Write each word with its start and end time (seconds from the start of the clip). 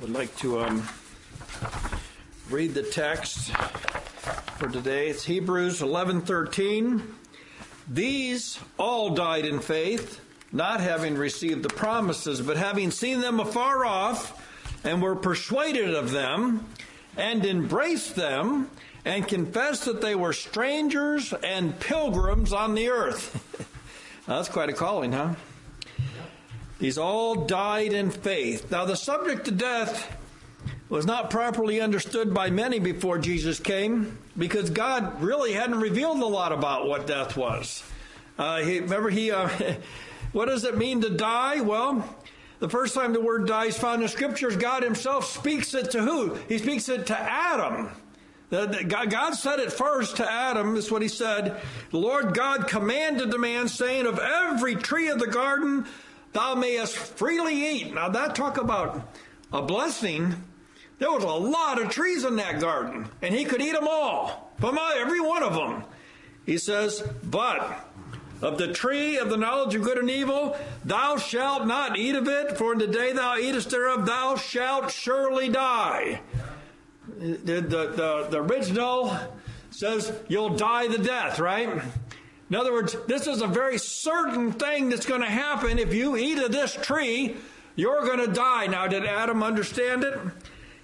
would 0.00 0.10
like 0.10 0.34
to 0.38 0.60
um, 0.60 0.82
read 2.48 2.72
the 2.72 2.82
text 2.82 3.50
for 4.56 4.68
today. 4.68 5.08
It's 5.08 5.24
Hebrews 5.24 5.80
11:13. 5.82 7.02
These 7.86 8.58
all 8.78 9.10
died 9.10 9.44
in 9.44 9.58
faith, 9.60 10.20
not 10.52 10.80
having 10.80 11.16
received 11.16 11.62
the 11.62 11.68
promises, 11.68 12.40
but 12.40 12.56
having 12.56 12.90
seen 12.90 13.20
them 13.20 13.40
afar 13.40 13.84
off, 13.84 14.42
and 14.84 15.02
were 15.02 15.16
persuaded 15.16 15.94
of 15.94 16.12
them, 16.12 16.66
and 17.18 17.44
embraced 17.44 18.16
them, 18.16 18.70
and 19.04 19.28
confessed 19.28 19.84
that 19.84 20.00
they 20.00 20.14
were 20.14 20.32
strangers 20.32 21.34
and 21.42 21.78
pilgrims 21.78 22.54
on 22.54 22.74
the 22.74 22.88
earth. 22.88 23.66
that's 24.26 24.48
quite 24.48 24.70
a 24.70 24.74
calling, 24.74 25.12
huh? 25.12 25.34
These 26.80 26.96
all 26.96 27.44
died 27.44 27.92
in 27.92 28.10
faith. 28.10 28.70
Now, 28.70 28.86
the 28.86 28.96
subject 28.96 29.46
of 29.48 29.58
death 29.58 30.16
was 30.88 31.04
not 31.04 31.30
properly 31.30 31.78
understood 31.80 32.32
by 32.32 32.48
many 32.48 32.78
before 32.78 33.18
Jesus 33.18 33.60
came 33.60 34.18
because 34.36 34.70
God 34.70 35.22
really 35.22 35.52
hadn't 35.52 35.78
revealed 35.78 36.18
a 36.20 36.26
lot 36.26 36.52
about 36.52 36.88
what 36.88 37.06
death 37.06 37.36
was. 37.36 37.84
Uh, 38.38 38.60
he, 38.62 38.80
remember, 38.80 39.10
he, 39.10 39.30
uh, 39.30 39.50
what 40.32 40.46
does 40.46 40.64
it 40.64 40.78
mean 40.78 41.02
to 41.02 41.10
die? 41.10 41.60
Well, 41.60 42.02
the 42.60 42.68
first 42.70 42.94
time 42.94 43.12
the 43.12 43.20
word 43.20 43.46
die 43.46 43.66
is 43.66 43.78
found 43.78 44.02
in 44.02 44.08
scriptures, 44.08 44.56
God 44.56 44.82
himself 44.82 45.26
speaks 45.26 45.74
it 45.74 45.90
to 45.90 46.02
who? 46.02 46.34
He 46.48 46.56
speaks 46.56 46.88
it 46.88 47.06
to 47.08 47.18
Adam. 47.18 47.90
God 48.50 49.34
said 49.34 49.60
it 49.60 49.70
first 49.72 50.16
to 50.16 50.28
Adam. 50.28 50.74
That's 50.74 50.90
what 50.90 51.02
he 51.02 51.08
said. 51.08 51.60
The 51.90 51.98
Lord 51.98 52.34
God 52.34 52.66
commanded 52.66 53.30
the 53.30 53.38
man, 53.38 53.68
saying, 53.68 54.06
Of 54.06 54.18
every 54.18 54.74
tree 54.74 55.08
of 55.08 55.20
the 55.20 55.28
garden 55.28 55.86
thou 56.32 56.54
mayest 56.54 56.96
freely 56.96 57.54
eat. 57.54 57.94
Now 57.94 58.08
that 58.08 58.34
talk 58.34 58.58
about 58.58 59.08
a 59.52 59.62
blessing. 59.62 60.44
There 60.98 61.10
was 61.10 61.24
a 61.24 61.28
lot 61.28 61.80
of 61.80 61.88
trees 61.88 62.24
in 62.24 62.36
that 62.36 62.60
garden, 62.60 63.08
and 63.22 63.34
he 63.34 63.46
could 63.46 63.62
eat 63.62 63.72
them 63.72 63.88
all, 63.88 64.52
from 64.60 64.78
every 64.78 65.20
one 65.20 65.42
of 65.42 65.54
them. 65.54 65.84
He 66.44 66.58
says, 66.58 67.02
but 67.24 67.88
of 68.42 68.58
the 68.58 68.72
tree 68.72 69.16
of 69.16 69.30
the 69.30 69.36
knowledge 69.36 69.74
of 69.74 69.82
good 69.82 69.98
and 69.98 70.10
evil, 70.10 70.58
thou 70.84 71.16
shalt 71.16 71.66
not 71.66 71.98
eat 71.98 72.14
of 72.14 72.28
it, 72.28 72.58
for 72.58 72.72
in 72.74 72.78
the 72.78 72.86
day 72.86 73.12
thou 73.12 73.36
eatest 73.36 73.70
thereof, 73.70 74.04
thou 74.04 74.36
shalt 74.36 74.90
surely 74.90 75.48
die. 75.48 76.20
The, 77.18 77.60
the, 77.60 77.60
the, 77.60 78.26
the 78.30 78.42
original 78.42 79.16
says 79.70 80.12
you'll 80.28 80.56
die 80.56 80.88
the 80.88 80.98
death, 80.98 81.38
right? 81.38 81.82
In 82.50 82.56
other 82.56 82.72
words, 82.72 82.96
this 83.06 83.28
is 83.28 83.42
a 83.42 83.46
very 83.46 83.78
certain 83.78 84.52
thing 84.52 84.88
that's 84.88 85.06
going 85.06 85.20
to 85.20 85.30
happen. 85.30 85.78
If 85.78 85.94
you 85.94 86.16
eat 86.16 86.38
of 86.38 86.50
this 86.50 86.74
tree, 86.74 87.36
you're 87.76 88.04
going 88.04 88.18
to 88.18 88.32
die. 88.32 88.66
Now, 88.66 88.88
did 88.88 89.06
Adam 89.06 89.42
understand 89.44 90.02
it? 90.02 90.18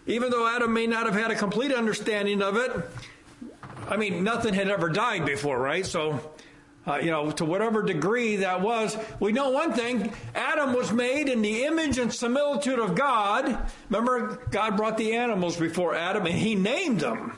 Even 0.06 0.30
though 0.30 0.46
Adam 0.46 0.72
may 0.72 0.86
not 0.86 1.06
have 1.06 1.16
had 1.16 1.32
a 1.32 1.34
complete 1.34 1.72
understanding 1.72 2.40
of 2.40 2.56
it, 2.56 2.70
I 3.88 3.96
mean, 3.96 4.22
nothing 4.22 4.54
had 4.54 4.68
ever 4.68 4.88
died 4.88 5.26
before, 5.26 5.58
right? 5.58 5.84
So, 5.84 6.20
uh, 6.86 6.98
you 6.98 7.10
know, 7.10 7.32
to 7.32 7.44
whatever 7.44 7.82
degree 7.82 8.36
that 8.36 8.60
was, 8.60 8.96
we 9.18 9.32
know 9.32 9.50
one 9.50 9.72
thing 9.72 10.12
Adam 10.36 10.72
was 10.72 10.92
made 10.92 11.28
in 11.28 11.42
the 11.42 11.64
image 11.64 11.98
and 11.98 12.12
similitude 12.12 12.78
of 12.78 12.94
God. 12.94 13.58
Remember, 13.90 14.46
God 14.50 14.76
brought 14.76 14.96
the 14.96 15.14
animals 15.14 15.56
before 15.56 15.96
Adam 15.96 16.26
and 16.26 16.36
he 16.36 16.54
named 16.54 17.00
them. 17.00 17.36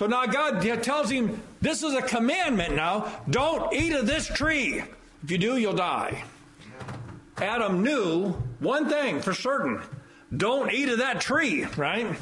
So 0.00 0.06
now 0.06 0.24
God 0.24 0.62
tells 0.82 1.10
him, 1.10 1.42
This 1.60 1.82
is 1.82 1.92
a 1.92 2.00
commandment 2.00 2.74
now. 2.74 3.12
Don't 3.28 3.70
eat 3.74 3.92
of 3.92 4.06
this 4.06 4.26
tree. 4.26 4.82
If 5.22 5.30
you 5.30 5.36
do, 5.36 5.58
you'll 5.58 5.74
die. 5.74 6.24
Adam 7.36 7.82
knew 7.82 8.30
one 8.60 8.88
thing 8.88 9.20
for 9.20 9.34
certain 9.34 9.82
don't 10.34 10.72
eat 10.72 10.88
of 10.88 10.98
that 11.00 11.20
tree, 11.20 11.66
right? 11.76 12.16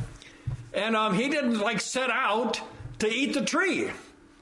And 0.74 0.96
um, 0.96 1.14
he 1.14 1.28
didn't 1.28 1.60
like 1.60 1.80
set 1.80 2.10
out 2.10 2.60
to 2.98 3.08
eat 3.08 3.34
the 3.34 3.44
tree. 3.44 3.88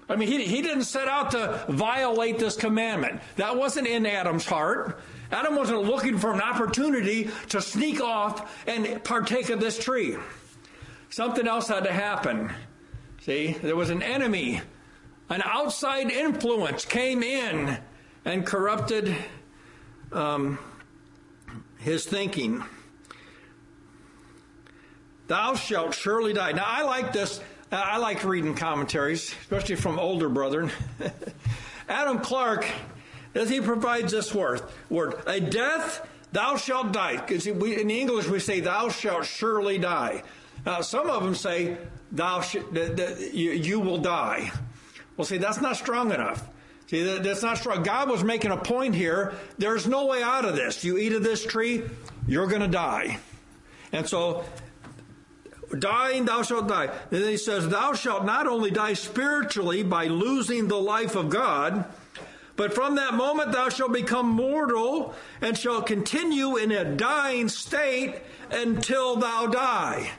I 0.09 0.17
mean, 0.17 0.29
he, 0.29 0.43
he 0.47 0.63
didn't 0.63 0.85
set 0.85 1.07
out 1.07 1.33
to 1.33 1.63
violate 1.69 2.39
this 2.39 2.57
commandment. 2.57 3.21
That 3.37 3.59
wasn't 3.59 3.87
in 3.87 4.07
Adam's 4.07 4.47
heart. 4.47 4.99
Adam 5.31 5.57
wasn't 5.57 5.83
looking 5.83 6.17
for 6.17 6.33
an 6.33 6.41
opportunity 6.41 7.29
to 7.51 7.61
sneak 7.61 8.01
off 8.01 8.67
and 8.67 9.05
partake 9.05 9.51
of 9.51 9.61
this 9.61 9.79
tree. 9.79 10.17
Something 11.11 11.47
else 11.47 11.69
had 11.69 11.85
to 11.85 11.93
happen. 11.93 12.51
See, 13.23 13.53
there 13.53 13.77
was 13.77 13.91
an 13.91 14.03
enemy, 14.03 14.61
an 15.29 15.43
outside 15.45 16.11
influence 16.11 16.85
came 16.85 17.23
in 17.23 17.79
and 18.25 18.47
corrupted 18.47 19.15
um, 20.13 20.59
his 21.79 22.05
thinking. 22.05 22.63
Thou 25.27 25.55
shalt 25.55 25.95
surely 25.95 26.33
die. 26.33 26.53
Now, 26.53 26.67
I 26.67 26.83
like 26.83 27.13
this. 27.13 27.41
I 27.73 27.99
like 27.99 28.23
reading 28.23 28.55
commentaries, 28.55 29.35
especially 29.41 29.75
from 29.75 29.99
older 29.99 30.29
brethren. 30.29 30.71
Adam 31.89 32.21
Clarke, 32.21 32.67
as 33.35 33.51
he 33.51 33.61
provides 33.61 34.13
this 34.13 34.33
word, 34.33 34.63
word 34.89 35.15
a 35.27 35.41
death 35.41 36.09
thou 36.33 36.57
shalt 36.57 36.93
die. 36.93 37.17
Because 37.17 37.47
in 37.47 37.91
English 37.91 38.29
we 38.29 38.39
say 38.39 38.61
thou 38.61 38.89
shalt 38.89 39.25
surely 39.27 39.79
die. 39.79 40.23
Now, 40.67 40.81
some 40.81 41.09
of 41.09 41.23
them 41.23 41.37
say 41.37 41.79
thou 42.11 42.41
sh- 42.41 42.57
that, 42.73 42.97
that 42.97 43.33
you, 43.33 43.53
you, 43.53 43.79
will 43.79 43.99
die. 43.99 44.51
Well, 45.17 45.25
see, 45.25 45.39
that's 45.39 45.61
not 45.61 45.77
strong 45.77 46.13
enough. 46.13 46.47
See, 46.89 47.05
that, 47.05 47.23
that's 47.23 47.43
not 47.43 47.59
strong. 47.59 47.85
God 47.85 48.11
was 48.11 48.25
making 48.25 48.51
a 48.51 48.57
point 48.57 48.97
here. 48.97 49.35
There's 49.59 49.87
no 49.87 50.07
way 50.07 50.23
out 50.23 50.45
of 50.45 50.57
this. 50.57 50.83
You 50.85 50.99
eat 50.99 51.13
of 51.13 51.23
this 51.23 51.47
tree, 51.47 51.85
you're 52.27 52.49
going 52.49 52.63
to 52.63 52.69
die. 52.69 53.21
And 53.93 54.09
so, 54.09 54.45
dying, 55.79 56.25
thou 56.25 56.43
shalt 56.43 56.67
die. 56.67 56.87
And 56.87 57.23
then 57.23 57.29
he 57.29 57.37
says, 57.37 57.69
Thou 57.69 57.95
shalt 57.95 58.25
not 58.25 58.49
only 58.49 58.73
die 58.73 58.95
spiritually 58.95 59.85
by 59.85 60.07
losing 60.09 60.67
the 60.67 60.81
life 60.81 61.15
of 61.15 61.31
God, 61.31 61.85
but 62.57 62.75
from 62.75 62.97
that 62.97 63.15
moment 63.15 63.53
thou 63.53 63.69
shalt 63.69 63.93
become 63.93 64.29
mortal 64.29 65.15
and 65.41 65.57
shalt 65.57 65.87
continue 65.87 66.57
in 66.57 66.73
a 66.73 66.85
dying 66.85 67.49
state 67.49 68.17
until 68.51 69.15
thou 69.15 69.47
die. 69.47 70.11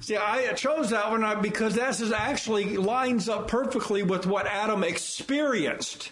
See, 0.00 0.16
I 0.16 0.52
chose 0.54 0.90
that 0.90 1.10
one 1.10 1.42
because 1.42 1.74
that 1.74 2.00
is 2.00 2.10
actually 2.10 2.76
lines 2.78 3.28
up 3.28 3.48
perfectly 3.48 4.02
with 4.02 4.26
what 4.26 4.46
Adam 4.46 4.82
experienced. 4.82 6.10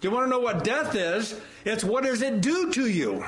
Do 0.00 0.08
you 0.08 0.14
want 0.14 0.26
to 0.26 0.30
know 0.30 0.40
what 0.40 0.62
death 0.62 0.94
is? 0.94 1.38
It's 1.64 1.82
what 1.82 2.04
does 2.04 2.20
it 2.22 2.42
do 2.42 2.70
to 2.72 2.88
you? 2.88 3.24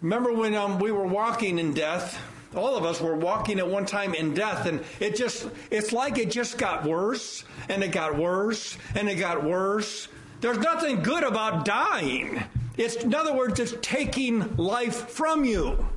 Remember 0.00 0.32
when 0.32 0.54
um, 0.54 0.78
we 0.78 0.92
were 0.92 1.06
walking 1.06 1.58
in 1.58 1.72
death? 1.72 2.20
All 2.54 2.76
of 2.76 2.84
us 2.84 3.00
were 3.00 3.16
walking 3.16 3.58
at 3.58 3.68
one 3.68 3.86
time 3.86 4.14
in 4.14 4.34
death, 4.34 4.66
and 4.66 4.84
it 5.00 5.16
just, 5.16 5.48
it's 5.72 5.92
like 5.92 6.18
it 6.18 6.30
just 6.30 6.56
got 6.56 6.84
worse, 6.84 7.44
and 7.68 7.82
it 7.82 7.90
got 7.90 8.16
worse, 8.16 8.78
and 8.94 9.08
it 9.08 9.16
got 9.16 9.42
worse. 9.42 10.06
There's 10.40 10.58
nothing 10.58 11.02
good 11.02 11.24
about 11.24 11.64
dying. 11.64 12.44
It's, 12.76 12.96
in 12.96 13.14
other 13.14 13.34
words, 13.34 13.58
it's 13.58 13.74
taking 13.82 14.56
life 14.56 15.08
from 15.10 15.44
you. 15.44 15.88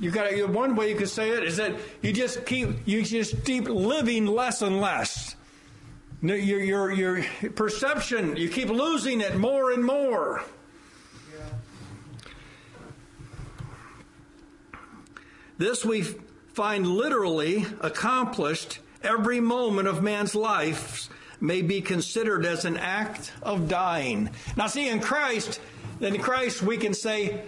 You 0.00 0.10
got 0.10 0.32
one 0.50 0.74
way 0.74 0.90
you 0.90 0.96
could 0.96 1.08
say 1.08 1.30
it 1.30 1.44
is 1.44 1.56
that 1.58 1.74
you 2.02 2.12
just 2.12 2.44
keep 2.46 2.68
you 2.84 3.02
just 3.02 3.44
keep 3.44 3.68
living 3.68 4.26
less 4.26 4.60
and 4.62 4.80
less. 4.80 5.36
Your 6.20 6.38
your 6.38 6.92
your 6.92 7.24
perception 7.54 8.36
you 8.36 8.48
keep 8.48 8.68
losing 8.68 9.20
it 9.20 9.36
more 9.36 9.70
and 9.70 9.84
more. 9.84 10.42
This 15.56 15.84
we 15.84 16.02
find 16.54 16.86
literally 16.86 17.64
accomplished 17.80 18.80
every 19.02 19.40
moment 19.40 19.86
of 19.86 20.02
man's 20.02 20.34
life 20.34 21.08
may 21.40 21.62
be 21.62 21.80
considered 21.80 22.44
as 22.44 22.64
an 22.64 22.76
act 22.76 23.32
of 23.42 23.68
dying. 23.68 24.30
Now, 24.56 24.66
see, 24.66 24.88
in 24.88 25.00
Christ, 25.00 25.60
in 26.00 26.18
Christ, 26.20 26.62
we 26.62 26.76
can 26.76 26.94
say, 26.94 27.42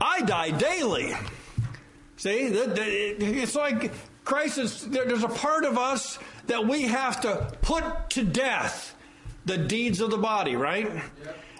I 0.00 0.20
die 0.22 0.50
daily. 0.50 1.14
See, 2.18 2.38
it's 2.40 3.54
like 3.54 3.92
Christ 4.24 4.58
is, 4.58 4.86
there's 4.88 5.22
a 5.22 5.28
part 5.28 5.64
of 5.64 5.78
us 5.78 6.18
that 6.48 6.66
we 6.66 6.82
have 6.82 7.20
to 7.22 7.50
put 7.62 8.10
to 8.10 8.24
death 8.24 8.94
the 9.46 9.56
deeds 9.56 10.00
of 10.00 10.10
the 10.10 10.18
body, 10.18 10.56
right? 10.56 10.90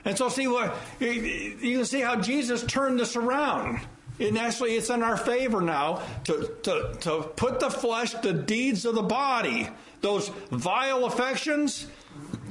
And 0.05 0.19
so, 0.19 0.29
see 0.29 0.47
what 0.47 0.77
you 1.01 1.79
can 1.79 1.85
see 1.85 2.01
how 2.01 2.21
Jesus 2.21 2.63
turned 2.65 3.01
this 3.01 3.17
around. 3.17 3.81
And 4.21 4.37
actually, 4.37 4.75
it's 4.75 4.91
in 4.91 5.03
our 5.03 5.17
favor 5.17 5.61
now 5.61 6.03
to, 6.25 6.55
to, 6.65 6.97
to 7.01 7.23
put 7.37 7.61
the 7.61 7.71
flesh, 7.71 8.13
the 8.15 8.33
deeds 8.33 8.85
of 8.85 8.97
the 8.97 9.03
body, 9.03 9.69
those 10.01 10.29
vile 10.51 11.05
affections, 11.05 11.87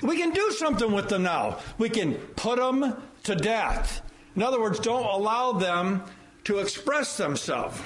we 0.01 0.18
can 0.18 0.31
do 0.31 0.51
something 0.51 0.92
with 0.92 1.10
them 1.10 1.24
now. 1.24 1.60
We 1.77 1.89
can 1.89 2.15
put 2.36 2.57
them 2.57 2.95
to 3.24 3.36
death. 3.36 4.01
In 4.36 4.44
other 4.44 4.62
words, 4.62 4.80
don't 4.80 5.06
allow 5.06 5.53
them 5.53 6.03
to 6.48 6.60
express 6.60 7.18
themselves. 7.18 7.78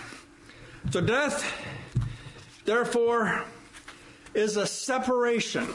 So 0.91 1.01
death, 1.01 1.51
therefore, 2.63 3.43
is 4.35 4.55
a 4.55 4.67
separation. 4.67 5.67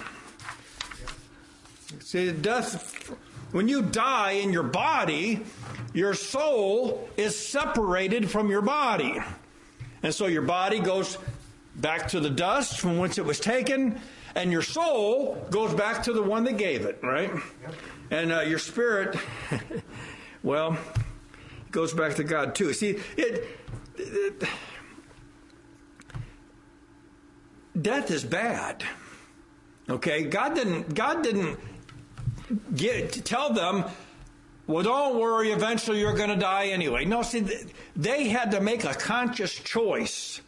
See, 1.98 2.30
death, 2.30 3.12
when 3.50 3.66
you 3.66 3.82
die 3.82 4.32
in 4.32 4.52
your 4.52 4.62
body, 4.62 5.40
your 5.94 6.14
soul 6.14 7.08
is 7.16 7.36
separated 7.36 8.30
from 8.30 8.50
your 8.50 8.62
body. 8.62 9.18
And 10.04 10.14
so 10.14 10.28
your 10.28 10.42
body 10.42 10.78
goes 10.78 11.18
back 11.74 12.06
to 12.10 12.20
the 12.20 12.30
dust 12.30 12.78
from 12.78 12.98
whence 12.98 13.18
it 13.18 13.24
was 13.24 13.40
taken, 13.40 14.00
and 14.36 14.52
your 14.52 14.62
soul 14.62 15.44
goes 15.50 15.74
back 15.74 16.04
to 16.04 16.12
the 16.12 16.22
one 16.22 16.44
that 16.44 16.56
gave 16.56 16.84
it, 16.84 17.00
right? 17.02 17.32
And 18.12 18.32
uh, 18.32 18.42
your 18.42 18.60
spirit, 18.60 19.18
well, 20.44 20.78
goes 21.76 21.92
back 21.92 22.14
to 22.14 22.24
God 22.24 22.54
too. 22.54 22.72
See, 22.72 22.98
it, 23.18 23.46
it 23.98 24.42
death 27.78 28.10
is 28.10 28.24
bad. 28.24 28.82
Okay, 29.86 30.22
God 30.22 30.54
didn't. 30.54 30.94
God 30.94 31.22
didn't 31.22 31.60
get 32.74 33.12
tell 33.26 33.52
them. 33.52 33.84
Well, 34.66 34.84
don't 34.84 35.20
worry. 35.20 35.52
Eventually, 35.52 36.00
you're 36.00 36.14
going 36.16 36.30
to 36.30 36.36
die 36.36 36.68
anyway. 36.68 37.04
No, 37.04 37.20
see, 37.20 37.46
they 37.94 38.28
had 38.28 38.52
to 38.52 38.62
make 38.62 38.84
a 38.84 38.94
conscious 38.94 39.52
choice 39.54 40.40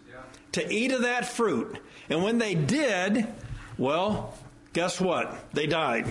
to 0.52 0.72
eat 0.72 0.92
of 0.92 1.02
that 1.02 1.26
fruit, 1.26 1.78
and 2.08 2.22
when 2.22 2.38
they 2.38 2.54
did, 2.54 3.26
well, 3.76 4.32
guess 4.72 4.98
what? 4.98 5.38
They 5.52 5.66
died. 5.66 6.06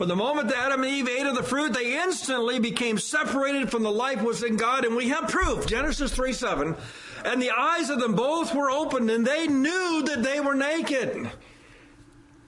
From 0.00 0.08
the 0.08 0.16
moment 0.16 0.48
that 0.48 0.56
Adam 0.56 0.82
and 0.82 0.90
Eve 0.90 1.10
ate 1.10 1.26
of 1.26 1.34
the 1.34 1.42
fruit, 1.42 1.74
they 1.74 2.00
instantly 2.02 2.58
became 2.58 2.96
separated 2.96 3.70
from 3.70 3.82
the 3.82 3.92
life 3.92 4.22
was 4.22 4.42
in 4.42 4.56
God, 4.56 4.86
and 4.86 4.96
we 4.96 5.10
have 5.10 5.28
proof. 5.28 5.66
Genesis 5.66 6.10
3 6.14 6.32
7. 6.32 6.74
And 7.26 7.42
the 7.42 7.50
eyes 7.50 7.90
of 7.90 8.00
them 8.00 8.14
both 8.14 8.54
were 8.54 8.70
opened, 8.70 9.10
and 9.10 9.26
they 9.26 9.46
knew 9.46 10.02
that 10.06 10.22
they 10.22 10.40
were 10.40 10.54
naked. 10.54 11.30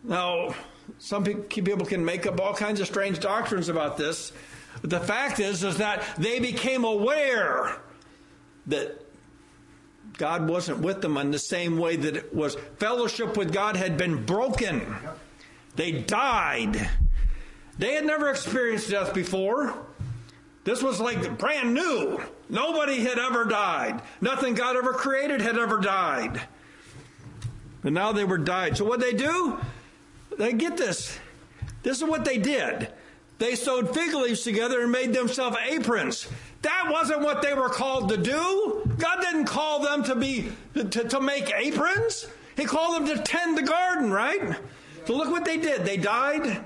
Now, 0.03 0.55
some 0.97 1.25
people 1.25 1.85
can 1.85 2.03
make 2.03 2.27
up 2.27 2.41
all 2.41 2.55
kinds 2.55 2.81
of 2.81 2.87
strange 2.87 3.21
doctrines 3.21 3.69
about 3.69 3.99
this. 3.99 4.33
But 4.81 4.89
the 4.89 5.01
fact 5.01 5.39
is, 5.39 5.63
is 5.63 5.77
that 5.77 6.03
they 6.17 6.41
became 6.41 6.85
aware 6.85 7.77
that 8.69 8.99
God 10.17 10.49
wasn't 10.49 10.79
with 10.79 11.03
them 11.03 11.19
in 11.19 11.31
the 11.31 11.39
same 11.39 11.77
way 11.77 11.97
that 11.97 12.17
it 12.17 12.35
was 12.35 12.55
fellowship 12.79 13.37
with 13.37 13.53
God 13.53 13.77
had 13.77 13.99
been 13.99 14.25
broken. 14.25 14.97
They 15.77 15.93
died. 15.93 16.89
They 17.79 17.95
had 17.95 18.05
never 18.05 18.29
experienced 18.29 18.91
death 18.91 19.15
before. 19.15 19.75
This 20.65 20.83
was 20.83 21.01
like 21.01 21.39
brand 21.39 21.75
new. 21.75 22.21
Nobody 22.49 23.01
had 23.01 23.19
ever 23.19 23.45
died. 23.45 24.01
Nothing 24.21 24.55
God 24.55 24.77
ever 24.77 24.93
created 24.93 25.41
had 25.41 25.59
ever 25.59 25.79
died. 25.79 26.41
And 27.83 27.95
now 27.95 28.13
they 28.13 28.25
were 28.25 28.39
died. 28.39 28.77
So 28.77 28.85
what 28.85 29.01
they 29.01 29.13
do? 29.13 29.59
They 30.39 30.53
get 30.53 30.77
this. 30.77 31.19
This 31.83 31.99
is 31.99 32.05
what 32.05 32.25
they 32.25 32.39
did. 32.39 32.89
They 33.39 33.57
sewed 33.57 33.93
fig 33.93 34.15
leaves 34.15 34.43
together 34.43 34.83
and 34.83 34.93
made 34.93 35.13
themselves 35.13 35.57
aprons. 35.69 36.29
That 36.63 36.89
wasn't 36.91 37.23
what 37.23 37.43
they 37.43 37.55
were 37.55 37.69
called 37.69 38.11
to 38.11 38.17
do. 38.17 38.89
God 38.99 39.21
didn't 39.21 39.47
call 39.47 39.81
them 39.81 40.05
to 40.05 40.15
be 40.15 40.53
to, 40.75 40.85
to 40.85 41.21
make 41.21 41.53
aprons. 41.53 42.29
He 42.57 42.65
called 42.65 42.95
them 42.95 43.17
to 43.17 43.23
tend 43.23 43.59
the 43.59 43.63
garden, 43.63 44.13
right? 44.13 44.57
So 45.07 45.17
look 45.17 45.29
what 45.29 45.45
they 45.45 45.57
did. 45.57 45.85
They 45.85 45.97
died 45.97 46.63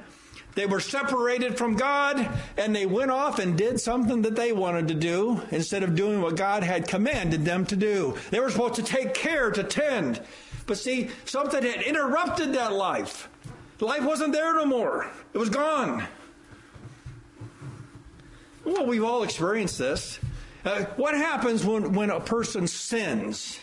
they 0.57 0.67
were 0.67 0.81
separated 0.81 1.57
from 1.57 1.77
God 1.77 2.29
and 2.57 2.75
they 2.75 2.87
went 2.87 3.11
off 3.11 3.39
and 3.39 3.57
did 3.57 3.79
something 3.79 4.23
that 4.23 4.35
they 4.35 4.53
wanted 4.53 4.89
to 4.89 4.95
do 4.95 5.43
instead 5.51 5.83
of 5.83 5.95
doing 5.95 6.23
what 6.23 6.35
God 6.35 6.63
had 6.63 6.89
commanded 6.89 7.45
them 7.45 7.67
to 7.67 7.77
do. 7.77 8.17
They 8.31 8.41
were 8.41 8.51
supposed 8.51 8.75
to 8.77 8.83
take 8.83 9.13
care, 9.13 9.51
to 9.51 9.63
tend. 9.63 10.21
But 10.67 10.79
see, 10.79 11.11
something 11.27 11.63
had 11.63 11.83
interrupted 11.83 12.55
that 12.55 12.73
life. 12.73 13.29
Life 13.81 14.03
wasn't 14.03 14.33
there 14.33 14.55
no 14.55 14.65
more, 14.65 15.07
it 15.35 15.39
was 15.39 15.51
gone. 15.51 16.07
Well, 18.65 18.87
we've 18.87 19.05
all 19.05 19.23
experienced 19.23 19.79
this. 19.79 20.19
Uh, 20.65 20.85
what 20.97 21.15
happens 21.15 21.65
when, 21.65 21.93
when 21.93 22.11
a 22.11 22.19
person 22.19 22.67
sins? 22.67 23.61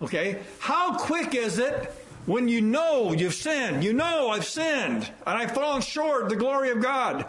Okay, 0.00 0.38
how 0.60 0.96
quick 0.96 1.34
is 1.34 1.58
it 1.58 1.92
when 2.26 2.48
you 2.48 2.60
know 2.60 3.12
you've 3.12 3.34
sinned, 3.34 3.82
you 3.82 3.92
know 3.92 4.30
I've 4.30 4.44
sinned 4.44 5.10
and 5.26 5.38
I've 5.38 5.52
fallen 5.52 5.82
short 5.82 6.24
of 6.24 6.28
the 6.28 6.36
glory 6.36 6.70
of 6.70 6.80
God. 6.80 7.26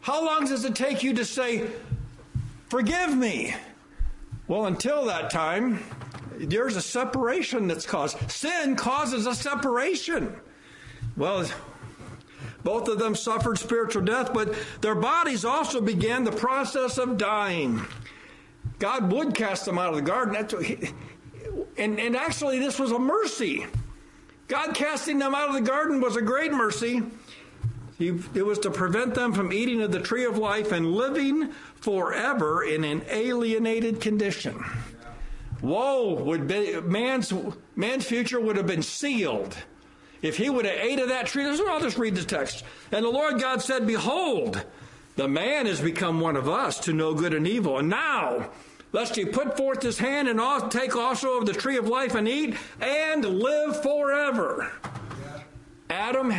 How 0.00 0.24
long 0.24 0.46
does 0.46 0.64
it 0.64 0.74
take 0.74 1.02
you 1.02 1.14
to 1.14 1.24
say, 1.24 1.68
Forgive 2.68 3.16
me? 3.16 3.54
Well, 4.48 4.66
until 4.66 5.04
that 5.06 5.30
time, 5.30 5.82
there's 6.36 6.76
a 6.76 6.82
separation 6.82 7.68
that's 7.68 7.86
caused. 7.86 8.30
Sin 8.30 8.76
causes 8.76 9.26
a 9.26 9.34
separation. 9.34 10.34
Well, 11.16 11.46
both 12.64 12.88
of 12.88 12.98
them 12.98 13.14
suffered 13.14 13.58
spiritual 13.58 14.02
death, 14.02 14.32
but 14.34 14.54
their 14.80 14.94
bodies 14.94 15.44
also 15.44 15.80
began 15.80 16.24
the 16.24 16.32
process 16.32 16.98
of 16.98 17.16
dying. 17.16 17.82
God 18.78 19.12
would 19.12 19.34
cast 19.34 19.64
them 19.66 19.78
out 19.78 19.90
of 19.90 19.96
the 19.96 20.02
garden. 20.02 20.62
He, 20.62 20.90
and, 21.76 22.00
and 22.00 22.16
actually, 22.16 22.58
this 22.58 22.78
was 22.78 22.90
a 22.90 22.98
mercy. 22.98 23.66
God 24.48 24.74
casting 24.74 25.18
them 25.18 25.34
out 25.34 25.48
of 25.48 25.54
the 25.54 25.60
garden 25.60 26.00
was 26.00 26.16
a 26.16 26.22
great 26.22 26.52
mercy. 26.52 27.02
It 27.98 28.44
was 28.44 28.58
to 28.60 28.70
prevent 28.70 29.14
them 29.14 29.32
from 29.32 29.52
eating 29.52 29.80
of 29.80 29.92
the 29.92 30.00
tree 30.00 30.24
of 30.24 30.36
life 30.36 30.72
and 30.72 30.92
living 30.92 31.52
forever 31.76 32.62
in 32.62 32.84
an 32.84 33.02
alienated 33.08 34.00
condition. 34.00 34.62
Woe 35.62 36.14
would 36.14 36.46
be 36.48 36.80
man's 36.80 37.32
man's 37.76 38.04
future 38.04 38.40
would 38.40 38.56
have 38.56 38.66
been 38.66 38.82
sealed 38.82 39.56
if 40.20 40.36
he 40.36 40.50
would 40.50 40.66
have 40.66 40.78
ate 40.78 40.98
of 40.98 41.08
that 41.08 41.26
tree. 41.26 41.44
I'll 41.46 41.80
just 41.80 41.96
read 41.96 42.16
the 42.16 42.24
text. 42.24 42.64
And 42.92 43.04
the 43.04 43.10
Lord 43.10 43.40
God 43.40 43.62
said, 43.62 43.86
Behold, 43.86 44.62
the 45.16 45.28
man 45.28 45.66
has 45.66 45.80
become 45.80 46.20
one 46.20 46.36
of 46.36 46.48
us 46.48 46.80
to 46.80 46.92
know 46.92 47.14
good 47.14 47.32
and 47.32 47.46
evil. 47.46 47.78
And 47.78 47.88
now 47.88 48.50
lest 48.94 49.16
he 49.16 49.24
put 49.24 49.56
forth 49.56 49.82
his 49.82 49.98
hand 49.98 50.28
and 50.28 50.40
take 50.70 50.94
also 50.94 51.36
of 51.36 51.46
the 51.46 51.52
tree 51.52 51.76
of 51.76 51.88
life 51.88 52.14
and 52.14 52.28
eat 52.28 52.56
and 52.80 53.24
live 53.24 53.82
forever. 53.82 54.70
Adam 55.90 56.32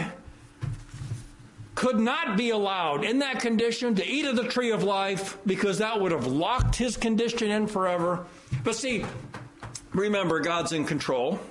could 1.75 2.00
not 2.00 2.38
be 2.38 2.52
allowed 2.52 3.04
in 3.04 3.19
that 3.19 3.42
condition 3.42 3.94
to 3.94 4.07
eat 4.07 4.25
of 4.25 4.38
the 4.38 4.48
tree 4.48 4.72
of 4.72 4.84
life 4.84 5.38
because 5.46 5.80
that 5.80 6.00
would 6.00 6.13
have 6.13 6.28
locked 6.28 6.78
his 6.78 6.96
condition 6.96 7.52
in 7.52 7.68
forever. 7.68 8.25
But 8.63 8.75
see, 8.75 9.06
remember, 9.94 10.40
God's 10.40 10.72
in 10.72 10.86
control. 10.86 11.42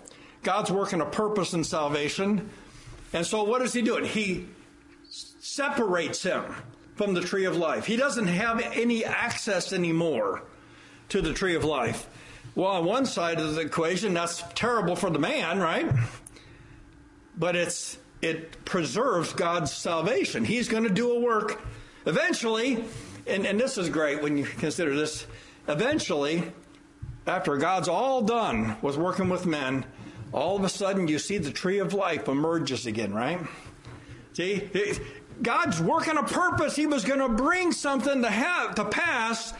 God's 0.42 0.70
working 0.70 1.02
a 1.02 1.06
purpose 1.06 1.52
in 1.52 1.64
salvation. 1.64 2.48
And 3.12 3.26
so 3.26 3.44
what 3.44 3.60
is 3.60 3.74
he 3.74 3.82
doing? 3.82 4.06
He 4.06 4.46
separates 5.10 6.22
him 6.22 6.44
from 6.96 7.12
the 7.12 7.20
tree 7.20 7.44
of 7.44 7.58
life. 7.58 7.84
He 7.84 7.96
doesn't 7.96 8.28
have 8.28 8.60
any 8.72 9.04
access 9.04 9.74
anymore 9.74 10.44
to 11.14 11.22
the 11.22 11.32
tree 11.32 11.54
of 11.54 11.62
life. 11.62 12.08
Well, 12.56 12.72
on 12.72 12.84
one 12.84 13.06
side 13.06 13.38
of 13.38 13.54
the 13.54 13.60
equation, 13.60 14.14
that's 14.14 14.42
terrible 14.56 14.96
for 14.96 15.10
the 15.10 15.20
man, 15.20 15.60
right? 15.60 15.88
But 17.38 17.54
it's 17.54 17.98
it 18.20 18.64
preserves 18.64 19.32
God's 19.32 19.72
salvation. 19.72 20.44
He's 20.44 20.68
going 20.68 20.82
to 20.82 20.90
do 20.90 21.12
a 21.12 21.20
work 21.20 21.62
eventually, 22.04 22.84
and, 23.28 23.46
and 23.46 23.60
this 23.60 23.78
is 23.78 23.90
great 23.90 24.22
when 24.24 24.36
you 24.36 24.44
consider 24.44 24.96
this. 24.96 25.24
Eventually, 25.68 26.52
after 27.28 27.58
God's 27.58 27.86
all 27.86 28.22
done 28.22 28.76
with 28.82 28.96
working 28.96 29.28
with 29.28 29.46
men, 29.46 29.86
all 30.32 30.56
of 30.56 30.64
a 30.64 30.68
sudden 30.68 31.06
you 31.06 31.20
see 31.20 31.38
the 31.38 31.52
tree 31.52 31.78
of 31.78 31.94
life 31.94 32.26
emerges 32.26 32.86
again, 32.86 33.14
right? 33.14 33.38
See, 34.32 34.68
God's 35.40 35.80
working 35.80 36.16
a 36.16 36.24
purpose. 36.24 36.74
He 36.74 36.86
was 36.88 37.04
going 37.04 37.20
to 37.20 37.28
bring 37.28 37.70
something 37.70 38.22
to 38.22 38.30
have 38.30 38.74
to 38.74 38.84
pass 38.86 39.54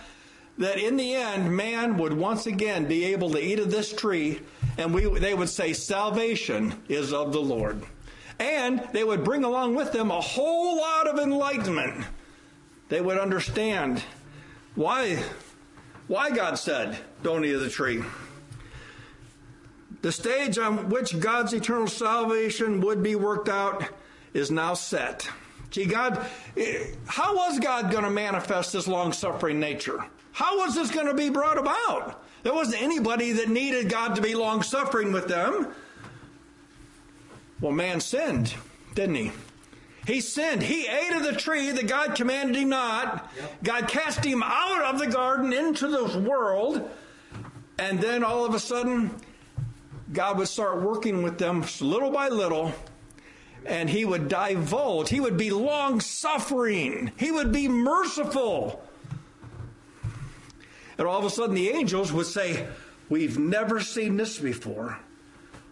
that 0.58 0.78
in 0.78 0.96
the 0.96 1.14
end, 1.14 1.54
man 1.54 1.96
would 1.98 2.12
once 2.12 2.46
again 2.46 2.86
be 2.86 3.06
able 3.06 3.30
to 3.30 3.44
eat 3.44 3.58
of 3.58 3.70
this 3.70 3.92
tree, 3.92 4.40
and 4.78 4.94
we, 4.94 5.06
they 5.18 5.34
would 5.34 5.48
say, 5.48 5.72
Salvation 5.72 6.74
is 6.88 7.12
of 7.12 7.32
the 7.32 7.40
Lord. 7.40 7.82
And 8.38 8.86
they 8.92 9.04
would 9.04 9.24
bring 9.24 9.44
along 9.44 9.74
with 9.74 9.92
them 9.92 10.10
a 10.10 10.20
whole 10.20 10.76
lot 10.76 11.06
of 11.06 11.18
enlightenment. 11.18 12.04
They 12.88 13.00
would 13.00 13.18
understand 13.18 14.02
why, 14.74 15.22
why 16.08 16.30
God 16.30 16.58
said, 16.58 16.98
Don't 17.22 17.44
eat 17.44 17.54
of 17.54 17.60
the 17.60 17.70
tree. 17.70 18.02
The 20.02 20.12
stage 20.12 20.58
on 20.58 20.90
which 20.90 21.18
God's 21.18 21.54
eternal 21.54 21.86
salvation 21.86 22.80
would 22.82 23.02
be 23.02 23.14
worked 23.14 23.48
out 23.48 23.84
is 24.34 24.50
now 24.50 24.74
set. 24.74 25.28
See, 25.70 25.86
God, 25.86 26.24
eh, 26.56 26.88
how 27.06 27.34
was 27.34 27.58
God 27.58 27.90
going 27.90 28.04
to 28.04 28.10
manifest 28.10 28.74
his 28.74 28.86
long 28.86 29.12
suffering 29.12 29.58
nature? 29.58 30.04
How 30.34 30.58
was 30.58 30.74
this 30.74 30.90
going 30.90 31.06
to 31.06 31.14
be 31.14 31.30
brought 31.30 31.58
about? 31.58 32.22
There 32.42 32.52
wasn't 32.52 32.82
anybody 32.82 33.32
that 33.32 33.48
needed 33.48 33.88
God 33.88 34.16
to 34.16 34.20
be 34.20 34.34
long 34.34 34.62
suffering 34.62 35.12
with 35.12 35.28
them. 35.28 35.68
Well, 37.60 37.72
man 37.72 38.00
sinned, 38.00 38.54
didn't 38.94 39.14
he? 39.14 39.32
He 40.06 40.20
sinned. 40.20 40.62
He 40.62 40.86
ate 40.86 41.14
of 41.14 41.22
the 41.22 41.32
tree 41.32 41.70
that 41.70 41.86
God 41.86 42.14
commanded 42.14 42.56
him 42.56 42.68
not. 42.68 43.30
Yep. 43.36 43.62
God 43.62 43.88
cast 43.88 44.24
him 44.24 44.42
out 44.44 44.82
of 44.82 44.98
the 44.98 45.06
garden 45.06 45.52
into 45.54 45.88
this 45.88 46.14
world. 46.14 46.90
And 47.78 48.00
then 48.00 48.22
all 48.22 48.44
of 48.44 48.54
a 48.54 48.60
sudden, 48.60 49.14
God 50.12 50.36
would 50.38 50.48
start 50.48 50.82
working 50.82 51.22
with 51.22 51.38
them 51.38 51.64
little 51.80 52.10
by 52.10 52.28
little. 52.28 52.74
and 53.66 53.88
he 53.88 54.04
would 54.04 54.28
divulge. 54.28 55.08
He 55.08 55.20
would 55.20 55.36
be 55.36 55.50
long 55.50 56.00
suffering. 56.00 57.12
He 57.16 57.30
would 57.30 57.52
be 57.52 57.68
merciful. 57.68 58.83
And 60.98 61.06
all 61.06 61.18
of 61.18 61.24
a 61.24 61.30
sudden, 61.30 61.54
the 61.54 61.70
angels 61.70 62.12
would 62.12 62.26
say, 62.26 62.66
We've 63.08 63.38
never 63.38 63.80
seen 63.80 64.16
this 64.16 64.38
before. 64.38 64.98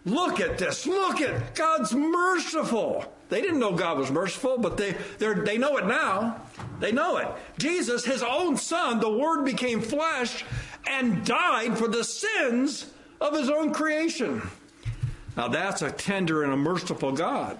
Look 0.05 0.39
at 0.39 0.57
this. 0.57 0.85
Look 0.85 1.21
at 1.21 1.55
God's 1.55 1.93
merciful. 1.93 3.05
They 3.29 3.41
didn't 3.41 3.59
know 3.59 3.71
God 3.71 3.97
was 3.97 4.11
merciful, 4.11 4.57
but 4.57 4.77
they, 4.77 4.95
they 5.17 5.57
know 5.57 5.77
it 5.77 5.87
now. 5.87 6.41
They 6.79 6.91
know 6.91 7.17
it. 7.17 7.27
Jesus, 7.57 8.05
his 8.05 8.21
own 8.21 8.57
son, 8.57 8.99
the 8.99 9.09
Word 9.09 9.45
became 9.45 9.81
flesh 9.81 10.45
and 10.85 11.25
died 11.25 11.77
for 11.77 11.87
the 11.87 12.03
sins 12.03 12.91
of 13.19 13.33
his 13.33 13.49
own 13.49 13.73
creation. 13.73 14.41
Now 15.35 15.47
that's 15.47 15.81
a 15.81 15.91
tender 15.91 16.43
and 16.43 16.53
a 16.53 16.57
merciful 16.57 17.13
God. 17.13 17.57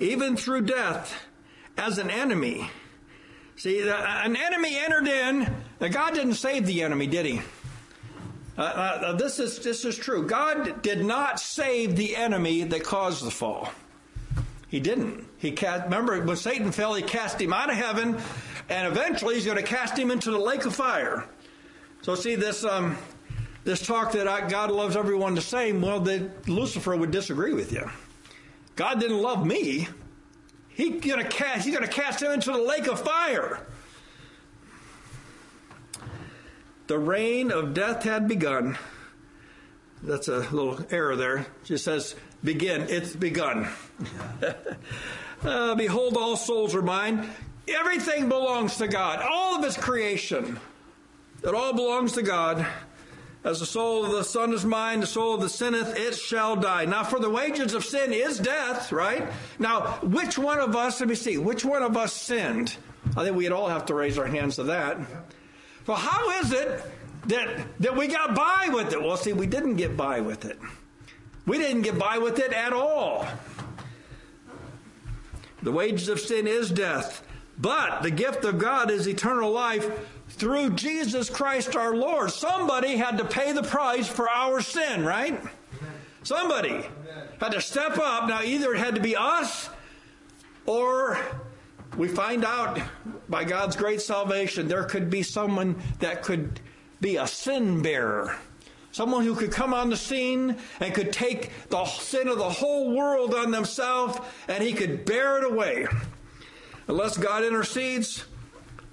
Even 0.00 0.36
through 0.36 0.62
death 0.62 1.14
as 1.78 1.98
an 1.98 2.10
enemy. 2.10 2.68
See, 3.56 3.88
an 3.88 4.34
enemy 4.36 4.76
entered 4.76 5.06
in. 5.06 5.54
God 5.78 6.14
didn't 6.14 6.34
save 6.34 6.66
the 6.66 6.82
enemy, 6.82 7.06
did 7.06 7.26
he? 7.26 7.42
Uh, 8.58 8.62
uh, 8.62 9.12
this 9.12 9.38
is 9.38 9.58
this 9.60 9.84
is 9.84 9.96
true. 9.96 10.26
God 10.26 10.82
did 10.82 11.04
not 11.04 11.40
save 11.40 11.96
the 11.96 12.16
enemy 12.16 12.64
that 12.64 12.84
caused 12.84 13.24
the 13.24 13.30
fall. 13.30 13.70
He 14.68 14.80
didn't. 14.80 15.26
He 15.38 15.52
cast, 15.52 15.84
remember 15.84 16.20
when 16.22 16.36
Satan 16.36 16.70
fell, 16.70 16.94
he 16.94 17.02
cast 17.02 17.40
him 17.40 17.52
out 17.52 17.70
of 17.70 17.76
heaven, 17.76 18.18
and 18.68 18.86
eventually 18.86 19.34
he's 19.34 19.44
going 19.44 19.56
to 19.56 19.62
cast 19.62 19.98
him 19.98 20.10
into 20.10 20.30
the 20.30 20.38
lake 20.38 20.64
of 20.64 20.74
fire. 20.74 21.26
So 22.02 22.14
see 22.14 22.34
this 22.34 22.64
um, 22.64 22.96
this 23.64 23.84
talk 23.86 24.12
that 24.12 24.28
I, 24.28 24.48
God 24.48 24.70
loves 24.70 24.96
everyone 24.96 25.34
the 25.34 25.40
same. 25.40 25.80
Well, 25.80 26.00
that 26.00 26.48
Lucifer 26.48 26.96
would 26.96 27.10
disagree 27.10 27.52
with 27.52 27.72
you. 27.72 27.90
God 28.80 28.98
didn't 28.98 29.20
love 29.20 29.44
me. 29.44 29.88
He 30.70 30.88
gonna 31.00 31.28
cast, 31.28 31.66
he's 31.66 31.76
going 31.76 31.86
to 31.86 31.92
cast 31.92 32.22
him 32.22 32.32
into 32.32 32.50
the 32.50 32.56
lake 32.56 32.86
of 32.86 32.98
fire. 32.98 33.66
The 36.86 36.98
reign 36.98 37.52
of 37.52 37.74
death 37.74 38.04
had 38.04 38.26
begun. 38.26 38.78
That's 40.02 40.28
a 40.28 40.38
little 40.38 40.78
error 40.90 41.14
there. 41.14 41.36
It 41.40 41.46
just 41.64 41.84
says 41.84 42.16
begin. 42.42 42.86
It's 42.88 43.14
begun. 43.14 43.68
uh, 45.42 45.74
Behold, 45.74 46.16
all 46.16 46.38
souls 46.38 46.74
are 46.74 46.80
mine. 46.80 47.28
Everything 47.68 48.30
belongs 48.30 48.78
to 48.78 48.88
God. 48.88 49.20
All 49.20 49.58
of 49.58 49.62
His 49.62 49.76
creation. 49.76 50.58
It 51.44 51.54
all 51.54 51.74
belongs 51.74 52.12
to 52.12 52.22
God. 52.22 52.66
As 53.42 53.60
the 53.60 53.66
soul 53.66 54.04
of 54.04 54.12
the 54.12 54.24
Son 54.24 54.52
is 54.52 54.66
mine, 54.66 55.00
the 55.00 55.06
soul 55.06 55.34
of 55.34 55.40
the 55.40 55.48
sinneth, 55.48 55.96
it 55.96 56.14
shall 56.14 56.56
die. 56.56 56.84
Now, 56.84 57.04
for 57.04 57.18
the 57.18 57.30
wages 57.30 57.72
of 57.72 57.84
sin 57.86 58.12
is 58.12 58.38
death, 58.38 58.92
right? 58.92 59.26
Now, 59.58 59.98
which 60.02 60.36
one 60.36 60.58
of 60.58 60.76
us, 60.76 61.00
let 61.00 61.08
me 61.08 61.14
see, 61.14 61.38
which 61.38 61.64
one 61.64 61.82
of 61.82 61.96
us 61.96 62.12
sinned? 62.12 62.76
I 63.16 63.24
think 63.24 63.36
we'd 63.36 63.52
all 63.52 63.68
have 63.68 63.86
to 63.86 63.94
raise 63.94 64.18
our 64.18 64.26
hands 64.26 64.56
to 64.56 64.64
that. 64.64 64.98
Well, 65.86 65.96
how 65.96 66.30
is 66.42 66.52
it 66.52 66.82
that, 67.26 67.66
that 67.80 67.96
we 67.96 68.08
got 68.08 68.34
by 68.34 68.68
with 68.72 68.92
it? 68.92 69.02
Well, 69.02 69.16
see, 69.16 69.32
we 69.32 69.46
didn't 69.46 69.76
get 69.76 69.96
by 69.96 70.20
with 70.20 70.44
it. 70.44 70.58
We 71.46 71.56
didn't 71.56 71.82
get 71.82 71.98
by 71.98 72.18
with 72.18 72.38
it 72.38 72.52
at 72.52 72.74
all. 72.74 73.26
The 75.62 75.72
wages 75.72 76.08
of 76.08 76.20
sin 76.20 76.46
is 76.46 76.70
death, 76.70 77.22
but 77.58 78.02
the 78.02 78.10
gift 78.10 78.44
of 78.44 78.58
God 78.58 78.90
is 78.90 79.08
eternal 79.08 79.50
life 79.50 79.90
through 80.40 80.70
Jesus 80.70 81.28
Christ 81.28 81.76
our 81.76 81.94
Lord. 81.94 82.30
Somebody 82.30 82.96
had 82.96 83.18
to 83.18 83.26
pay 83.26 83.52
the 83.52 83.62
price 83.62 84.08
for 84.08 84.28
our 84.28 84.62
sin, 84.62 85.04
right? 85.04 85.38
Somebody 86.22 86.86
had 87.38 87.52
to 87.52 87.60
step 87.60 87.98
up. 87.98 88.26
Now, 88.26 88.42
either 88.42 88.72
it 88.72 88.78
had 88.78 88.94
to 88.94 89.02
be 89.02 89.14
us 89.14 89.68
or 90.64 91.18
we 91.98 92.08
find 92.08 92.42
out 92.42 92.80
by 93.28 93.44
God's 93.44 93.76
great 93.76 94.00
salvation 94.00 94.66
there 94.66 94.84
could 94.84 95.10
be 95.10 95.22
someone 95.22 95.76
that 95.98 96.22
could 96.22 96.58
be 97.02 97.16
a 97.16 97.26
sin 97.26 97.82
bearer. 97.82 98.34
Someone 98.92 99.24
who 99.24 99.34
could 99.34 99.52
come 99.52 99.74
on 99.74 99.90
the 99.90 99.96
scene 99.96 100.56
and 100.80 100.94
could 100.94 101.12
take 101.12 101.50
the 101.68 101.84
sin 101.84 102.28
of 102.28 102.38
the 102.38 102.48
whole 102.48 102.96
world 102.96 103.34
on 103.34 103.50
themselves 103.50 104.18
and 104.48 104.64
he 104.64 104.72
could 104.72 105.04
bear 105.04 105.36
it 105.36 105.44
away. 105.44 105.86
Unless 106.88 107.18
God 107.18 107.44
intercedes, 107.44 108.24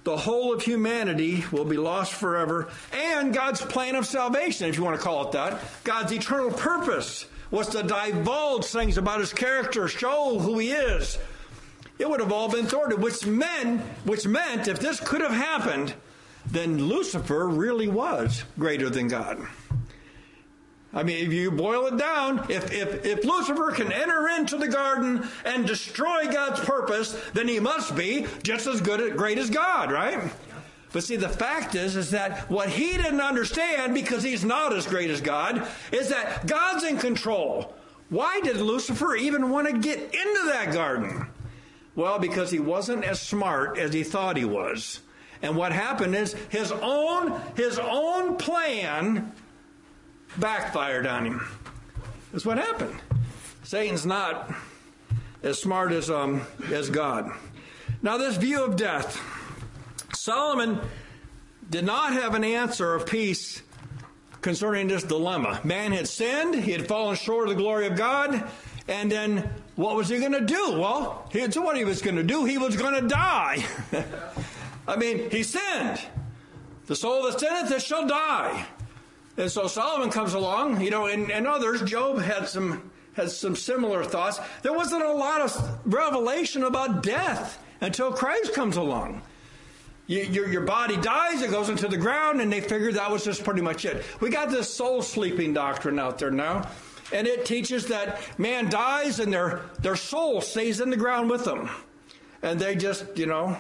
the 0.08 0.16
whole 0.16 0.54
of 0.54 0.62
humanity 0.62 1.44
will 1.52 1.66
be 1.66 1.76
lost 1.76 2.14
forever. 2.14 2.70
And 2.94 3.34
God's 3.34 3.60
plan 3.60 3.94
of 3.94 4.06
salvation, 4.06 4.70
if 4.70 4.78
you 4.78 4.84
want 4.86 4.98
to 4.98 5.04
call 5.04 5.28
it 5.28 5.34
that, 5.34 5.60
God's 5.84 6.14
eternal 6.14 6.50
purpose 6.50 7.26
was 7.52 7.68
to 7.72 7.84
divulge 7.84 8.64
things 8.64 8.98
about 8.98 9.20
his 9.20 9.34
character, 9.34 9.90
show 9.90 10.40
who 10.40 10.60
he 10.60 10.72
is, 10.72 11.18
it 12.00 12.10
would 12.10 12.22
have 12.22 12.32
all 12.32 12.50
been 12.50 12.68
thwarted, 12.68 13.02
which 13.02 13.26
meant, 13.26 13.82
which 14.06 14.26
meant 14.26 14.70
if 14.70 14.80
this 14.80 15.02
could 15.02 15.20
have 15.20 15.32
happened, 15.32 15.94
then 16.50 16.86
Lucifer 16.86 17.46
really 17.46 17.90
was 17.90 18.46
greater 18.58 18.90
than 18.90 19.10
God. 19.10 19.46
I 20.98 21.04
mean, 21.04 21.28
if 21.28 21.32
you 21.32 21.52
boil 21.52 21.86
it 21.86 21.98
down, 21.98 22.40
if, 22.50 22.74
if, 22.74 23.06
if 23.06 23.24
Lucifer 23.24 23.70
can 23.70 23.92
enter 23.92 24.30
into 24.30 24.58
the 24.58 24.68
garden 24.68 25.28
and 25.46 25.68
destroy 25.68 26.26
God's 26.26 26.60
purpose, 26.62 27.14
then 27.34 27.48
he 27.48 27.60
must 27.60 27.96
be 27.96 28.26
just 28.42 28.66
as 28.66 28.82
good 28.82 29.00
at 29.00 29.16
great 29.16 29.38
as 29.38 29.52
God, 29.52 29.92
right? 29.92 30.32
But 30.92 31.04
see, 31.04 31.16
the 31.16 31.30
fact 31.30 31.76
is, 31.76 31.96
is 31.96 32.10
that 32.12 32.50
what 32.50 32.70
he 32.70 32.94
didn't 32.94 33.22
understand, 33.22 33.94
because 33.94 34.24
he's 34.24 34.44
not 34.44 34.74
as 34.74 34.88
great 34.88 35.12
as 35.12 35.22
God, 35.22 35.68
is 35.92 36.10
that 36.10 36.48
God's 36.48 36.84
in 36.84 36.98
control. 36.98 37.76
Why 38.10 38.42
did 38.42 38.58
Lucifer 38.58 39.16
even 39.16 39.52
want 39.52 39.68
to 39.68 39.78
get 39.78 40.00
into 40.00 40.46
that 40.48 40.74
garden? 40.74 41.28
Well, 41.96 42.18
because 42.18 42.50
he 42.50 42.60
wasn't 42.60 43.04
as 43.04 43.22
smart 43.22 43.78
as 43.78 43.94
he 43.94 44.04
thought 44.04 44.36
he 44.36 44.46
was. 44.46 45.02
And 45.44 45.56
what 45.56 45.74
happened 45.74 46.16
is 46.16 46.34
his 46.50 46.72
own 46.72 47.40
his 47.56 47.78
own 47.78 48.38
plan 48.38 49.32
backfired 50.40 51.06
on 51.06 51.26
him. 51.26 51.48
That's 52.32 52.46
what 52.46 52.58
happened. 52.58 53.00
Satan's 53.64 54.06
not 54.06 54.52
as 55.44 55.62
smart 55.62 55.92
as 55.92 56.10
um, 56.10 56.42
as 56.72 56.90
God. 56.90 57.32
Now, 58.02 58.18
this 58.18 58.38
view 58.38 58.64
of 58.64 58.76
death, 58.76 59.20
Solomon 60.14 60.80
did 61.70 61.86
not 61.86 62.14
have 62.14 62.36
an 62.36 62.44
answer 62.44 62.94
of 62.94 63.06
peace 63.06 63.62
concerning 64.42 64.88
this 64.88 65.04
dilemma. 65.04 65.60
Man 65.64 65.92
had 65.92 66.08
sinned; 66.08 66.56
he 66.56 66.72
had 66.72 66.88
fallen 66.88 67.16
short 67.16 67.50
of 67.50 67.56
the 67.56 67.62
glory 67.62 67.88
of 67.88 67.96
God, 67.96 68.44
and 68.88 69.12
then 69.12 69.50
what 69.76 69.96
was 69.96 70.10
he 70.10 70.20
going 70.20 70.32
to 70.34 70.42
do? 70.42 70.80
Well, 70.80 71.28
here's 71.32 71.58
what 71.58 71.78
he 71.78 71.86
was 71.86 72.02
going 72.02 72.16
to 72.16 72.24
do. 72.24 72.46
He 72.46 72.58
was 72.58 72.76
going 72.76 73.02
to 73.02 73.08
die. 73.08 73.66
I 74.88 74.96
mean, 74.96 75.30
he 75.30 75.44
sinned. 75.44 76.02
The 76.86 76.96
soul 76.96 77.24
that 77.24 77.40
sinneth, 77.40 77.72
it 77.72 77.82
shall 77.82 78.08
die. 78.08 78.66
And 79.38 79.52
so 79.52 79.68
Solomon 79.68 80.10
comes 80.10 80.34
along, 80.34 80.82
you 80.82 80.90
know, 80.90 81.06
and, 81.06 81.32
and 81.32 81.48
others. 81.48 81.82
Job 81.84 82.20
had 82.20 82.48
some 82.48 82.92
has 83.14 83.36
some 83.36 83.56
similar 83.56 84.04
thoughts. 84.04 84.40
There 84.62 84.74
wasn't 84.74 85.04
a 85.04 85.12
lot 85.12 85.42
of 85.42 85.80
revelation 85.86 86.64
about 86.64 87.02
death 87.02 87.62
until 87.82 88.12
Christ 88.12 88.54
comes 88.54 88.78
along. 88.78 89.24
You, 90.06 90.22
your, 90.22 90.48
your 90.48 90.62
body 90.62 90.96
dies, 90.98 91.42
it 91.42 91.50
goes 91.52 91.70
into 91.70 91.88
the 91.88 91.98
ground, 91.98 92.42
and 92.42 92.54
they 92.54 92.62
figured 92.62 92.94
that 92.94 93.12
was 93.12 93.26
just 93.26 93.44
pretty 93.44 93.62
much 93.62 93.86
it. 93.86 94.06
We 94.22 94.30
got 94.30 94.50
this 94.52 94.74
soul 94.74 95.02
sleeping 95.02 95.54
doctrine 95.54 96.00
out 96.00 96.20
there 96.20 96.32
now. 96.32 96.70
And 97.12 97.26
it 97.26 97.46
teaches 97.46 97.88
that 97.88 98.22
man 98.38 98.70
dies 98.70 99.20
and 99.20 99.34
their, 99.34 99.62
their 99.80 99.96
soul 99.96 100.42
stays 100.42 100.80
in 100.80 100.90
the 100.90 100.98
ground 100.98 101.30
with 101.30 101.44
them. 101.44 101.70
And 102.44 102.60
they 102.60 102.76
just, 102.76 103.18
you 103.18 103.26
know, 103.26 103.58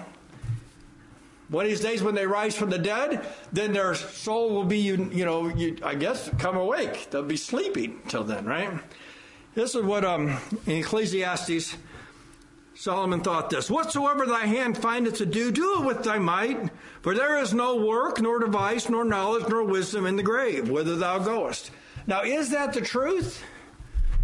one 1.49 1.65
of 1.65 1.71
these 1.71 1.79
days 1.79 2.03
when 2.03 2.15
they 2.15 2.25
rise 2.25 2.55
from 2.55 2.69
the 2.69 2.77
dead, 2.77 3.25
then 3.53 3.71
their 3.71 3.95
soul 3.95 4.53
will 4.53 4.65
be, 4.65 4.79
you, 4.79 4.97
know, 4.97 5.47
you, 5.47 5.77
I 5.81 5.95
guess, 5.95 6.29
come 6.39 6.57
awake. 6.57 7.09
They'll 7.09 7.23
be 7.23 7.37
sleeping 7.37 8.01
till 8.09 8.25
then, 8.25 8.45
right? 8.45 8.79
This 9.55 9.73
is 9.73 9.83
what 9.83 10.03
um, 10.03 10.37
in 10.65 10.77
Ecclesiastes, 10.77 11.77
Solomon 12.75 13.21
thought 13.21 13.49
this 13.49 13.71
Whatsoever 13.71 14.25
thy 14.25 14.45
hand 14.45 14.77
findeth 14.77 15.15
to 15.15 15.25
do, 15.25 15.51
do 15.51 15.81
it 15.81 15.85
with 15.85 16.03
thy 16.03 16.19
might, 16.19 16.69
for 17.01 17.15
there 17.15 17.39
is 17.39 17.53
no 17.53 17.77
work, 17.77 18.21
nor 18.21 18.39
device, 18.39 18.89
nor 18.89 19.03
knowledge, 19.03 19.47
nor 19.49 19.63
wisdom 19.63 20.05
in 20.05 20.15
the 20.15 20.23
grave, 20.23 20.69
whither 20.69 20.95
thou 20.95 21.17
goest. 21.17 21.71
Now, 22.05 22.21
is 22.23 22.51
that 22.51 22.73
the 22.73 22.81
truth? 22.81 23.43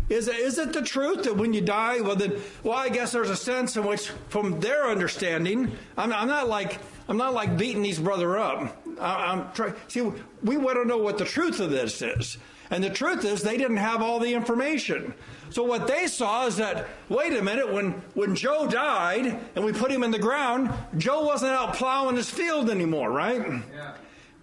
Is 0.09 0.27
it, 0.27 0.35
is 0.35 0.59
it 0.59 0.73
the 0.73 0.81
truth 0.81 1.23
that 1.23 1.37
when 1.37 1.53
you 1.53 1.61
die, 1.61 2.01
well, 2.01 2.15
then, 2.15 2.33
well, 2.61 2.77
I 2.77 2.89
guess 2.89 3.13
there's 3.13 3.29
a 3.29 3.35
sense 3.35 3.77
in 3.77 3.85
which, 3.85 4.09
from 4.29 4.59
their 4.59 4.87
understanding, 4.87 5.71
I'm, 5.97 6.13
I'm 6.13 6.27
not 6.27 6.47
like 6.47 6.77
I'm 7.07 7.17
not 7.17 7.33
like 7.33 7.57
beating 7.57 7.81
these 7.81 7.99
brother 7.99 8.37
up. 8.37 8.77
I, 8.99 9.33
am 9.33 9.51
trying. 9.53 9.73
See, 9.87 10.01
we 10.43 10.57
want 10.57 10.77
to 10.77 10.85
know 10.85 10.97
what 10.97 11.17
the 11.17 11.25
truth 11.25 11.59
of 11.59 11.69
this 11.69 12.01
is, 12.01 12.37
and 12.69 12.83
the 12.83 12.89
truth 12.89 13.25
is 13.25 13.41
they 13.41 13.57
didn't 13.57 13.77
have 13.77 14.01
all 14.01 14.19
the 14.19 14.33
information. 14.33 15.13
So 15.49 15.63
what 15.63 15.87
they 15.87 16.07
saw 16.07 16.47
is 16.47 16.57
that 16.57 16.87
wait 17.09 17.33
a 17.33 17.41
minute, 17.41 17.71
when 17.71 17.91
when 18.13 18.35
Joe 18.35 18.67
died 18.67 19.39
and 19.55 19.65
we 19.65 19.73
put 19.73 19.91
him 19.91 20.03
in 20.03 20.11
the 20.11 20.19
ground, 20.19 20.71
Joe 20.97 21.25
wasn't 21.25 21.51
out 21.51 21.75
plowing 21.75 22.15
his 22.15 22.29
field 22.29 22.69
anymore, 22.69 23.11
right? 23.11 23.45
Yeah. 23.73 23.95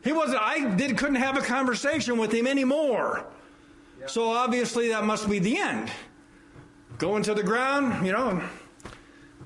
He 0.02 0.12
wasn't, 0.12 0.40
I 0.40 0.74
did, 0.76 0.96
couldn't 0.96 1.16
have 1.16 1.36
a 1.36 1.42
conversation 1.42 2.16
with 2.16 2.32
him 2.32 2.46
anymore. 2.46 3.26
So 4.06 4.30
obviously 4.30 4.88
that 4.88 5.04
must 5.04 5.28
be 5.28 5.38
the 5.38 5.58
end. 5.58 5.90
Going 6.98 7.22
to 7.24 7.34
the 7.34 7.42
ground, 7.42 8.06
you 8.06 8.12
know. 8.12 8.42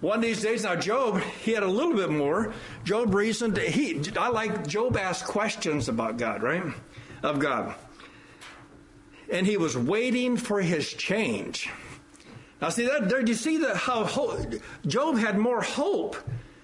One 0.05 0.19
of 0.19 0.23
these 0.23 0.43
days, 0.43 0.65
now 0.65 0.77
Job, 0.77 1.23
he 1.43 1.53
had 1.53 1.63
a 1.63 1.67
little 1.67 1.95
bit 1.95 2.11
more. 2.11 2.53
Job 2.85 3.15
reasoned, 3.15 3.57
he, 3.57 4.03
I 4.19 4.29
like 4.29 4.67
Job 4.67 4.99
asked 4.99 5.25
questions 5.25 5.89
about 5.89 6.19
God, 6.19 6.43
right? 6.43 6.63
Of 7.23 7.39
God. 7.39 7.75
And 9.31 9.47
he 9.47 9.57
was 9.57 9.79
waiting 9.79 10.37
for 10.37 10.61
his 10.61 10.93
change. 10.93 11.71
Now, 12.61 12.69
see 12.69 12.87
that 12.87 13.09
there. 13.09 13.27
You 13.27 13.33
see 13.33 13.57
that 13.57 13.77
how 13.77 14.05
Job 14.87 15.17
had 15.17 15.39
more 15.39 15.63
hope. 15.63 16.17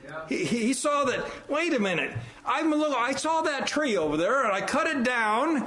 Yeah. 0.05 0.21
He, 0.29 0.45
he 0.45 0.73
saw 0.75 1.05
that. 1.05 1.25
Wait 1.49 1.73
a 1.73 1.81
minute. 1.81 2.15
I'm 2.45 2.71
a 2.75 2.77
little. 2.77 2.95
I 2.95 3.13
saw 3.13 3.41
that 3.41 3.67
tree 3.67 3.97
over 3.97 4.19
there, 4.19 4.45
and 4.45 4.53
I 4.53 4.61
cut 4.61 4.87
it 4.87 5.03
down, 5.03 5.67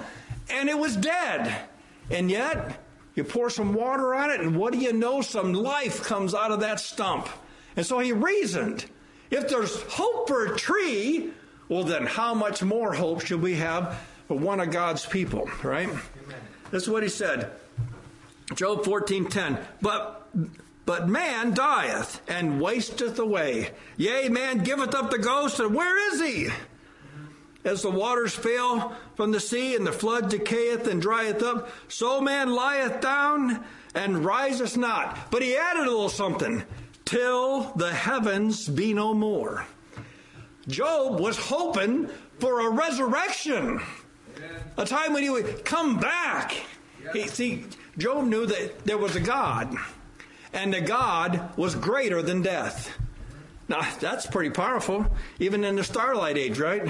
and 0.52 0.70
it 0.70 0.78
was 0.78 0.96
dead. 0.96 1.66
And 2.12 2.30
yet, 2.30 2.84
you 3.16 3.24
pour 3.24 3.50
some 3.50 3.74
water 3.74 4.14
on 4.14 4.30
it, 4.30 4.42
and 4.42 4.56
what 4.56 4.74
do 4.74 4.78
you 4.78 4.94
know? 4.94 5.22
Some 5.22 5.54
life 5.54 6.04
comes 6.04 6.36
out 6.36 6.52
of 6.52 6.60
that 6.60 6.80
stump. 6.80 7.30
And 7.76 7.86
so 7.86 8.00
he 8.00 8.12
reasoned 8.12 8.86
if 9.32 9.50
there's 9.50 9.82
hope 9.84 10.28
for 10.28 10.46
a 10.46 10.56
tree, 10.56 11.32
well, 11.68 11.84
then 11.84 12.06
how 12.06 12.34
much 12.34 12.62
more 12.62 12.94
hope 12.94 13.26
should 13.26 13.42
we 13.42 13.56
have 13.56 14.00
for 14.28 14.38
one 14.38 14.60
of 14.60 14.72
God's 14.72 15.06
people, 15.06 15.50
right? 15.64 15.90
Amen. 15.90 16.02
That's 16.72 16.88
what 16.88 17.04
he 17.04 17.10
said. 17.10 17.52
Job 18.56 18.84
14:10. 18.84 19.60
But 19.82 20.28
but 20.86 21.08
man 21.08 21.54
dieth 21.54 22.22
and 22.28 22.62
wasteth 22.62 23.18
away. 23.18 23.72
Yea, 23.98 24.30
man 24.30 24.60
giveth 24.60 24.94
up 24.94 25.12
the 25.12 25.18
ghost, 25.18 25.60
and 25.60 25.74
where 25.74 26.14
is 26.14 26.22
he? 26.22 26.50
As 27.64 27.82
the 27.82 27.90
waters 27.90 28.36
fail 28.36 28.94
from 29.16 29.32
the 29.32 29.40
sea, 29.40 29.76
and 29.76 29.88
the 29.88 29.94
flood 29.94 30.30
decayeth 30.30 30.86
and 30.88 31.02
drieth 31.02 31.42
up, 31.42 31.70
so 31.88 32.20
man 32.20 32.52
lieth 32.52 33.00
down 33.00 33.64
and 33.96 34.26
riseth 34.26 34.76
not. 34.76 35.32
But 35.32 35.42
he 35.42 35.56
added 35.56 35.84
a 35.88 35.90
little 35.90 36.10
something 36.10 36.64
till 37.06 37.72
the 37.76 37.92
heavens 37.92 38.68
be 38.68 38.94
no 38.94 39.14
more. 39.14 39.66
Job 40.68 41.20
was 41.20 41.38
hoping 41.38 42.10
for 42.40 42.68
a 42.68 42.70
resurrection, 42.70 43.82
a 44.78 44.86
time 44.86 45.14
when 45.14 45.24
he 45.24 45.30
would 45.30 45.66
come 45.66 46.00
back. 46.00 46.56
He, 47.12 47.28
see, 47.28 47.66
Job 47.98 48.26
knew 48.26 48.46
that 48.46 48.86
there 48.86 48.98
was 48.98 49.16
a 49.16 49.20
God, 49.20 49.76
and 50.54 50.74
the 50.74 50.82
God 50.82 51.58
was 51.58 51.76
greater 51.76 52.22
than 52.22 52.42
death. 52.42 52.98
Now, 53.68 53.82
that's 54.00 54.26
pretty 54.26 54.50
powerful, 54.50 55.06
even 55.40 55.64
in 55.64 55.76
the 55.76 55.84
starlight 55.84 56.38
age, 56.38 56.60
right? 56.60 56.90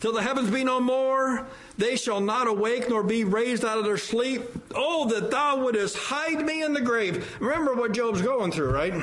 Till 0.00 0.12
the 0.12 0.22
heavens 0.22 0.50
be 0.50 0.64
no 0.64 0.80
more, 0.80 1.46
they 1.76 1.94
shall 1.94 2.20
not 2.20 2.48
awake 2.48 2.88
nor 2.88 3.02
be 3.02 3.22
raised 3.24 3.64
out 3.64 3.76
of 3.76 3.84
their 3.84 3.98
sleep. 3.98 4.42
Oh, 4.74 5.06
that 5.10 5.30
thou 5.30 5.58
wouldest 5.58 5.96
hide 5.96 6.44
me 6.44 6.62
in 6.62 6.72
the 6.72 6.80
grave. 6.80 7.36
Remember 7.38 7.74
what 7.74 7.92
Job's 7.92 8.22
going 8.22 8.50
through, 8.50 8.70
right? 8.70 8.94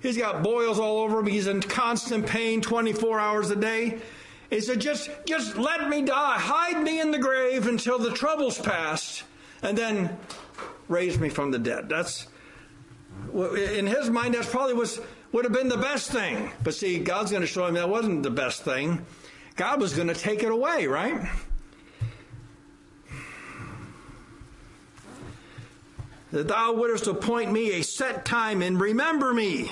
He's 0.00 0.16
got 0.16 0.42
boils 0.42 0.78
all 0.78 1.00
over 1.00 1.18
him. 1.18 1.26
He's 1.26 1.46
in 1.46 1.60
constant 1.60 2.26
pain 2.26 2.62
24 2.62 3.20
hours 3.20 3.50
a 3.50 3.56
day. 3.56 4.00
He 4.48 4.60
said, 4.60 4.80
just, 4.80 5.10
just 5.26 5.56
let 5.56 5.88
me 5.90 6.02
die. 6.02 6.38
Hide 6.38 6.82
me 6.82 6.98
in 6.98 7.10
the 7.10 7.18
grave 7.18 7.66
until 7.66 7.98
the 7.98 8.10
trouble's 8.10 8.58
past, 8.58 9.22
and 9.62 9.76
then 9.76 10.18
raise 10.88 11.18
me 11.18 11.28
from 11.28 11.50
the 11.50 11.58
dead. 11.58 11.90
That's, 11.90 12.26
in 13.34 13.86
his 13.86 14.08
mind, 14.08 14.34
that's 14.34 14.48
probably 14.48 14.74
was, 14.74 14.98
would 15.32 15.44
have 15.44 15.52
been 15.52 15.68
the 15.68 15.76
best 15.76 16.10
thing. 16.10 16.50
But 16.64 16.74
see, 16.74 16.98
God's 16.98 17.30
going 17.30 17.42
to 17.42 17.46
show 17.46 17.66
him 17.66 17.74
that 17.74 17.90
wasn't 17.90 18.22
the 18.22 18.30
best 18.30 18.62
thing. 18.64 19.04
God 19.60 19.78
was 19.78 19.92
going 19.92 20.08
to 20.08 20.14
take 20.14 20.42
it 20.42 20.50
away, 20.50 20.86
right? 20.86 21.20
That 26.30 26.48
thou 26.48 26.72
wouldest 26.72 27.06
appoint 27.08 27.52
me 27.52 27.72
a 27.72 27.82
set 27.82 28.24
time 28.24 28.62
and 28.62 28.80
remember 28.80 29.34
me. 29.34 29.70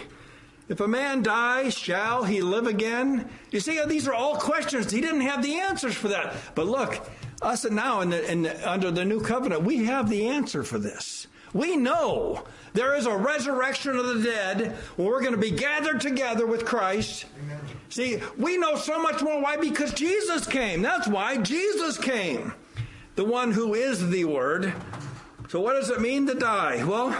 If 0.68 0.80
a 0.80 0.86
man 0.86 1.22
die, 1.22 1.70
shall 1.70 2.24
he 2.24 2.42
live 2.42 2.66
again? 2.66 3.30
You 3.50 3.60
see, 3.60 3.82
these 3.86 4.06
are 4.06 4.12
all 4.12 4.36
questions. 4.36 4.90
He 4.90 5.00
didn't 5.00 5.22
have 5.22 5.42
the 5.42 5.58
answers 5.58 5.94
for 5.94 6.08
that. 6.08 6.36
But 6.54 6.66
look, 6.66 7.08
us 7.40 7.64
and 7.64 7.74
now 7.74 8.02
in 8.02 8.10
the, 8.10 8.30
in 8.30 8.42
the, 8.42 8.70
under 8.70 8.90
the 8.90 9.06
new 9.06 9.22
covenant, 9.22 9.62
we 9.62 9.86
have 9.86 10.10
the 10.10 10.26
answer 10.26 10.64
for 10.64 10.78
this. 10.78 11.28
We 11.52 11.76
know 11.76 12.44
there 12.74 12.94
is 12.94 13.06
a 13.06 13.16
resurrection 13.16 13.96
of 13.96 14.06
the 14.06 14.22
dead 14.22 14.76
where 14.96 15.08
we're 15.08 15.20
going 15.20 15.32
to 15.32 15.38
be 15.38 15.50
gathered 15.50 16.00
together 16.00 16.46
with 16.46 16.64
Christ. 16.64 17.26
Amen. 17.42 17.60
See, 17.88 18.20
we 18.36 18.58
know 18.58 18.76
so 18.76 19.00
much 19.00 19.22
more. 19.22 19.40
Why? 19.40 19.56
Because 19.56 19.92
Jesus 19.92 20.46
came. 20.46 20.82
That's 20.82 21.08
why 21.08 21.38
Jesus 21.38 21.96
came. 21.98 22.52
The 23.16 23.24
one 23.24 23.52
who 23.52 23.74
is 23.74 24.10
the 24.10 24.24
Word. 24.26 24.72
So, 25.48 25.60
what 25.60 25.74
does 25.74 25.90
it 25.90 26.00
mean 26.00 26.26
to 26.26 26.34
die? 26.34 26.84
Well, 26.84 27.16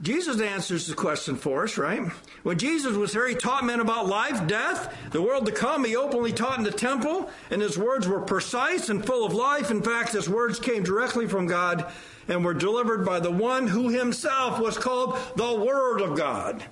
Jesus 0.00 0.40
answers 0.40 0.86
the 0.86 0.94
question 0.94 1.36
for 1.36 1.64
us, 1.64 1.76
right? 1.76 2.00
When 2.44 2.56
Jesus 2.56 2.96
was 2.96 3.12
here, 3.12 3.26
he 3.26 3.34
taught 3.34 3.64
men 3.64 3.80
about 3.80 4.06
life, 4.06 4.46
death, 4.46 4.96
the 5.10 5.20
world 5.20 5.44
to 5.46 5.52
come. 5.52 5.84
He 5.84 5.96
openly 5.96 6.32
taught 6.32 6.58
in 6.58 6.64
the 6.64 6.70
temple, 6.70 7.28
and 7.50 7.60
his 7.60 7.76
words 7.76 8.06
were 8.06 8.20
precise 8.20 8.88
and 8.88 9.04
full 9.04 9.26
of 9.26 9.34
life. 9.34 9.70
In 9.70 9.82
fact, 9.82 10.12
his 10.12 10.28
words 10.28 10.60
came 10.60 10.84
directly 10.84 11.26
from 11.26 11.46
God 11.46 11.90
and 12.28 12.44
were 12.44 12.54
delivered 12.54 13.04
by 13.04 13.20
the 13.20 13.30
one 13.30 13.66
who 13.66 13.88
himself 13.88 14.60
was 14.60 14.78
called 14.78 15.18
the 15.36 15.54
Word 15.54 16.00
of 16.00 16.16
God. 16.16 16.62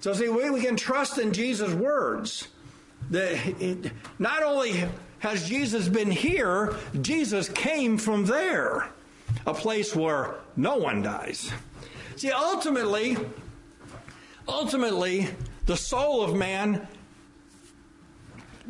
So, 0.00 0.12
see, 0.14 0.28
we, 0.28 0.48
we 0.50 0.62
can 0.62 0.76
trust 0.76 1.18
in 1.18 1.32
Jesus' 1.32 1.74
words. 1.74 2.48
That 3.10 3.60
it, 3.60 3.92
not 4.18 4.42
only 4.42 4.84
has 5.18 5.48
Jesus 5.48 5.88
been 5.88 6.10
here, 6.10 6.76
Jesus 7.00 7.48
came 7.48 7.98
from 7.98 8.24
there, 8.26 8.88
a 9.46 9.54
place 9.54 9.94
where 9.94 10.36
no 10.56 10.76
one 10.76 11.02
dies. 11.02 11.50
See, 12.16 12.30
ultimately, 12.30 13.16
ultimately, 14.46 15.28
the 15.66 15.76
soul 15.76 16.22
of 16.22 16.34
man 16.34 16.86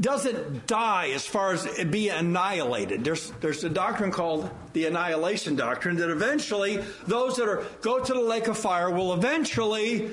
doesn't 0.00 0.66
die 0.66 1.10
as 1.10 1.26
far 1.26 1.52
as 1.52 1.66
be 1.84 2.08
annihilated. 2.08 3.04
There's, 3.04 3.30
there's 3.40 3.64
a 3.64 3.68
doctrine 3.68 4.10
called 4.10 4.50
the 4.72 4.86
annihilation 4.86 5.56
doctrine 5.56 5.96
that 5.96 6.10
eventually 6.10 6.82
those 7.06 7.36
that 7.36 7.48
are 7.48 7.64
go 7.80 7.98
to 7.98 8.12
the 8.12 8.20
lake 8.20 8.48
of 8.48 8.56
fire 8.56 8.90
will 8.90 9.12
eventually 9.14 10.10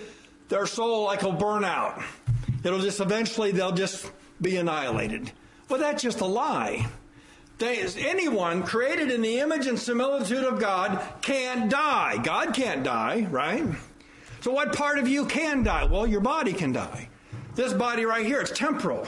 their 0.49 0.65
soul 0.65 1.05
like 1.05 1.21
will 1.21 1.33
burn 1.33 1.63
out. 1.63 2.01
It'll 2.63 2.79
just 2.79 2.99
eventually 2.99 3.51
they'll 3.51 3.71
just 3.71 4.11
be 4.41 4.57
annihilated. 4.57 5.31
Well, 5.69 5.79
that's 5.79 6.01
just 6.01 6.21
a 6.21 6.25
lie. 6.25 6.87
They, 7.57 7.87
anyone 7.97 8.63
created 8.63 9.11
in 9.11 9.21
the 9.21 9.39
image 9.39 9.67
and 9.67 9.79
similitude 9.79 10.43
of 10.43 10.59
God 10.59 11.01
can't 11.21 11.69
die. 11.69 12.17
God 12.21 12.53
can't 12.53 12.83
die, 12.83 13.27
right? 13.29 13.63
So, 14.41 14.51
what 14.51 14.75
part 14.75 14.99
of 14.99 15.07
you 15.07 15.25
can 15.25 15.63
die? 15.63 15.85
Well, 15.85 16.05
your 16.05 16.19
body 16.19 16.53
can 16.53 16.73
die. 16.73 17.07
This 17.55 17.71
body 17.71 18.03
right 18.05 18.25
here, 18.25 18.41
it's 18.41 18.51
temporal. 18.51 19.07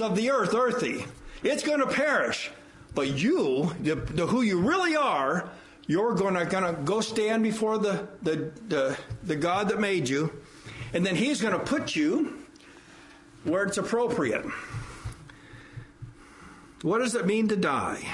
Of 0.00 0.16
the 0.16 0.30
earth, 0.30 0.54
earthy. 0.54 1.04
It's 1.42 1.62
going 1.62 1.80
to 1.80 1.86
perish. 1.86 2.50
But 2.94 3.16
you, 3.16 3.72
the, 3.80 3.94
the, 3.94 4.26
who 4.26 4.42
you 4.42 4.60
really 4.60 4.96
are, 4.96 5.48
you're 5.86 6.14
going 6.14 6.34
to, 6.34 6.44
going 6.46 6.64
to 6.64 6.80
go 6.82 7.00
stand 7.00 7.42
before 7.42 7.78
the, 7.78 8.08
the, 8.22 8.50
the, 8.68 8.98
the 9.22 9.36
God 9.36 9.68
that 9.68 9.80
made 9.80 10.08
you, 10.08 10.32
and 10.92 11.04
then 11.04 11.14
He's 11.14 11.40
going 11.40 11.52
to 11.52 11.64
put 11.64 11.94
you 11.94 12.44
where 13.44 13.64
it's 13.64 13.78
appropriate. 13.78 14.44
What 16.82 16.98
does 16.98 17.14
it 17.14 17.26
mean 17.26 17.48
to 17.48 17.56
die? 17.56 18.06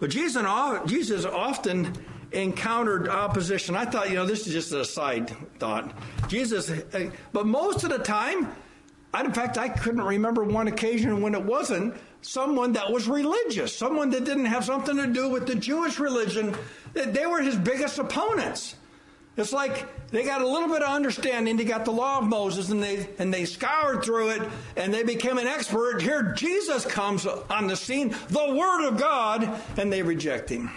Well, 0.00 0.10
Jesus, 0.10 0.44
Jesus 0.86 1.24
often 1.24 1.92
encountered 2.32 3.08
opposition. 3.08 3.76
I 3.76 3.84
thought, 3.84 4.08
you 4.08 4.16
know, 4.16 4.26
this 4.26 4.46
is 4.46 4.52
just 4.52 4.72
a 4.72 4.84
side 4.84 5.30
thought. 5.58 5.96
Jesus, 6.28 6.70
uh, 6.70 7.10
but 7.32 7.46
most 7.46 7.84
of 7.84 7.90
the 7.90 7.98
time, 7.98 8.48
I, 9.14 9.24
in 9.24 9.32
fact, 9.32 9.58
I 9.58 9.68
couldn't 9.68 10.02
remember 10.02 10.42
one 10.42 10.68
occasion 10.68 11.20
when 11.20 11.34
it 11.34 11.44
wasn't 11.44 11.94
someone 12.22 12.72
that 12.72 12.90
was 12.90 13.08
religious, 13.08 13.76
someone 13.76 14.10
that 14.10 14.24
didn't 14.24 14.46
have 14.46 14.64
something 14.64 14.96
to 14.96 15.06
do 15.06 15.28
with 15.28 15.46
the 15.46 15.54
Jewish 15.54 15.98
religion. 15.98 16.54
that 16.94 17.12
They 17.12 17.26
were 17.26 17.42
his 17.42 17.56
biggest 17.56 17.98
opponents. 17.98 18.76
It's 19.36 19.52
like 19.52 19.86
they 20.10 20.24
got 20.24 20.42
a 20.42 20.46
little 20.46 20.68
bit 20.68 20.82
of 20.82 20.94
understanding. 20.94 21.56
They 21.56 21.64
got 21.64 21.84
the 21.84 21.90
law 21.90 22.18
of 22.18 22.26
Moses 22.26 22.68
and 22.68 22.82
they, 22.82 23.08
and 23.18 23.32
they 23.32 23.46
scoured 23.46 24.04
through 24.04 24.30
it 24.30 24.42
and 24.76 24.92
they 24.92 25.02
became 25.02 25.38
an 25.38 25.46
expert. 25.46 26.02
Here 26.02 26.32
Jesus 26.36 26.84
comes 26.84 27.26
on 27.26 27.66
the 27.66 27.76
scene, 27.76 28.14
the 28.28 28.54
Word 28.54 28.86
of 28.86 28.98
God, 28.98 29.48
and 29.78 29.92
they 29.92 30.02
reject 30.02 30.50
him. 30.50 30.70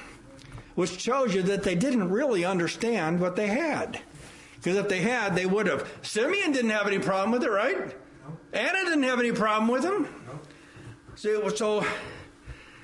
Which 0.76 1.00
shows 1.00 1.34
you 1.34 1.42
that 1.44 1.64
they 1.64 1.76
didn't 1.76 2.10
really 2.10 2.44
understand 2.44 3.20
what 3.20 3.36
they 3.36 3.48
had. 3.48 4.00
Because 4.56 4.78
if 4.78 4.90
they 4.90 5.02
had, 5.02 5.36
they 5.36 5.46
would 5.46 5.68
have. 5.68 5.88
Simeon 6.02 6.52
didn't 6.52 6.72
have 6.72 6.88
any 6.88 7.00
problem 7.00 7.32
with 7.32 7.44
it, 7.44 7.52
right? 7.52 7.96
Anna 8.54 8.84
didn't 8.86 9.04
have 9.04 9.20
any 9.20 9.32
problem 9.32 9.70
with 9.70 9.84
him. 9.84 10.08
See, 11.16 11.38
so. 11.56 11.86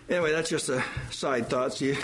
Anyway, 0.10 0.32
that's 0.32 0.49
just 0.49 0.67
a 0.67 0.84
side 1.10 1.49
thought. 1.49 1.73
See, 1.73 1.97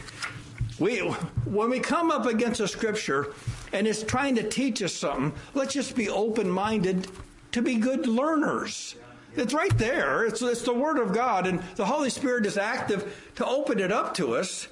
we 0.79 0.99
when 0.99 1.69
we 1.69 1.79
come 1.79 2.09
up 2.09 2.25
against 2.25 2.61
a 2.61 2.67
scripture 2.67 3.33
and 3.73 3.85
it's 3.85 4.03
trying 4.03 4.35
to 4.35 4.47
teach 4.47 4.81
us 4.81 4.93
something, 4.93 5.33
let's 5.53 5.73
just 5.73 5.95
be 5.95 6.09
open-minded 6.09 7.07
to 7.51 7.61
be 7.61 7.75
good 7.75 8.07
learners. 8.07 8.95
It's 9.35 9.53
right 9.53 9.77
there. 9.77 10.25
It's, 10.25 10.41
it's 10.41 10.63
the 10.63 10.73
Word 10.73 10.97
of 10.97 11.13
God, 11.13 11.47
and 11.47 11.61
the 11.75 11.85
Holy 11.85 12.09
Spirit 12.09 12.45
is 12.45 12.57
active 12.57 13.31
to 13.35 13.45
open 13.45 13.79
it 13.79 13.91
up 13.91 14.13
to 14.15 14.35
us. 14.35 14.67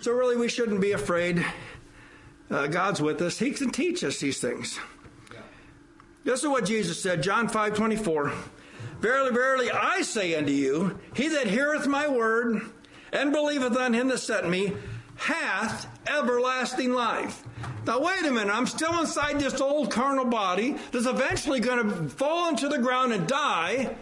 So, 0.00 0.12
really, 0.12 0.36
we 0.36 0.48
shouldn't 0.48 0.80
be 0.80 0.92
afraid. 0.92 1.44
Uh, 2.50 2.66
God's 2.66 3.02
with 3.02 3.20
us. 3.20 3.38
He 3.38 3.50
can 3.50 3.70
teach 3.70 4.02
us 4.02 4.18
these 4.18 4.40
things. 4.40 4.78
This 6.28 6.42
is 6.42 6.48
what 6.50 6.66
Jesus 6.66 7.02
said, 7.02 7.22
John 7.22 7.48
5 7.48 7.72
24. 7.72 8.34
Verily, 9.00 9.30
verily, 9.30 9.70
I 9.70 10.02
say 10.02 10.34
unto 10.34 10.52
you, 10.52 10.98
he 11.14 11.28
that 11.28 11.46
heareth 11.46 11.86
my 11.86 12.06
word 12.06 12.60
and 13.14 13.32
believeth 13.32 13.74
on 13.78 13.94
him 13.94 14.08
that 14.08 14.18
sent 14.18 14.46
me 14.46 14.74
hath 15.16 15.88
everlasting 16.06 16.92
life. 16.92 17.42
Now, 17.86 18.02
wait 18.02 18.26
a 18.26 18.30
minute. 18.30 18.54
I'm 18.54 18.66
still 18.66 19.00
inside 19.00 19.40
this 19.40 19.58
old 19.62 19.90
carnal 19.90 20.26
body 20.26 20.76
that's 20.92 21.06
eventually 21.06 21.60
going 21.60 21.88
to 21.88 22.10
fall 22.10 22.50
into 22.50 22.68
the 22.68 22.76
ground 22.76 23.14
and 23.14 23.26
die, 23.26 23.96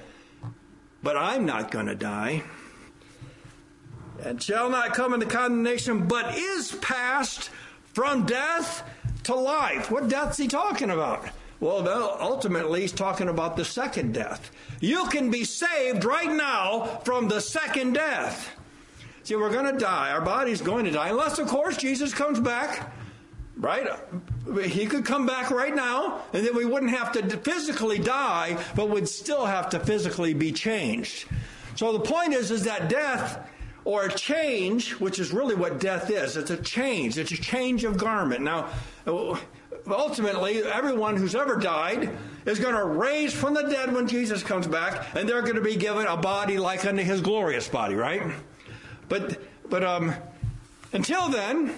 but 1.04 1.16
I'm 1.16 1.46
not 1.46 1.70
going 1.70 1.86
to 1.86 1.94
die. 1.94 2.42
And 4.24 4.42
shall 4.42 4.68
not 4.68 4.94
come 4.94 5.14
into 5.14 5.26
condemnation, 5.26 6.08
but 6.08 6.36
is 6.36 6.72
passed 6.80 7.50
from 7.84 8.26
death 8.26 8.82
to 9.22 9.34
life. 9.36 9.92
What 9.92 10.08
death's 10.08 10.38
he 10.38 10.48
talking 10.48 10.90
about? 10.90 11.28
Well, 11.58 11.88
ultimately, 12.20 12.82
he's 12.82 12.92
talking 12.92 13.28
about 13.28 13.56
the 13.56 13.64
second 13.64 14.12
death. 14.12 14.50
You 14.80 15.06
can 15.06 15.30
be 15.30 15.44
saved 15.44 16.04
right 16.04 16.30
now 16.30 17.00
from 17.04 17.28
the 17.28 17.40
second 17.40 17.94
death. 17.94 18.50
See, 19.22 19.36
we're 19.36 19.50
going 19.50 19.72
to 19.72 19.78
die. 19.78 20.12
Our 20.12 20.20
body's 20.20 20.60
going 20.60 20.84
to 20.84 20.90
die. 20.90 21.08
Unless, 21.08 21.38
of 21.38 21.48
course, 21.48 21.76
Jesus 21.76 22.12
comes 22.12 22.38
back, 22.38 22.92
right? 23.56 23.88
He 24.64 24.86
could 24.86 25.04
come 25.06 25.24
back 25.24 25.50
right 25.50 25.74
now, 25.74 26.22
and 26.32 26.46
then 26.46 26.54
we 26.54 26.64
wouldn't 26.64 26.92
have 26.92 27.10
to 27.12 27.22
physically 27.38 27.98
die, 27.98 28.62
but 28.76 28.90
would 28.90 29.08
still 29.08 29.46
have 29.46 29.70
to 29.70 29.80
physically 29.80 30.34
be 30.34 30.52
changed. 30.52 31.26
So 31.74 31.92
the 31.92 32.00
point 32.00 32.34
is, 32.34 32.50
is 32.50 32.64
that 32.64 32.88
death 32.88 33.50
or 33.84 34.04
a 34.04 34.12
change, 34.12 34.92
which 34.92 35.18
is 35.18 35.32
really 35.32 35.54
what 35.54 35.80
death 35.80 36.10
is, 36.10 36.36
it's 36.36 36.50
a 36.50 36.56
change. 36.56 37.18
It's 37.18 37.32
a 37.32 37.36
change 37.36 37.84
of 37.84 37.96
garment. 37.96 38.42
Now, 38.42 38.68
ultimately, 39.88 40.62
everyone 40.62 41.16
who's 41.16 41.34
ever 41.34 41.56
died 41.56 42.10
is 42.44 42.58
going 42.58 42.74
to 42.74 42.84
raise 42.84 43.32
from 43.32 43.54
the 43.54 43.62
dead 43.62 43.92
when 43.92 44.08
Jesus 44.08 44.42
comes 44.42 44.66
back, 44.66 45.14
and 45.14 45.28
they're 45.28 45.42
going 45.42 45.56
to 45.56 45.60
be 45.60 45.76
given 45.76 46.06
a 46.06 46.16
body 46.16 46.58
like 46.58 46.84
unto 46.84 47.02
his 47.02 47.20
glorious 47.20 47.68
body, 47.68 47.94
right? 47.94 48.22
But 49.08 49.40
but 49.68 49.84
um, 49.84 50.14
until 50.92 51.28
then, 51.28 51.74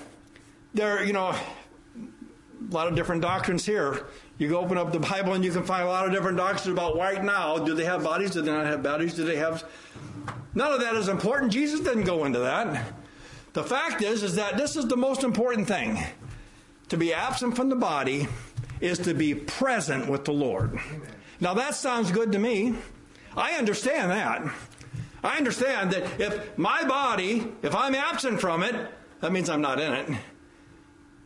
there 0.75 1.05
you 1.05 1.13
know 1.13 1.29
a 1.29 2.75
lot 2.75 2.89
of 2.89 2.95
different 2.95 3.23
doctrines 3.23 3.65
here. 3.65 4.07
You 4.39 4.49
can 4.49 4.57
open 4.57 4.79
up 4.79 4.93
the 4.93 5.01
Bible 5.01 5.35
and 5.35 5.45
you 5.45 5.51
can 5.51 5.65
find 5.65 5.83
a 5.83 5.89
lot 5.89 6.07
of 6.07 6.13
different 6.13 6.37
doctrines 6.37 6.69
about 6.69 6.97
right 6.97 7.23
now. 7.23 7.59
Do 7.59 7.75
they 7.75 7.85
have 7.85 8.05
bodies? 8.05 8.31
Do 8.31 8.43
they 8.43 8.53
not 8.53 8.67
have 8.67 8.83
bodies? 8.83 9.15
Do 9.15 9.25
they 9.25 9.37
have? 9.37 9.65
None 10.55 10.73
of 10.73 10.81
that 10.81 10.95
is 10.95 11.09
important. 11.09 11.53
Jesus 11.53 11.81
didn't 11.81 12.05
go 12.05 12.25
into 12.25 12.39
that. 12.41 12.93
The 13.53 13.65
fact 13.65 14.03
is, 14.03 14.23
is 14.23 14.37
that 14.37 14.57
this 14.57 14.77
is 14.77 14.87
the 14.87 14.97
most 14.97 15.25
important 15.25 15.67
thing. 15.67 15.99
To 16.91 16.97
be 16.97 17.13
absent 17.13 17.57
from 17.57 17.69
the 17.69 17.77
body 17.77 18.29
is 18.81 18.99
to 19.01 19.15
be 19.15 19.35
present 19.35 20.09
with 20.09 20.25
the 20.25 20.33
Lord. 20.33 20.71
Amen. 20.71 21.03
Now 21.41 21.55
that 21.55 21.75
sounds 21.75 22.11
good 22.11 22.33
to 22.33 22.39
me. 22.39 22.75
I 23.37 23.53
understand 23.53 24.11
that. 24.11 24.43
I 25.23 25.37
understand 25.37 25.93
that 25.93 26.21
if 26.21 26.57
my 26.57 26.85
body, 26.85 27.53
if 27.63 27.75
I'm 27.75 27.95
absent 27.95 28.41
from 28.41 28.63
it, 28.63 28.75
that 29.21 29.33
means 29.33 29.51
I'm 29.51 29.61
not 29.61 29.81
in 29.81 29.93
it. 29.93 30.09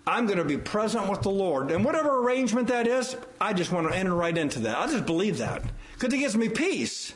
I'm 0.07 0.27
going 0.27 0.39
to 0.39 0.45
be 0.45 0.57
present 0.57 1.09
with 1.09 1.23
the 1.23 1.31
Lord. 1.31 1.71
And 1.71 1.85
whatever 1.85 2.19
arrangement 2.19 2.69
that 2.69 2.87
is, 2.87 3.17
I 3.41 3.53
just 3.53 3.71
want 3.71 3.89
to 3.89 3.97
enter 3.97 4.15
right 4.15 4.37
into 4.37 4.61
that. 4.61 4.77
I 4.77 4.87
just 4.87 5.07
believe 5.07 5.39
that 5.39 5.63
because 5.95 6.13
it 6.13 6.19
gives 6.19 6.37
me 6.37 6.49
peace. 6.49 7.15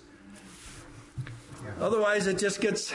Otherwise, 1.81 2.27
it 2.27 2.39
just 2.39 2.61
gets, 2.61 2.95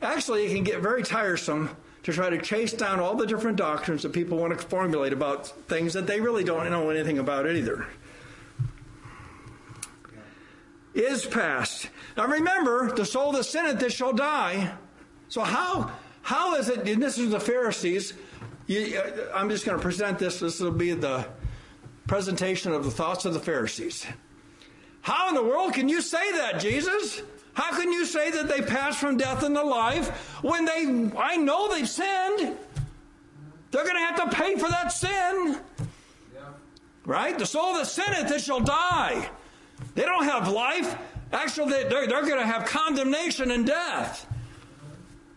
actually, 0.00 0.46
it 0.46 0.54
can 0.54 0.64
get 0.64 0.80
very 0.80 1.02
tiresome 1.02 1.76
to 2.04 2.12
try 2.12 2.30
to 2.30 2.38
chase 2.38 2.72
down 2.72 3.00
all 3.00 3.16
the 3.16 3.26
different 3.26 3.56
doctrines 3.56 4.02
that 4.02 4.12
people 4.12 4.38
want 4.38 4.58
to 4.58 4.66
formulate 4.66 5.12
about 5.12 5.48
things 5.68 5.94
that 5.94 6.06
they 6.06 6.20
really 6.20 6.44
don't 6.44 6.70
know 6.70 6.90
anything 6.90 7.18
about 7.18 7.50
either. 7.50 7.86
Is 10.94 11.26
past. 11.26 11.88
Now 12.16 12.26
remember, 12.26 12.92
the 12.92 13.04
soul 13.04 13.32
that 13.32 13.44
sinneth, 13.44 13.80
this 13.80 13.92
shall 13.92 14.12
die. 14.12 14.72
So 15.28 15.40
how 15.40 15.90
how 16.22 16.54
is 16.54 16.68
it? 16.68 16.86
And 16.88 17.02
this 17.02 17.18
is 17.18 17.30
the 17.30 17.40
Pharisees. 17.40 18.14
You, 18.66 18.98
uh, 18.98 19.34
I'm 19.34 19.50
just 19.50 19.66
going 19.66 19.76
to 19.76 19.82
present 19.82 20.18
this. 20.18 20.40
This 20.40 20.60
will 20.60 20.70
be 20.70 20.92
the 20.92 21.26
presentation 22.06 22.72
of 22.72 22.84
the 22.84 22.90
thoughts 22.90 23.24
of 23.24 23.34
the 23.34 23.40
Pharisees. 23.40 24.06
How 25.00 25.28
in 25.28 25.34
the 25.34 25.42
world 25.42 25.74
can 25.74 25.88
you 25.88 26.00
say 26.00 26.32
that, 26.32 26.60
Jesus? 26.60 27.22
How 27.54 27.70
can 27.76 27.92
you 27.92 28.04
say 28.04 28.30
that 28.30 28.48
they 28.48 28.62
passed 28.62 28.98
from 28.98 29.16
death 29.16 29.44
into 29.44 29.62
life 29.62 30.08
when 30.42 30.64
they? 30.64 31.10
I 31.16 31.36
know 31.36 31.72
they've 31.72 31.88
sinned. 31.88 32.56
They're 33.70 33.84
going 33.84 33.96
to 33.96 34.02
have 34.02 34.30
to 34.30 34.36
pay 34.36 34.56
for 34.56 34.68
that 34.68 34.92
sin. 34.92 35.58
Yeah. 36.32 36.40
Right? 37.04 37.36
The 37.36 37.46
soul 37.46 37.74
that 37.74 37.86
sinneth, 37.86 38.30
it 38.30 38.40
shall 38.40 38.60
die. 38.60 39.28
They 39.94 40.02
don't 40.02 40.24
have 40.24 40.48
life. 40.48 40.96
Actually, 41.32 41.84
they're, 41.84 42.06
they're 42.06 42.22
going 42.22 42.38
to 42.38 42.46
have 42.46 42.66
condemnation 42.66 43.50
and 43.50 43.66
death. 43.66 44.26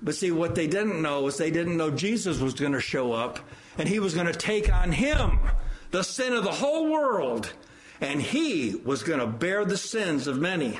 But 0.01 0.15
see, 0.15 0.31
what 0.31 0.53
they 0.53 0.67
didn't 0.67 1.01
know 1.01 1.25
is 1.27 1.37
they 1.37 1.49
didn't 1.49 1.77
know 1.77 1.89
Jesus 1.89 2.39
was 2.39 2.53
going 2.53 2.73
to 2.73 2.79
show 2.79 3.13
up 3.13 3.39
and 3.77 3.89
he 3.89 3.99
was 3.99 4.13
going 4.13 4.27
to 4.27 4.33
take 4.33 4.71
on 4.71 4.91
him 4.91 5.39
the 5.91 6.03
sin 6.03 6.33
of 6.33 6.43
the 6.43 6.51
whole 6.51 6.91
world 6.91 7.51
and 8.01 8.21
he 8.21 8.75
was 8.75 9.01
going 9.01 9.19
to 9.19 9.27
bear 9.27 9.65
the 9.65 9.77
sins 9.77 10.27
of 10.27 10.37
many. 10.37 10.79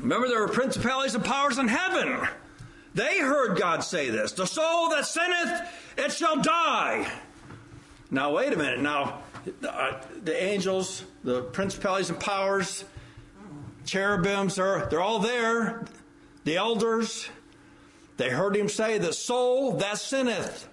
Remember, 0.00 0.28
there 0.28 0.40
were 0.40 0.48
principalities 0.48 1.14
and 1.14 1.24
powers 1.24 1.58
in 1.58 1.68
heaven. 1.68 2.26
They 2.94 3.18
heard 3.18 3.58
God 3.58 3.84
say 3.84 4.10
this 4.10 4.32
The 4.32 4.46
soul 4.46 4.90
that 4.90 5.06
sinneth, 5.06 5.68
it 5.96 6.12
shall 6.12 6.40
die. 6.40 7.10
Now, 8.10 8.32
wait 8.32 8.52
a 8.52 8.56
minute. 8.56 8.80
Now, 8.80 9.22
uh, 9.66 10.00
the 10.24 10.42
angels, 10.42 11.04
the 11.22 11.42
principalities 11.42 12.10
and 12.10 12.18
powers, 12.18 12.84
cherubims 13.84 14.58
are 14.58 14.86
they're 14.86 15.00
all 15.00 15.18
there. 15.18 15.84
The 16.44 16.56
elders, 16.56 17.28
they 18.16 18.30
heard 18.30 18.56
him 18.56 18.68
say, 18.68 18.98
The 18.98 19.12
soul 19.12 19.76
that 19.76 19.98
sinneth, 19.98 20.68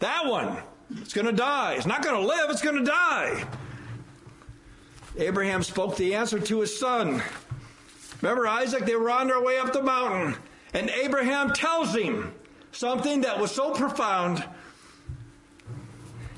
that 0.00 0.26
one, 0.26 0.58
it's 0.96 1.14
going 1.14 1.26
to 1.26 1.32
die. 1.32 1.74
It's 1.74 1.86
not 1.86 2.02
going 2.02 2.20
to 2.20 2.26
live, 2.26 2.50
it's 2.50 2.62
going 2.62 2.76
to 2.76 2.84
die. 2.84 3.44
Abraham 5.16 5.62
spoke 5.62 5.96
the 5.96 6.14
answer 6.14 6.40
to 6.40 6.60
his 6.60 6.78
son. 6.78 7.22
Remember 8.22 8.46
Isaac? 8.46 8.86
They 8.86 8.96
were 8.96 9.10
on 9.10 9.26
their 9.26 9.42
way 9.42 9.58
up 9.58 9.72
the 9.72 9.82
mountain, 9.82 10.36
and 10.72 10.88
Abraham 10.88 11.52
tells 11.52 11.94
him 11.94 12.32
something 12.70 13.22
that 13.22 13.38
was 13.38 13.50
so 13.50 13.74
profound. 13.74 14.42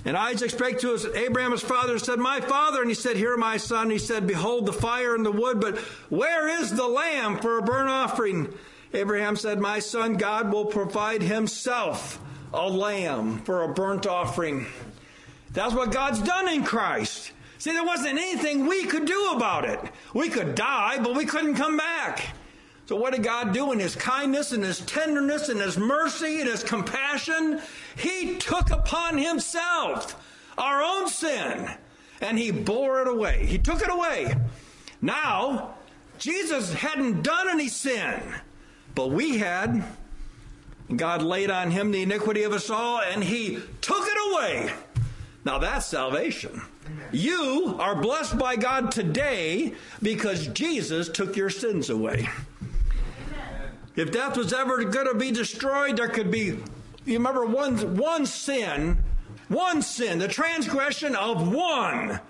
And 0.06 0.16
Isaac 0.18 0.50
spake 0.50 0.80
to 0.80 0.92
his, 0.92 1.06
Abraham, 1.06 1.52
his 1.52 1.62
father, 1.62 1.92
and 1.92 2.02
said, 2.02 2.18
My 2.18 2.40
father. 2.40 2.80
And 2.80 2.90
he 2.90 2.94
said, 2.94 3.16
Here, 3.16 3.36
my 3.36 3.56
son. 3.56 3.88
He 3.88 3.98
said, 3.98 4.26
Behold 4.26 4.66
the 4.66 4.72
fire 4.72 5.14
and 5.14 5.24
the 5.24 5.32
wood, 5.32 5.60
but 5.60 5.78
where 6.10 6.60
is 6.60 6.70
the 6.74 6.86
lamb 6.86 7.38
for 7.38 7.58
a 7.58 7.62
burnt 7.62 7.88
offering? 7.88 8.52
Abraham 8.92 9.36
said, 9.36 9.60
My 9.60 9.78
son, 9.78 10.14
God 10.14 10.52
will 10.52 10.66
provide 10.66 11.22
himself 11.22 12.20
a 12.52 12.68
lamb 12.68 13.38
for 13.40 13.62
a 13.62 13.72
burnt 13.72 14.06
offering. 14.06 14.66
That's 15.52 15.74
what 15.74 15.90
God's 15.90 16.20
done 16.20 16.48
in 16.48 16.64
Christ. 16.64 17.32
See, 17.64 17.72
there 17.72 17.82
wasn't 17.82 18.18
anything 18.18 18.66
we 18.66 18.84
could 18.84 19.06
do 19.06 19.30
about 19.30 19.64
it. 19.64 19.80
We 20.12 20.28
could 20.28 20.54
die, 20.54 20.98
but 21.02 21.14
we 21.14 21.24
couldn't 21.24 21.54
come 21.54 21.78
back. 21.78 22.34
So, 22.84 22.94
what 22.94 23.14
did 23.14 23.22
God 23.22 23.54
do 23.54 23.72
in 23.72 23.78
His 23.78 23.96
kindness 23.96 24.52
and 24.52 24.62
His 24.62 24.80
tenderness 24.80 25.48
and 25.48 25.58
His 25.62 25.78
mercy 25.78 26.42
and 26.42 26.50
His 26.50 26.62
compassion? 26.62 27.62
He 27.96 28.36
took 28.36 28.70
upon 28.70 29.16
Himself 29.16 30.22
our 30.58 30.82
own 30.82 31.08
sin 31.08 31.70
and 32.20 32.38
He 32.38 32.50
bore 32.50 33.00
it 33.00 33.08
away. 33.08 33.46
He 33.46 33.56
took 33.56 33.80
it 33.80 33.90
away. 33.90 34.34
Now, 35.00 35.76
Jesus 36.18 36.74
hadn't 36.74 37.22
done 37.22 37.48
any 37.48 37.68
sin, 37.68 38.20
but 38.94 39.10
we 39.10 39.38
had. 39.38 39.82
God 40.94 41.22
laid 41.22 41.50
on 41.50 41.70
Him 41.70 41.92
the 41.92 42.02
iniquity 42.02 42.42
of 42.42 42.52
us 42.52 42.68
all 42.68 43.00
and 43.00 43.24
He 43.24 43.58
took 43.80 44.06
it 44.06 44.34
away. 44.34 44.74
Now, 45.44 45.58
that's 45.58 45.86
salvation. 45.86 46.62
You 47.12 47.76
are 47.78 47.94
blessed 47.94 48.38
by 48.38 48.56
God 48.56 48.90
today 48.90 49.74
because 50.02 50.46
Jesus 50.48 51.08
took 51.08 51.36
your 51.36 51.50
sins 51.50 51.90
away. 51.90 52.28
If 53.94 54.10
death 54.10 54.36
was 54.36 54.52
ever 54.52 54.82
going 54.84 55.06
to 55.06 55.14
be 55.14 55.30
destroyed, 55.30 55.98
there 55.98 56.08
could 56.08 56.30
be, 56.30 56.58
you 57.04 57.14
remember, 57.18 57.44
one, 57.44 57.96
one 57.96 58.26
sin, 58.26 58.98
one 59.48 59.82
sin, 59.82 60.18
the 60.18 60.28
transgression 60.28 61.14
of 61.14 61.52
one 61.52 62.20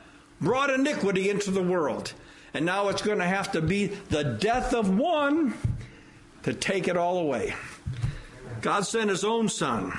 brought 0.40 0.70
iniquity 0.70 1.30
into 1.30 1.50
the 1.50 1.62
world. 1.62 2.12
And 2.52 2.66
now 2.66 2.88
it's 2.88 3.02
going 3.02 3.18
to 3.18 3.24
have 3.24 3.52
to 3.52 3.62
be 3.62 3.86
the 3.86 4.24
death 4.24 4.74
of 4.74 4.96
one 4.96 5.54
to 6.42 6.52
take 6.52 6.88
it 6.88 6.96
all 6.96 7.18
away. 7.18 7.54
God 8.60 8.86
sent 8.86 9.10
his 9.10 9.24
own 9.24 9.48
son. 9.48 9.96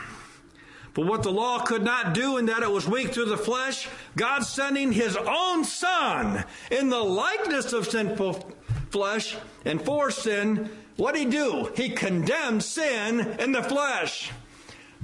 For 0.96 1.04
what 1.04 1.24
the 1.24 1.32
law 1.32 1.60
could 1.60 1.84
not 1.84 2.14
do 2.14 2.38
in 2.38 2.46
that 2.46 2.64
it 2.64 2.72
was 2.72 2.88
weak 2.88 3.14
through 3.14 3.26
the 3.26 3.38
flesh, 3.38 3.90
God 4.16 4.44
sending 4.44 4.94
his 4.94 5.18
own 5.18 5.66
Son 5.66 6.46
in 6.72 6.90
the 6.90 7.04
likeness 7.04 7.74
of 7.74 7.86
sinful 7.86 8.50
flesh 8.92 9.36
and 9.66 9.82
for 9.82 10.10
sin, 10.10 10.70
what 10.96 11.14
did 11.14 11.26
he 11.26 11.30
do? 11.30 11.70
He 11.76 11.90
condemned 11.90 12.64
sin 12.64 13.20
in 13.42 13.52
the 13.52 13.62
flesh. 13.62 14.32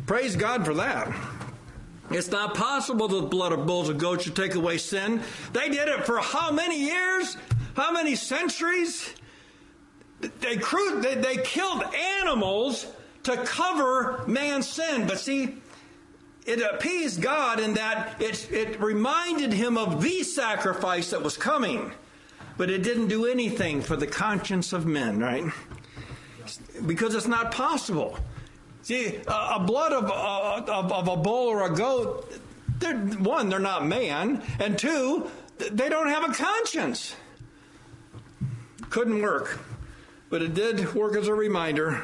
Praise 0.06 0.38
God 0.38 0.66
for 0.66 0.74
that. 0.76 1.14
It's 2.10 2.32
not 2.32 2.56
possible 2.56 3.10
that 3.10 3.22
the 3.22 3.28
blood 3.28 3.52
of 3.52 3.68
bulls 3.68 3.90
and 3.90 4.00
goats 4.00 4.24
should 4.24 4.36
take 4.36 4.56
away 4.56 4.78
sin. 4.78 5.22
They 5.52 5.68
did 5.68 5.90
it 5.90 6.06
for 6.06 6.20
how 6.20 6.54
many 6.54 6.86
years? 6.86 7.36
How 7.76 7.92
many 7.92 8.16
centuries? 8.16 9.14
They, 10.40 10.56
crude, 10.56 11.04
they, 11.04 11.16
they 11.16 11.38
killed 11.38 11.84
animals 11.94 12.88
to 13.24 13.36
cover 13.44 14.24
man's 14.26 14.70
sin. 14.70 15.06
But 15.06 15.20
see, 15.20 15.58
it 16.46 16.62
appeased 16.62 17.22
God 17.22 17.60
in 17.60 17.76
that 17.76 18.22
it, 18.22 18.52
it 18.52 18.82
reminded 18.82 19.54
him 19.54 19.78
of 19.78 20.02
the 20.02 20.24
sacrifice 20.24 21.12
that 21.12 21.22
was 21.22 21.38
coming, 21.38 21.92
but 22.58 22.70
it 22.70 22.84
didn't 22.84 23.08
do 23.08 23.26
anything 23.26 23.82
for 23.82 23.96
the 23.96 24.08
conscience 24.08 24.74
of 24.74 24.86
men, 24.86 25.20
right? 25.20 25.46
Because 26.86 27.14
it's 27.16 27.28
not 27.28 27.52
possible. 27.52 28.18
See, 28.82 29.20
a 29.28 29.60
blood 29.60 29.94
of, 29.94 30.10
of, 30.10 30.92
of 30.92 31.08
a 31.08 31.18
bull 31.18 31.48
or 31.48 31.66
a 31.66 31.76
goat, 31.76 32.32
they're, 32.80 32.98
one, 32.98 33.50
they're 33.50 33.60
not 33.60 33.86
man, 33.86 34.42
and 34.60 34.78
two, 34.78 35.30
they 35.58 35.90
don't 35.90 36.10
have 36.10 36.28
a 36.28 36.34
conscience. 36.34 37.16
Couldn't 38.90 39.22
work. 39.22 39.60
But 40.32 40.42
it 40.42 40.54
did 40.56 40.94
work 40.96 41.16
as 41.16 41.28
a 41.28 41.34
reminder 41.34 42.04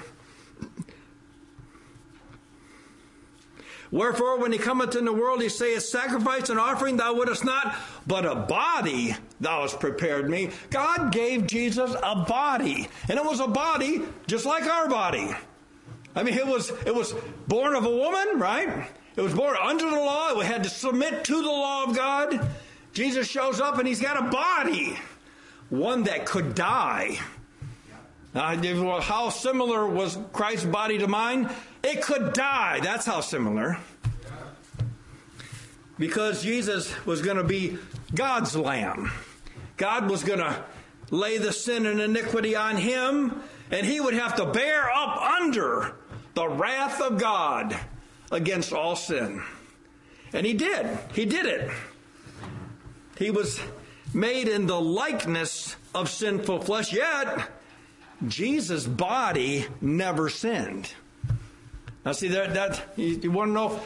Wherefore, 3.92 4.40
when 4.40 4.52
he 4.52 4.58
cometh 4.58 4.96
in 4.96 5.06
the 5.06 5.14
world, 5.14 5.42
he 5.42 5.50
saith, 5.50 5.84
Sacrifice 5.84 6.50
and 6.50 6.60
offering 6.60 6.98
thou 6.98 7.14
wouldest 7.14 7.46
not, 7.46 7.76
but 8.06 8.26
a 8.26 8.36
body 8.36 9.16
thou 9.40 9.62
hast 9.62 9.80
prepared 9.80 10.30
me. 10.30 10.50
God 10.70 11.12
gave 11.12 11.48
Jesus 11.48 11.96
a 12.04 12.16
body, 12.16 12.90
and 13.08 13.18
it 13.18 13.24
was 13.24 13.40
a 13.40 13.48
body 13.48 14.02
just 14.28 14.46
like 14.46 14.64
our 14.64 14.90
body. 14.90 15.30
I 16.16 16.24
mean, 16.24 16.34
it 16.34 16.48
was 16.48 16.72
it 16.86 16.94
was 16.94 17.14
born 17.48 17.76
of 17.76 17.86
a 17.86 17.90
woman, 17.90 18.40
right? 18.40 18.90
It 19.16 19.22
was 19.22 19.34
born 19.34 19.56
under 19.62 19.90
the 19.90 19.96
law. 19.96 20.40
It 20.40 20.46
had 20.46 20.64
to 20.64 20.70
submit 20.70 21.24
to 21.26 21.42
the 21.42 21.48
law 21.48 21.86
of 21.86 21.96
God. 21.96 22.48
Jesus 22.94 23.28
shows 23.28 23.62
up, 23.62 23.78
and 23.78 23.88
he's 23.88 24.02
got 24.02 24.18
a 24.18 24.30
body, 24.30 24.98
one 25.70 26.04
that 26.04 26.26
could 26.26 26.56
die. 26.56 27.20
Uh, 28.36 29.02
how 29.02 29.30
similar 29.30 29.88
was 29.88 30.18
Christ's 30.34 30.66
body 30.66 30.98
to 31.00 31.08
mine? 31.08 31.50
It 31.84 32.02
could 32.02 32.34
die. 32.34 32.80
That's 32.82 33.06
how 33.06 33.22
similar. 33.22 33.78
Because 35.98 36.44
Jesus 36.44 36.94
was 37.06 37.22
going 37.22 37.38
to 37.38 37.44
be 37.44 37.78
God's 38.14 38.56
lamb. 38.56 39.12
God 39.78 40.10
was 40.10 40.24
going 40.24 40.40
to 40.40 40.64
lay 41.10 41.38
the 41.38 41.54
sin 41.54 41.86
and 41.86 42.00
iniquity 42.00 42.56
on 42.56 42.78
him, 42.78 43.42
and 43.72 43.86
he 43.86 44.00
would 44.00 44.14
have 44.14 44.36
to 44.36 44.46
bear 44.46 44.90
up 44.92 45.18
under 45.22 45.96
the 46.34 46.48
wrath 46.48 47.02
of 47.02 47.18
God 47.20 47.78
against 48.32 48.74
all 48.74 48.96
sin. 48.96 49.42
And 50.34 50.46
he 50.46 50.54
did. 50.54 51.00
He 51.14 51.26
did 51.26 51.46
it. 51.46 51.72
He 53.18 53.32
was 53.32 53.60
made 54.14 54.48
in 54.48 54.68
the 54.68 54.80
likeness 54.80 55.76
of 55.96 56.10
sinful 56.10 56.62
flesh, 56.62 56.94
yet 56.94 57.50
Jesus' 58.28 58.86
body 58.86 59.68
never 59.82 60.30
sinned. 60.30 60.94
Now, 62.08 62.14
see 62.14 62.30
that 62.30 62.54
that 62.54 62.82
you, 62.96 63.20
you 63.22 63.32
want 63.32 63.50
to 63.50 63.54
know 63.54 63.82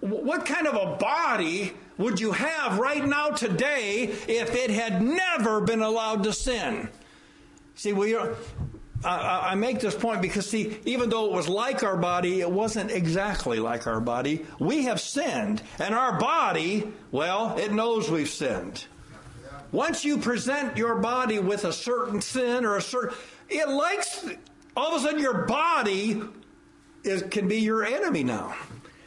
what 0.00 0.44
kind 0.44 0.66
of 0.66 0.74
a 0.74 0.96
body 0.96 1.72
would 1.96 2.20
you 2.20 2.32
have 2.32 2.78
right 2.78 3.02
now 3.02 3.30
today 3.30 4.02
if 4.02 4.54
it 4.54 4.68
had 4.68 5.00
never 5.00 5.62
been 5.62 5.80
allowed 5.80 6.24
to 6.24 6.34
sin? 6.34 6.90
See, 7.74 7.94
we 7.94 8.14
are. 8.14 8.34
I, 9.02 9.52
I 9.52 9.54
make 9.54 9.80
this 9.80 9.94
point 9.94 10.20
because, 10.20 10.46
see, 10.46 10.76
even 10.84 11.08
though 11.08 11.24
it 11.24 11.32
was 11.32 11.48
like 11.48 11.82
our 11.82 11.96
body, 11.96 12.42
it 12.42 12.50
wasn't 12.50 12.90
exactly 12.90 13.60
like 13.60 13.86
our 13.86 14.00
body. 14.00 14.44
We 14.58 14.84
have 14.84 15.00
sinned, 15.00 15.62
and 15.78 15.94
our 15.94 16.18
body, 16.20 16.92
well, 17.10 17.56
it 17.56 17.72
knows 17.72 18.10
we've 18.10 18.28
sinned. 18.28 18.84
Once 19.72 20.04
you 20.04 20.18
present 20.18 20.76
your 20.76 20.96
body 20.96 21.38
with 21.38 21.64
a 21.64 21.72
certain 21.72 22.20
sin 22.20 22.66
or 22.66 22.76
a 22.76 22.82
certain, 22.82 23.16
it 23.48 23.70
likes, 23.70 24.26
all 24.76 24.94
of 24.94 25.02
a 25.02 25.06
sudden 25.06 25.18
your 25.18 25.46
body 25.46 26.20
is, 27.04 27.22
can 27.22 27.48
be 27.48 27.58
your 27.60 27.84
enemy 27.84 28.24
now. 28.24 28.56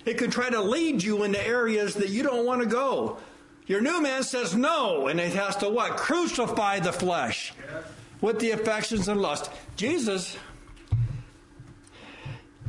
It 0.06 0.18
can 0.18 0.32
try 0.32 0.50
to 0.50 0.62
lead 0.62 1.04
you 1.04 1.24
into 1.24 1.46
areas 1.46 1.96
that 1.96 2.10
you 2.10 2.24
don't 2.24 2.46
want 2.46 2.62
to 2.62 2.68
go. 2.68 3.18
Your 3.66 3.82
new 3.82 4.02
man 4.02 4.24
says 4.24 4.56
no, 4.56 5.08
and 5.08 5.20
it 5.20 5.34
has 5.34 5.58
to 5.58 5.70
what? 5.70 5.98
Crucify 5.98 6.80
the 6.80 6.94
flesh 6.94 7.54
with 8.22 8.40
the 8.40 8.52
affections 8.52 9.10
and 9.10 9.22
lust. 9.22 9.52
Jesus 9.76 10.38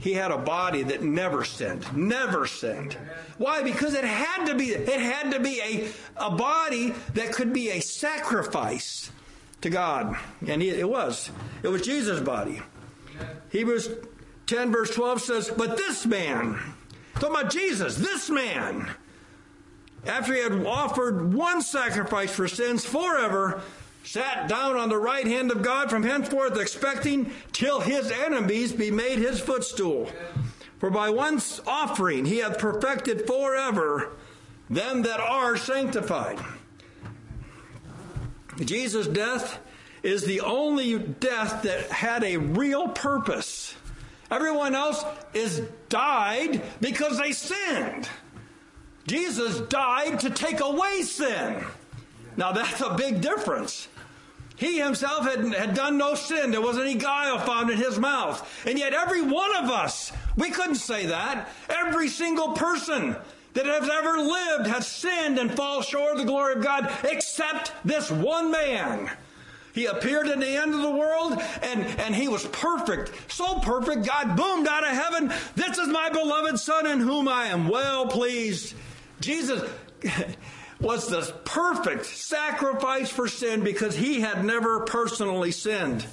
he 0.01 0.13
had 0.13 0.31
a 0.31 0.39
body 0.39 0.83
that 0.85 1.03
never 1.03 1.45
sinned, 1.45 1.97
never 1.97 2.47
sinned. 2.47 2.97
Why? 3.37 3.63
Because 3.63 3.95
it 3.95 4.05
had 4.05 4.47
to 4.47 4.55
be, 4.55 4.71
it 4.71 5.01
had 5.01 5.33
to 5.33 5.41
be 5.41 5.61
a, 5.61 6.25
a 6.25 6.31
body 6.31 6.95
that 7.15 7.33
could 7.33 7.53
be 7.53 7.71
a 7.71 7.81
sacrifice 7.81 9.11
to 9.61 9.71
God. 9.71 10.17
And 10.47 10.63
it 10.63 10.89
was. 10.89 11.31
It 11.63 11.69
was 11.69 11.83
Jesus' 11.83 12.21
body. 12.21 12.63
Hebrews 13.51 13.89
10 14.49 14.73
verse 14.73 14.95
12 14.95 15.21
says, 15.21 15.53
But 15.57 15.77
this 15.77 16.05
man, 16.07 16.59
talking 17.15 17.37
about 17.37 17.53
Jesus, 17.53 17.97
this 17.97 18.29
man, 18.31 18.91
after 20.07 20.35
he 20.35 20.41
had 20.41 20.67
offered 20.67 21.35
one 21.35 21.63
sacrifice 21.63 22.35
for 22.35 22.49
sins 22.49 22.85
forever, 22.85 23.63
sat 24.05 24.49
down 24.49 24.77
on 24.77 24.89
the 24.89 24.97
right 24.97 25.27
hand 25.27 25.51
of 25.51 25.63
God 25.63 25.91
from 25.91 26.03
henceforth, 26.03 26.59
expecting 26.59 27.31
till 27.53 27.81
his 27.81 28.11
enemies 28.11 28.73
be 28.73 28.91
made 28.91 29.19
his 29.19 29.39
footstool. 29.39 30.11
For 30.79 30.91
by 30.91 31.11
one 31.11 31.41
offering 31.67 32.25
he 32.25 32.39
hath 32.39 32.59
perfected 32.59 33.27
forever 33.27 34.13
them 34.71 35.03
that 35.03 35.21
are 35.21 35.57
sanctified. 35.57 36.39
Jesus' 38.65 39.07
death 39.07 39.61
is 40.03 40.25
the 40.25 40.41
only 40.41 40.99
death 40.99 41.63
that 41.65 41.91
had 41.91 42.25
a 42.25 42.37
real 42.37 42.89
purpose. 42.89 43.75
Everyone 44.31 44.75
else 44.75 45.05
is 45.33 45.63
died 45.89 46.63
because 46.81 47.19
they 47.19 47.33
sinned. 47.33 48.09
Jesus 49.07 49.61
died 49.61 50.21
to 50.21 50.31
take 50.31 50.61
away 50.61 51.03
sin. 51.03 51.65
Now 52.37 52.53
that's 52.53 52.81
a 52.81 52.95
big 52.95 53.21
difference. 53.21 53.89
He 54.57 54.79
himself 54.79 55.25
had, 55.25 55.55
had 55.55 55.75
done 55.75 55.99
no 55.99 56.15
sin. 56.15 56.51
There 56.51 56.61
wasn't 56.61 56.87
any 56.87 56.99
guile 56.99 57.39
found 57.39 57.71
in 57.71 57.79
his 57.79 57.99
mouth. 57.99 58.67
And 58.67 58.77
yet, 58.77 58.93
every 58.93 59.23
one 59.23 59.55
of 59.57 59.71
us, 59.71 60.13
we 60.37 60.51
couldn't 60.51 60.75
say 60.75 61.07
that. 61.07 61.49
Every 61.69 62.09
single 62.09 62.53
person 62.53 63.15
that 63.55 63.67
has 63.67 63.89
ever 63.89 64.19
lived 64.19 64.67
has 64.67 64.89
sinned 64.89 65.39
and 65.39 65.55
falls 65.55 65.87
short 65.87 66.13
of 66.13 66.19
the 66.19 66.25
glory 66.25 66.55
of 66.55 66.63
God, 66.63 66.93
except 67.05 67.73
this 67.85 68.11
one 68.11 68.51
man. 68.51 69.09
He 69.79 69.87
appeared 69.87 70.27
in 70.27 70.41
the 70.41 70.57
end 70.57 70.75
of 70.75 70.83
the 70.83 70.91
world 70.91 71.41
and, 71.63 71.85
and 72.01 72.13
he 72.13 72.27
was 72.27 72.45
perfect. 72.47 73.13
So 73.31 73.61
perfect, 73.61 74.05
God 74.05 74.37
boomed 74.37 74.67
out 74.67 74.83
of 74.83 74.91
heaven. 74.91 75.33
This 75.55 75.79
is 75.79 75.87
my 75.87 76.11
beloved 76.11 76.59
Son 76.59 76.85
in 76.85 76.99
whom 76.99 77.29
I 77.29 77.47
am 77.47 77.69
well 77.69 78.09
pleased. 78.09 78.75
Jesus 79.21 79.63
was 80.81 81.07
the 81.07 81.33
perfect 81.45 82.07
sacrifice 82.07 83.09
for 83.09 83.29
sin 83.29 83.63
because 83.63 83.95
he 83.95 84.21
had 84.21 84.45
never 84.45 84.81
personally 84.81 85.53
sinned. 85.53 86.05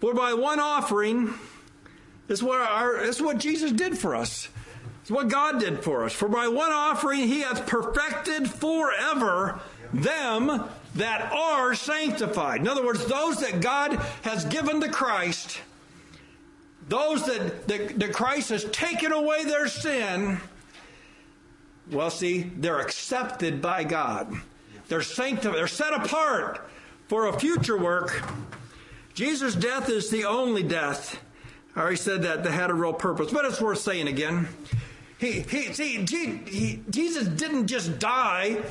For 0.00 0.14
by 0.14 0.32
one 0.32 0.60
offering, 0.60 1.34
is 2.28 2.42
what, 2.42 2.58
our, 2.58 3.02
is 3.02 3.20
what 3.20 3.36
Jesus 3.36 3.70
did 3.70 3.98
for 3.98 4.16
us. 4.16 4.48
It's 5.06 5.10
what 5.10 5.28
God 5.28 5.60
did 5.60 5.84
for 5.84 6.04
us. 6.04 6.12
For 6.12 6.28
by 6.28 6.48
one 6.48 6.72
offering 6.72 7.20
he 7.20 7.40
hath 7.40 7.66
perfected 7.66 8.50
forever 8.50 9.60
them 9.92 10.64
that 10.96 11.32
are 11.32 11.74
sanctified. 11.74 12.60
In 12.60 12.66
other 12.66 12.84
words, 12.84 13.06
those 13.06 13.40
that 13.40 13.60
God 13.60 13.94
has 14.22 14.44
given 14.46 14.80
to 14.80 14.88
Christ 14.88 15.60
those 16.88 17.26
that, 17.26 17.66
that, 17.68 17.98
that 17.98 18.12
Christ 18.12 18.50
has 18.50 18.64
taken 18.66 19.12
away 19.12 19.44
their 19.44 19.66
sin, 19.66 20.40
well, 21.90 22.10
see, 22.10 22.42
they're 22.42 22.80
accepted 22.80 23.60
by 23.60 23.84
God. 23.84 24.32
They're 24.88 25.02
sanctified, 25.02 25.56
they're 25.56 25.68
set 25.68 25.92
apart 25.92 26.68
for 27.08 27.26
a 27.26 27.38
future 27.38 27.76
work. 27.76 28.22
Jesus' 29.14 29.54
death 29.54 29.88
is 29.88 30.10
the 30.10 30.24
only 30.24 30.62
death. 30.62 31.20
I 31.74 31.80
already 31.80 31.96
said 31.96 32.22
that 32.22 32.44
that 32.44 32.52
had 32.52 32.70
a 32.70 32.74
real 32.74 32.92
purpose, 32.92 33.32
but 33.32 33.44
it's 33.44 33.60
worth 33.60 33.78
saying 33.78 34.06
again. 34.06 34.48
He, 35.18 35.40
he, 35.40 35.72
see, 35.72 36.04
he, 36.06 36.82
Jesus 36.90 37.26
didn't 37.26 37.68
just 37.68 37.98
die 37.98 38.62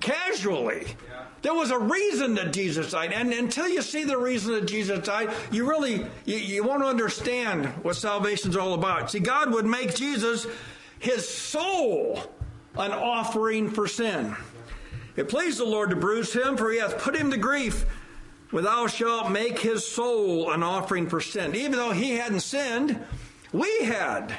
casually. 0.00 0.86
There 1.42 1.54
was 1.54 1.70
a 1.70 1.78
reason 1.78 2.34
that 2.34 2.52
Jesus 2.52 2.90
died. 2.90 3.12
And 3.12 3.32
until 3.32 3.68
you 3.68 3.80
see 3.80 4.04
the 4.04 4.18
reason 4.18 4.52
that 4.52 4.66
Jesus 4.66 4.98
died, 4.98 5.30
you 5.50 5.68
really 5.68 6.06
you, 6.26 6.36
you 6.36 6.64
won't 6.64 6.82
understand 6.82 7.66
what 7.82 7.96
salvation's 7.96 8.56
all 8.56 8.74
about. 8.74 9.10
See, 9.10 9.20
God 9.20 9.52
would 9.52 9.64
make 9.64 9.94
Jesus 9.94 10.46
his 10.98 11.26
soul 11.26 12.20
an 12.76 12.92
offering 12.92 13.70
for 13.70 13.88
sin. 13.88 14.36
It 15.16 15.28
pleased 15.28 15.58
the 15.58 15.64
Lord 15.64 15.90
to 15.90 15.96
bruise 15.96 16.32
him, 16.32 16.56
for 16.56 16.70
he 16.70 16.78
hath 16.78 16.98
put 16.98 17.16
him 17.16 17.30
to 17.30 17.36
grief. 17.36 17.86
But 18.52 18.64
thou 18.64 18.86
shalt 18.86 19.30
make 19.30 19.58
his 19.58 19.86
soul 19.86 20.50
an 20.50 20.62
offering 20.62 21.08
for 21.08 21.20
sin. 21.20 21.54
Even 21.54 21.72
though 21.72 21.92
he 21.92 22.12
hadn't 22.12 22.40
sinned, 22.40 22.98
we 23.52 23.84
had. 23.84 24.36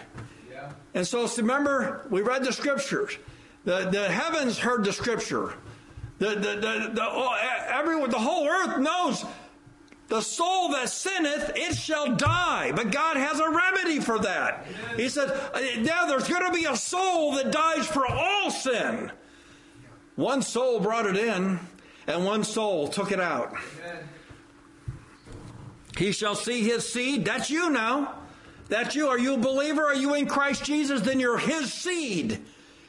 And 0.93 1.07
so 1.07 1.27
remember, 1.37 2.05
we 2.09 2.21
read 2.21 2.43
the 2.43 2.51
scriptures. 2.51 3.17
The, 3.63 3.89
the 3.89 4.09
heavens 4.09 4.57
heard 4.57 4.83
the 4.83 4.93
scripture. 4.93 5.53
The, 6.19 6.29
the, 6.29 6.35
the, 6.35 6.91
the, 6.93 7.03
oh, 7.03 7.35
everyone, 7.67 8.09
the 8.09 8.19
whole 8.19 8.47
earth 8.47 8.77
knows 8.79 9.25
the 10.11 10.21
soul 10.21 10.69
that 10.73 10.89
sinneth, 10.89 11.53
it 11.55 11.73
shall 11.75 12.15
die. 12.15 12.73
But 12.75 12.91
God 12.91 13.15
has 13.15 13.39
a 13.39 13.49
remedy 13.49 14.01
for 14.01 14.19
that. 14.19 14.67
He 14.97 15.07
says, 15.07 15.31
uh, 15.31 15.61
now 15.79 16.05
there's 16.05 16.27
going 16.27 16.45
to 16.45 16.51
be 16.51 16.65
a 16.65 16.75
soul 16.75 17.35
that 17.35 17.51
dies 17.51 17.87
for 17.87 18.05
all 18.05 18.51
sin. 18.51 19.09
One 20.15 20.41
soul 20.41 20.81
brought 20.81 21.05
it 21.05 21.15
in, 21.15 21.59
and 22.07 22.25
one 22.25 22.43
soul 22.43 22.89
took 22.89 23.13
it 23.13 23.21
out. 23.21 23.55
He 25.97 26.11
shall 26.11 26.35
see 26.35 26.63
his 26.63 26.91
seed. 26.91 27.23
That's 27.23 27.49
you 27.49 27.69
now. 27.69 28.20
That's 28.71 28.95
you. 28.95 29.09
Are 29.09 29.19
you 29.19 29.33
a 29.33 29.37
believer? 29.37 29.83
Are 29.83 29.95
you 29.95 30.15
in 30.15 30.27
Christ 30.27 30.63
Jesus? 30.63 31.01
Then 31.01 31.19
you're 31.19 31.37
his 31.37 31.73
seed. 31.73 32.39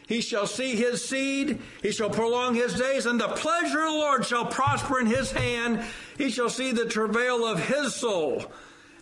He 0.07 0.21
shall 0.21 0.47
see 0.47 0.77
his 0.77 1.05
seed, 1.05 1.59
he 1.81 1.91
shall 1.91 2.11
prolong 2.11 2.55
his 2.55 2.75
days, 2.75 3.07
and 3.07 3.21
the 3.21 3.29
pleasure 3.29 3.81
of 3.81 3.93
the 3.93 3.99
Lord 3.99 4.27
shall 4.27 4.45
prosper 4.45 5.01
in 5.01 5.07
his 5.07 5.33
hand. 5.33 5.83
He 6.19 6.29
shall 6.31 6.51
see 6.51 6.71
the 6.73 6.85
travail 6.85 7.47
of 7.47 7.65
his 7.67 7.95
soul, 7.95 8.45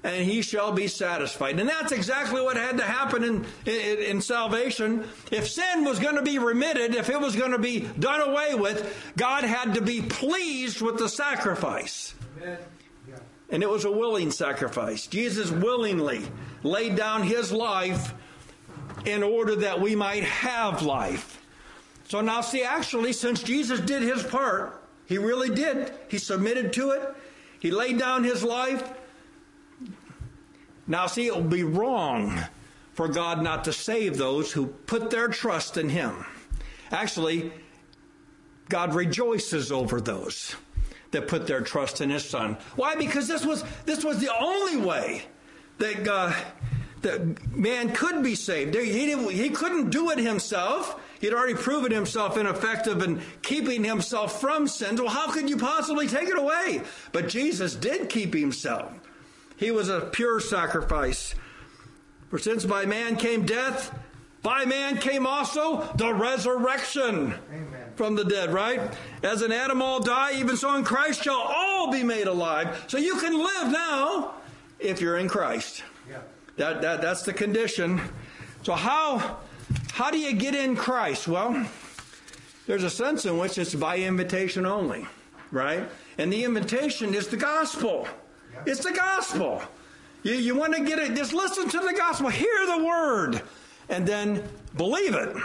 and 0.05 0.25
he 0.25 0.43
shall 0.43 0.73
be 0.73 0.87
satisfied. 0.87 1.59
And 1.59 1.69
that's 1.69 1.90
exactly 1.90 2.40
what 2.40 2.57
had 2.57 2.79
to 2.79 2.85
happen 2.85 3.25
in, 3.25 3.47
in, 3.66 3.99
in 3.99 4.21
salvation. 4.21 5.05
If 5.33 5.49
sin 5.49 5.85
was 5.85 5.99
going 5.99 6.16
to 6.16 6.23
be 6.23 6.38
remitted, 6.38 6.95
if 6.95 7.11
it 7.11 7.21
was 7.21 7.35
going 7.35 7.53
to 7.53 7.59
be 7.59 7.81
done 7.99 8.21
away 8.21 8.55
with, 8.55 9.12
God 9.16 9.43
had 9.43 9.75
to 9.75 9.81
be 9.81 10.03
pleased 10.03 10.81
with 10.81 10.97
the 10.99 11.09
sacrifice. 11.09 12.14
Amen. 12.40 12.59
And 13.51 13.63
it 13.63 13.69
was 13.69 13.85
a 13.85 13.91
willing 13.91 14.31
sacrifice. 14.31 15.07
Jesus 15.07 15.51
willingly 15.51 16.23
laid 16.63 16.97
down 16.97 17.23
his 17.23 17.51
life 17.51 18.15
in 19.05 19.23
order 19.23 19.57
that 19.57 19.81
we 19.81 19.97
might 19.97 20.25
have 20.25 20.83
life. 20.83 21.41
So 22.09 22.21
now, 22.21 22.41
see, 22.41 22.63
actually, 22.63 23.13
since 23.13 23.43
Jesus 23.43 23.81
did 23.81 24.03
his 24.03 24.23
part, 24.23 24.83
he 25.07 25.19
really 25.19 25.53
did. 25.55 25.93
He 26.09 26.19
submitted 26.19 26.73
to 26.75 26.91
it, 26.91 27.15
he 27.61 27.71
laid 27.71 27.99
down 27.99 28.25
his 28.25 28.43
life. 28.43 28.89
Now, 30.87 31.07
see, 31.07 31.27
it 31.27 31.35
will 31.35 31.43
be 31.43 31.63
wrong 31.63 32.41
for 32.95 33.07
God 33.07 33.43
not 33.43 33.65
to 33.65 33.73
save 33.73 34.17
those 34.17 34.53
who 34.53 34.67
put 34.67 35.11
their 35.11 35.29
trust 35.29 35.77
in 35.77 35.89
him. 35.89 36.25
Actually, 36.91 37.53
God 38.69 38.95
rejoices 38.95 39.71
over 39.71 40.01
those 40.01 40.57
that 41.11 41.29
put 41.29 41.46
their 41.46 41.61
trust 41.61 42.01
in 42.01 42.11
his 42.11 42.25
son. 42.25 42.57
Why? 42.77 42.94
Because 42.94 43.29
this 43.29 43.44
was 43.44 43.64
this 43.85 44.05
was 44.05 44.18
the 44.18 44.33
only 44.38 44.77
way 44.77 45.25
that 45.79 46.05
God, 46.05 46.37
that 47.03 47.55
man 47.55 47.92
could 47.92 48.23
be 48.23 48.35
saved. 48.35 48.75
He, 48.75 49.14
he 49.33 49.51
couldn't 49.51 49.90
do 49.90 50.11
it 50.11 50.18
himself. 50.18 51.01
He'd 51.20 51.35
already 51.35 51.55
proven 51.55 51.92
himself 51.92 52.38
ineffective 52.38 53.03
in 53.03 53.20
keeping 53.42 53.85
himself 53.85 54.40
from 54.40 54.66
sin. 54.68 54.96
Well, 54.96 55.09
how 55.09 55.31
could 55.31 55.51
you 55.51 55.57
possibly 55.57 56.09
take 56.09 56.29
it 56.29 56.38
away? 56.38 56.83
But 57.12 57.29
Jesus 57.29 57.75
did 57.75 58.09
keep 58.09 58.33
himself. 58.33 58.92
He 59.57 59.70
was 59.70 59.90
a 59.90 60.01
pure 60.01 60.40
sacrifice. 60.40 61.35
For 62.31 62.38
since 62.38 62.64
by 62.64 62.87
man 62.87 63.16
came 63.16 63.44
death, 63.44 63.94
by 64.42 64.64
man 64.64 64.96
came 64.96 65.27
also 65.27 65.83
the 65.96 66.14
resurrection 66.14 67.35
Amen. 67.53 67.80
From 68.01 68.15
the 68.15 68.25
dead, 68.25 68.51
right? 68.51 68.81
As 69.23 69.43
in 69.43 69.53
Adam 69.53 69.83
all 69.83 70.01
die, 70.01 70.33
even 70.39 70.57
so 70.57 70.75
in 70.75 70.85
Christ 70.85 71.23
shall 71.23 71.37
all 71.37 71.93
be 71.93 72.03
made 72.03 72.29
alive. 72.29 72.87
So 72.89 72.97
you 72.97 73.19
can 73.19 73.37
live 73.39 73.71
now 73.71 74.37
if 74.79 75.03
you're 75.03 75.19
in 75.19 75.29
Christ. 75.29 75.83
Yeah. 76.09 76.21
That, 76.57 76.81
that, 76.81 77.03
that's 77.03 77.25
the 77.25 77.35
condition. 77.35 78.01
So 78.63 78.73
how, 78.73 79.41
how 79.93 80.11
do 80.11 80.19
you 80.19 80.33
get 80.33 80.55
in 80.55 80.77
Christ? 80.77 81.29
Well, 81.29 81.67
there's 82.67 82.85
a 82.85 82.89
sense 82.89 83.27
in 83.27 83.37
which 83.37 83.59
it's 83.59 83.75
by 83.75 83.99
invitation 83.99 84.65
only, 84.65 85.07
right? 85.51 85.87
And 86.17 86.33
the 86.33 86.43
invitation 86.43 87.13
is 87.13 87.27
the 87.29 87.37
gospel. 87.37 88.09
It's 88.65 88.83
the 88.83 88.93
gospel. 88.93 89.61
You, 90.23 90.37
you 90.37 90.55
want 90.55 90.75
to 90.75 90.83
get 90.83 90.99
it, 90.99 91.15
just 91.15 91.35
listen 91.35 91.69
to 91.69 91.81
the 91.81 91.93
gospel, 91.95 92.31
hear 92.31 92.67
the 92.79 92.83
word, 92.83 93.43
and 93.91 94.07
then 94.07 94.43
believe 94.75 95.15
it. 95.15 95.37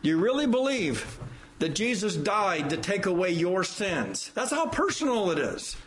You 0.00 0.16
really 0.16 0.46
believe 0.46 1.20
that 1.64 1.74
Jesus 1.74 2.14
died 2.14 2.68
to 2.68 2.76
take 2.76 3.06
away 3.06 3.30
your 3.30 3.64
sins. 3.64 4.30
That's 4.34 4.50
how 4.50 4.66
personal 4.66 5.30
it 5.30 5.38
is. 5.38 5.78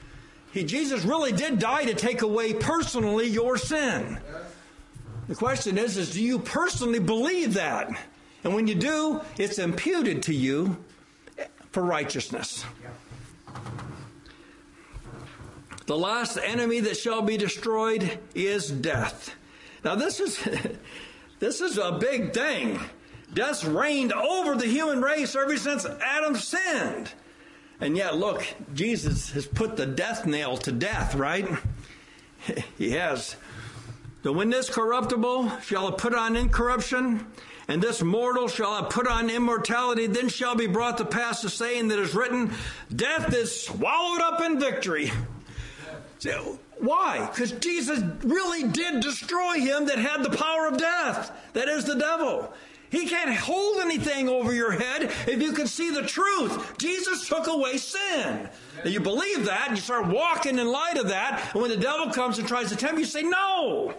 He, 0.51 0.63
Jesus 0.63 1.05
really 1.05 1.31
did 1.31 1.59
die 1.59 1.85
to 1.85 1.93
take 1.93 2.23
away 2.23 2.55
personally 2.55 3.27
your 3.27 3.59
sin. 3.59 4.17
The 5.27 5.35
question 5.35 5.77
is, 5.77 5.95
is 5.95 6.13
do 6.13 6.23
you 6.23 6.39
personally 6.39 6.97
believe 6.97 7.53
that? 7.53 7.91
And 8.43 8.55
when 8.55 8.65
you 8.65 8.73
do, 8.73 9.21
it's 9.37 9.59
imputed 9.59 10.23
to 10.23 10.33
you 10.33 10.83
for 11.69 11.83
righteousness. 11.83 12.65
The 15.85 15.95
last 15.95 16.39
enemy 16.43 16.79
that 16.79 16.97
shall 16.97 17.21
be 17.21 17.37
destroyed 17.37 18.17
is 18.33 18.71
death. 18.71 19.35
Now 19.83 19.93
this 19.93 20.19
is 20.19 20.39
this 21.39 21.61
is 21.61 21.77
a 21.77 21.91
big 21.91 22.33
thing. 22.33 22.79
Death's 23.33 23.65
reigned 23.65 24.13
over 24.13 24.55
the 24.55 24.67
human 24.67 25.01
race 25.01 25.35
ever 25.35 25.57
since 25.57 25.85
Adam 25.85 26.35
sinned. 26.35 27.11
And 27.79 27.95
yet, 27.95 28.17
look, 28.17 28.43
Jesus 28.73 29.31
has 29.31 29.45
put 29.45 29.77
the 29.77 29.85
death 29.85 30.25
nail 30.25 30.57
to 30.57 30.71
death, 30.71 31.13
right? 31.15 31.47
he 32.77 32.91
has. 32.91 33.35
The 34.23 34.33
when 34.33 34.49
this 34.49 34.69
corruptible 34.69 35.59
shall 35.61 35.91
have 35.91 35.97
put 35.97 36.15
on 36.15 36.35
incorruption, 36.35 37.27
and 37.67 37.81
this 37.81 38.01
mortal 38.01 38.47
shall 38.47 38.75
have 38.75 38.89
put 38.89 39.07
on 39.07 39.29
immortality, 39.29 40.07
then 40.07 40.29
shall 40.29 40.55
be 40.55 40.67
brought 40.67 40.97
to 40.97 41.05
pass 41.05 41.41
the 41.41 41.49
saying 41.49 41.89
that 41.89 41.99
is 41.99 42.15
written, 42.15 42.51
Death 42.95 43.33
is 43.33 43.65
swallowed 43.65 44.21
up 44.21 44.41
in 44.41 44.59
victory. 44.59 45.11
So, 46.19 46.59
why? 46.79 47.27
Because 47.31 47.51
Jesus 47.53 47.99
really 48.23 48.63
did 48.63 49.01
destroy 49.01 49.59
him 49.59 49.85
that 49.85 49.97
had 49.97 50.23
the 50.23 50.35
power 50.35 50.67
of 50.67 50.77
death. 50.77 51.31
That 51.53 51.67
is 51.67 51.85
the 51.85 51.95
devil. 51.95 52.51
He 52.89 53.07
can't 53.07 53.33
hold 53.33 53.79
anything 53.79 54.29
over 54.29 54.53
your 54.53 54.71
head 54.71 55.03
if 55.27 55.41
you 55.41 55.51
can 55.51 55.67
see 55.67 55.91
the 55.91 56.03
truth. 56.03 56.77
Jesus 56.77 57.27
took 57.27 57.47
away 57.47 57.77
sin. 57.77 58.49
And 58.83 58.93
you 58.93 58.99
believe 58.99 59.45
that, 59.45 59.67
and 59.67 59.77
you 59.77 59.81
start 59.81 60.07
walking 60.07 60.57
in 60.57 60.67
light 60.67 60.97
of 60.97 61.09
that, 61.09 61.51
and 61.53 61.61
when 61.61 61.71
the 61.71 61.77
devil 61.77 62.11
comes 62.13 62.39
and 62.39 62.47
tries 62.47 62.69
to 62.69 62.75
tempt 62.75 62.95
you, 62.95 62.99
you 63.01 63.05
say, 63.05 63.23
No, 63.23 63.93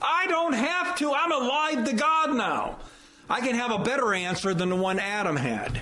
I 0.00 0.26
don't 0.28 0.54
have 0.54 0.96
to. 0.98 1.12
I'm 1.12 1.32
alive 1.32 1.84
to 1.84 1.92
God 1.92 2.34
now. 2.34 2.78
I 3.28 3.40
can 3.40 3.54
have 3.54 3.70
a 3.70 3.78
better 3.78 4.14
answer 4.14 4.54
than 4.54 4.70
the 4.70 4.76
one 4.76 4.98
Adam 4.98 5.36
had. 5.36 5.80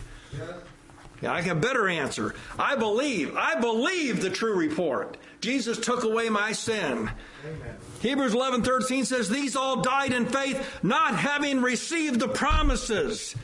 Yeah, 1.22 1.32
I 1.32 1.40
can 1.40 1.48
have 1.48 1.56
a 1.58 1.60
better 1.60 1.88
answer. 1.88 2.34
I 2.58 2.76
believe. 2.76 3.36
I 3.36 3.60
believe 3.60 4.22
the 4.22 4.30
true 4.30 4.54
report. 4.54 5.16
Jesus 5.40 5.78
took 5.78 6.04
away 6.04 6.28
my 6.28 6.52
sin. 6.52 7.10
Amen. 7.44 7.76
Hebrews 8.00 8.34
11 8.34 8.62
13 8.62 9.04
says, 9.04 9.28
These 9.28 9.56
all 9.56 9.82
died 9.82 10.12
in 10.12 10.26
faith, 10.26 10.80
not 10.82 11.16
having 11.16 11.60
received 11.60 12.20
the 12.20 12.28
promises. 12.28 13.34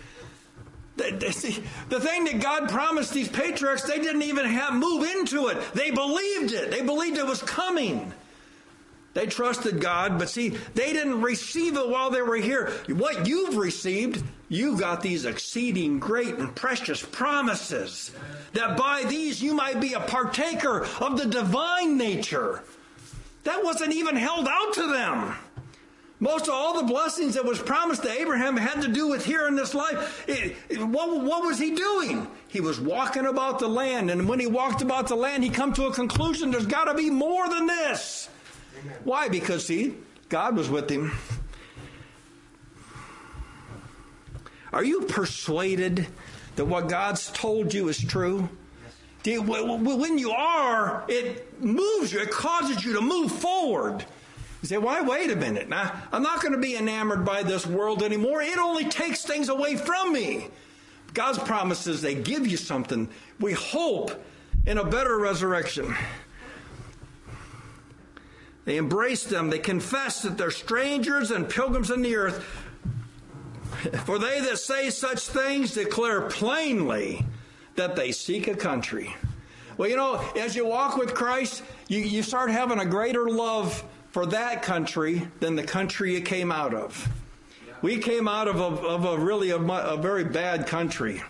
The, 0.96 1.10
the, 1.10 1.62
the 1.90 2.00
thing 2.00 2.24
that 2.24 2.40
God 2.40 2.70
promised 2.70 3.12
these 3.12 3.28
patriarchs, 3.28 3.82
they 3.82 3.98
didn't 3.98 4.22
even 4.22 4.46
have 4.46 4.74
move 4.74 5.04
into 5.04 5.48
it. 5.48 5.58
They 5.74 5.90
believed 5.90 6.52
it. 6.52 6.70
They 6.70 6.80
believed 6.80 7.18
it 7.18 7.26
was 7.26 7.42
coming. 7.42 8.12
They 9.12 9.26
trusted 9.26 9.80
God, 9.80 10.18
but 10.18 10.28
see, 10.28 10.50
they 10.74 10.92
didn't 10.92 11.22
receive 11.22 11.76
it 11.76 11.88
while 11.88 12.10
they 12.10 12.20
were 12.20 12.36
here. 12.36 12.70
What 12.88 13.26
you've 13.26 13.56
received, 13.56 14.22
you 14.50 14.78
got 14.78 15.00
these 15.02 15.24
exceeding 15.24 15.98
great 15.98 16.34
and 16.34 16.54
precious 16.54 17.02
promises 17.02 18.10
that 18.52 18.76
by 18.76 19.04
these 19.04 19.42
you 19.42 19.54
might 19.54 19.80
be 19.80 19.94
a 19.94 20.00
partaker 20.00 20.86
of 21.00 21.16
the 21.16 21.24
divine 21.24 21.96
nature. 21.96 22.62
That 23.46 23.62
wasn't 23.62 23.94
even 23.94 24.16
held 24.16 24.48
out 24.48 24.74
to 24.74 24.88
them. 24.88 25.36
Most 26.18 26.48
of 26.48 26.54
all 26.54 26.80
the 26.80 26.92
blessings 26.92 27.34
that 27.34 27.44
was 27.44 27.60
promised 27.60 28.02
to 28.02 28.10
Abraham 28.10 28.56
had 28.56 28.82
to 28.82 28.88
do 28.88 29.06
with 29.06 29.24
here 29.24 29.46
in 29.46 29.54
this 29.54 29.72
life. 29.72 30.24
It, 30.28 30.56
it, 30.68 30.82
what, 30.82 31.22
what, 31.22 31.44
was 31.44 31.56
he 31.56 31.76
doing? 31.76 32.26
He 32.48 32.60
was 32.60 32.80
walking 32.80 33.24
about 33.24 33.60
the 33.60 33.68
land, 33.68 34.10
and 34.10 34.28
when 34.28 34.40
he 34.40 34.48
walked 34.48 34.82
about 34.82 35.06
the 35.06 35.14
land, 35.14 35.44
he 35.44 35.50
come 35.50 35.72
to 35.74 35.84
a 35.86 35.92
conclusion: 35.92 36.50
there's 36.50 36.66
got 36.66 36.86
to 36.86 36.94
be 36.94 37.08
more 37.08 37.48
than 37.48 37.68
this. 37.68 38.28
Amen. 38.80 38.96
Why? 39.04 39.28
Because 39.28 39.64
see, 39.64 39.94
God 40.28 40.56
was 40.56 40.68
with 40.68 40.90
him. 40.90 41.12
Are 44.72 44.82
you 44.82 45.02
persuaded 45.02 46.08
that 46.56 46.64
what 46.64 46.88
God's 46.88 47.30
told 47.30 47.72
you 47.72 47.88
is 47.88 47.98
true? 47.98 48.48
When 49.24 50.18
you 50.18 50.30
are, 50.30 51.04
it 51.08 51.45
moves 51.60 52.12
you, 52.12 52.20
it 52.20 52.30
causes 52.30 52.84
you 52.84 52.94
to 52.94 53.00
move 53.00 53.32
forward. 53.32 54.04
You 54.62 54.68
say, 54.68 54.78
why, 54.78 55.00
wait 55.02 55.30
a 55.30 55.36
minute. 55.36 55.68
Now, 55.68 56.02
I'm 56.12 56.22
not 56.22 56.40
going 56.40 56.52
to 56.52 56.58
be 56.58 56.76
enamored 56.76 57.24
by 57.24 57.42
this 57.42 57.66
world 57.66 58.02
anymore. 58.02 58.42
It 58.42 58.58
only 58.58 58.84
takes 58.84 59.24
things 59.24 59.48
away 59.48 59.76
from 59.76 60.12
me. 60.12 60.48
God's 61.14 61.38
promises, 61.38 62.02
they 62.02 62.14
give 62.14 62.46
you 62.46 62.56
something. 62.56 63.08
We 63.40 63.52
hope 63.52 64.10
in 64.66 64.78
a 64.78 64.84
better 64.84 65.18
resurrection. 65.18 65.94
They 68.64 68.76
embrace 68.76 69.24
them. 69.24 69.48
They 69.48 69.60
confess 69.60 70.22
that 70.22 70.36
they're 70.36 70.50
strangers 70.50 71.30
and 71.30 71.48
pilgrims 71.48 71.90
in 71.90 72.02
the 72.02 72.16
earth. 72.16 72.44
For 74.04 74.18
they 74.18 74.40
that 74.40 74.58
say 74.58 74.90
such 74.90 75.20
things 75.20 75.74
declare 75.74 76.22
plainly 76.22 77.24
that 77.76 77.94
they 77.94 78.10
seek 78.10 78.48
a 78.48 78.56
country. 78.56 79.14
Well, 79.76 79.90
you 79.90 79.96
know, 79.96 80.22
as 80.36 80.56
you 80.56 80.66
walk 80.66 80.96
with 80.96 81.14
Christ, 81.14 81.62
you, 81.88 82.00
you 82.00 82.22
start 82.22 82.50
having 82.50 82.78
a 82.78 82.86
greater 82.86 83.28
love 83.28 83.84
for 84.10 84.24
that 84.26 84.62
country 84.62 85.28
than 85.40 85.54
the 85.56 85.62
country 85.62 86.14
you 86.14 86.22
came 86.22 86.50
out 86.50 86.72
of. 86.72 87.08
We 87.82 87.98
came 87.98 88.26
out 88.26 88.48
of 88.48 88.58
a, 88.58 88.86
of 88.86 89.04
a 89.04 89.18
really 89.18 89.50
a, 89.50 89.58
a 89.58 89.98
very 89.98 90.24
bad 90.24 90.66
country. 90.66 91.22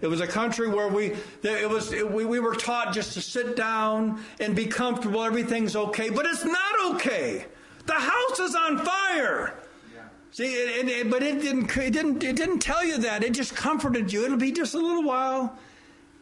It 0.00 0.06
was 0.06 0.20
a 0.20 0.26
country 0.26 0.68
where 0.68 0.88
we 0.88 1.16
it 1.42 1.68
was 1.68 1.92
it, 1.92 2.08
we, 2.10 2.24
we 2.24 2.38
were 2.38 2.54
taught 2.54 2.94
just 2.94 3.14
to 3.14 3.20
sit 3.20 3.56
down 3.56 4.22
and 4.38 4.54
be 4.54 4.66
comfortable. 4.66 5.22
Everything's 5.22 5.74
okay, 5.76 6.08
but 6.08 6.24
it's 6.24 6.44
not 6.44 6.94
okay. 6.94 7.44
The 7.86 7.94
house 7.94 8.40
is 8.40 8.54
on 8.54 8.78
fire. 8.78 9.58
Yeah. 9.92 10.02
See, 10.30 10.44
it, 10.44 10.88
it, 10.88 11.10
but 11.10 11.22
it 11.22 11.42
didn't 11.42 11.76
it 11.76 11.92
didn't 11.92 12.22
it 12.22 12.36
didn't 12.36 12.60
tell 12.60 12.84
you 12.84 12.98
that. 12.98 13.24
It 13.24 13.34
just 13.34 13.54
comforted 13.54 14.12
you. 14.12 14.24
It'll 14.24 14.38
be 14.38 14.52
just 14.52 14.74
a 14.74 14.78
little 14.78 15.02
while. 15.02 15.58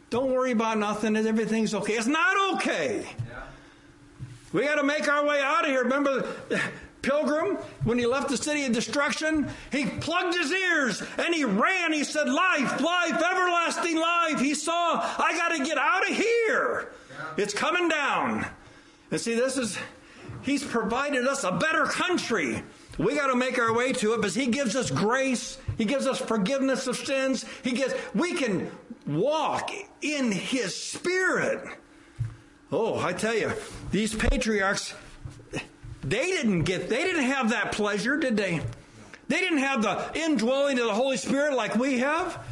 Don't 0.09 0.31
worry 0.31 0.51
about 0.51 0.77
nothing. 0.77 1.15
Everything's 1.15 1.73
okay. 1.75 1.93
It's 1.93 2.07
not 2.07 2.55
okay. 2.55 3.05
Yeah. 3.29 3.43
We 4.53 4.63
got 4.63 4.75
to 4.75 4.83
make 4.83 5.07
our 5.07 5.25
way 5.25 5.39
out 5.41 5.65
of 5.65 5.69
here. 5.69 5.83
Remember 5.83 6.27
pilgrim, 7.01 7.57
when 7.83 7.97
he 7.97 8.05
left 8.05 8.29
the 8.29 8.37
city 8.37 8.65
of 8.65 8.73
destruction, 8.73 9.47
he 9.71 9.85
plugged 9.85 10.35
his 10.35 10.51
ears 10.51 11.03
and 11.17 11.33
he 11.33 11.45
ran. 11.45 11.93
He 11.93 12.03
said, 12.03 12.27
Life, 12.27 12.81
life, 12.81 13.21
everlasting 13.21 13.97
life. 13.97 14.39
He 14.39 14.53
saw, 14.53 14.99
I 15.17 15.35
got 15.37 15.49
to 15.57 15.63
get 15.63 15.77
out 15.77 16.09
of 16.09 16.15
here. 16.15 16.89
It's 17.37 17.53
coming 17.53 17.87
down. 17.89 18.45
And 19.11 19.19
see, 19.19 19.35
this 19.35 19.57
is, 19.57 19.77
he's 20.41 20.63
provided 20.63 21.27
us 21.27 21.43
a 21.43 21.51
better 21.51 21.85
country. 21.85 22.63
We 22.97 23.15
got 23.15 23.27
to 23.27 23.35
make 23.35 23.57
our 23.57 23.73
way 23.73 23.93
to 23.93 24.13
it 24.13 24.17
because 24.17 24.35
he 24.35 24.47
gives 24.47 24.75
us 24.75 24.91
grace. 24.91 25.57
He 25.77 25.85
gives 25.85 26.05
us 26.05 26.19
forgiveness 26.19 26.85
of 26.85 26.97
sins. 26.97 27.45
He 27.63 27.71
gives, 27.71 27.93
we 28.13 28.33
can 28.33 28.69
walk 29.09 29.71
in 30.01 30.31
his 30.31 30.75
spirit. 30.75 31.67
Oh, 32.71 32.99
I 32.99 33.13
tell 33.13 33.35
you, 33.35 33.51
these 33.91 34.13
patriarchs, 34.13 34.93
they 36.03 36.27
didn't 36.27 36.63
get, 36.63 36.89
they 36.89 37.03
didn't 37.03 37.23
have 37.23 37.49
that 37.49 37.71
pleasure, 37.71 38.17
did 38.17 38.37
they? 38.37 38.61
They 39.27 39.39
didn't 39.39 39.59
have 39.59 39.81
the 39.81 40.11
indwelling 40.19 40.79
of 40.79 40.85
the 40.85 40.93
Holy 40.93 41.17
Spirit 41.17 41.55
like 41.55 41.75
we 41.75 41.99
have. 41.99 42.43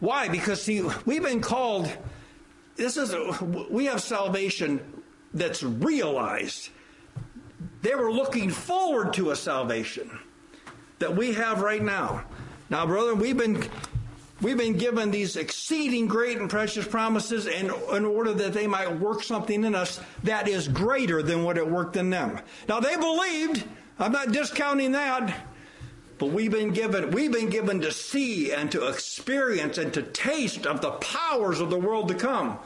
Why? 0.00 0.28
Because 0.28 0.62
see, 0.62 0.82
we've 1.04 1.22
been 1.22 1.40
called. 1.42 1.90
This 2.76 2.96
is 2.96 3.14
we 3.42 3.84
have 3.86 4.00
salvation 4.00 4.80
that's 5.34 5.62
realized. 5.62 6.70
They 7.82 7.94
were 7.94 8.10
looking 8.10 8.50
forward 8.50 9.12
to 9.14 9.30
a 9.30 9.36
salvation 9.36 10.18
that 10.98 11.14
we 11.14 11.34
have 11.34 11.60
right 11.60 11.82
now. 11.82 12.24
Now, 12.70 12.86
brother, 12.86 13.14
we've 13.14 13.36
been 13.36 13.62
We've 14.42 14.56
been 14.56 14.78
given 14.78 15.10
these 15.10 15.36
exceeding 15.36 16.06
great 16.06 16.38
and 16.38 16.48
precious 16.48 16.86
promises 16.86 17.46
in, 17.46 17.70
in 17.92 18.04
order 18.04 18.32
that 18.32 18.54
they 18.54 18.66
might 18.66 18.98
work 18.98 19.22
something 19.22 19.64
in 19.64 19.74
us 19.74 20.00
that 20.22 20.48
is 20.48 20.66
greater 20.66 21.22
than 21.22 21.44
what 21.44 21.58
it 21.58 21.68
worked 21.68 21.96
in 21.96 22.08
them. 22.08 22.40
Now 22.66 22.80
they 22.80 22.96
believed, 22.96 23.64
I'm 23.98 24.12
not 24.12 24.32
discounting 24.32 24.92
that, 24.92 25.46
but 26.16 26.30
we've 26.30 26.50
been 26.50 26.70
given 26.72 27.10
we've 27.10 27.32
been 27.32 27.50
given 27.50 27.80
to 27.82 27.92
see 27.92 28.52
and 28.52 28.70
to 28.72 28.88
experience 28.88 29.78
and 29.78 29.92
to 29.94 30.02
taste 30.02 30.66
of 30.66 30.80
the 30.80 30.92
powers 30.92 31.60
of 31.60 31.70
the 31.70 31.78
world 31.78 32.08
to 32.08 32.14
come. 32.14 32.58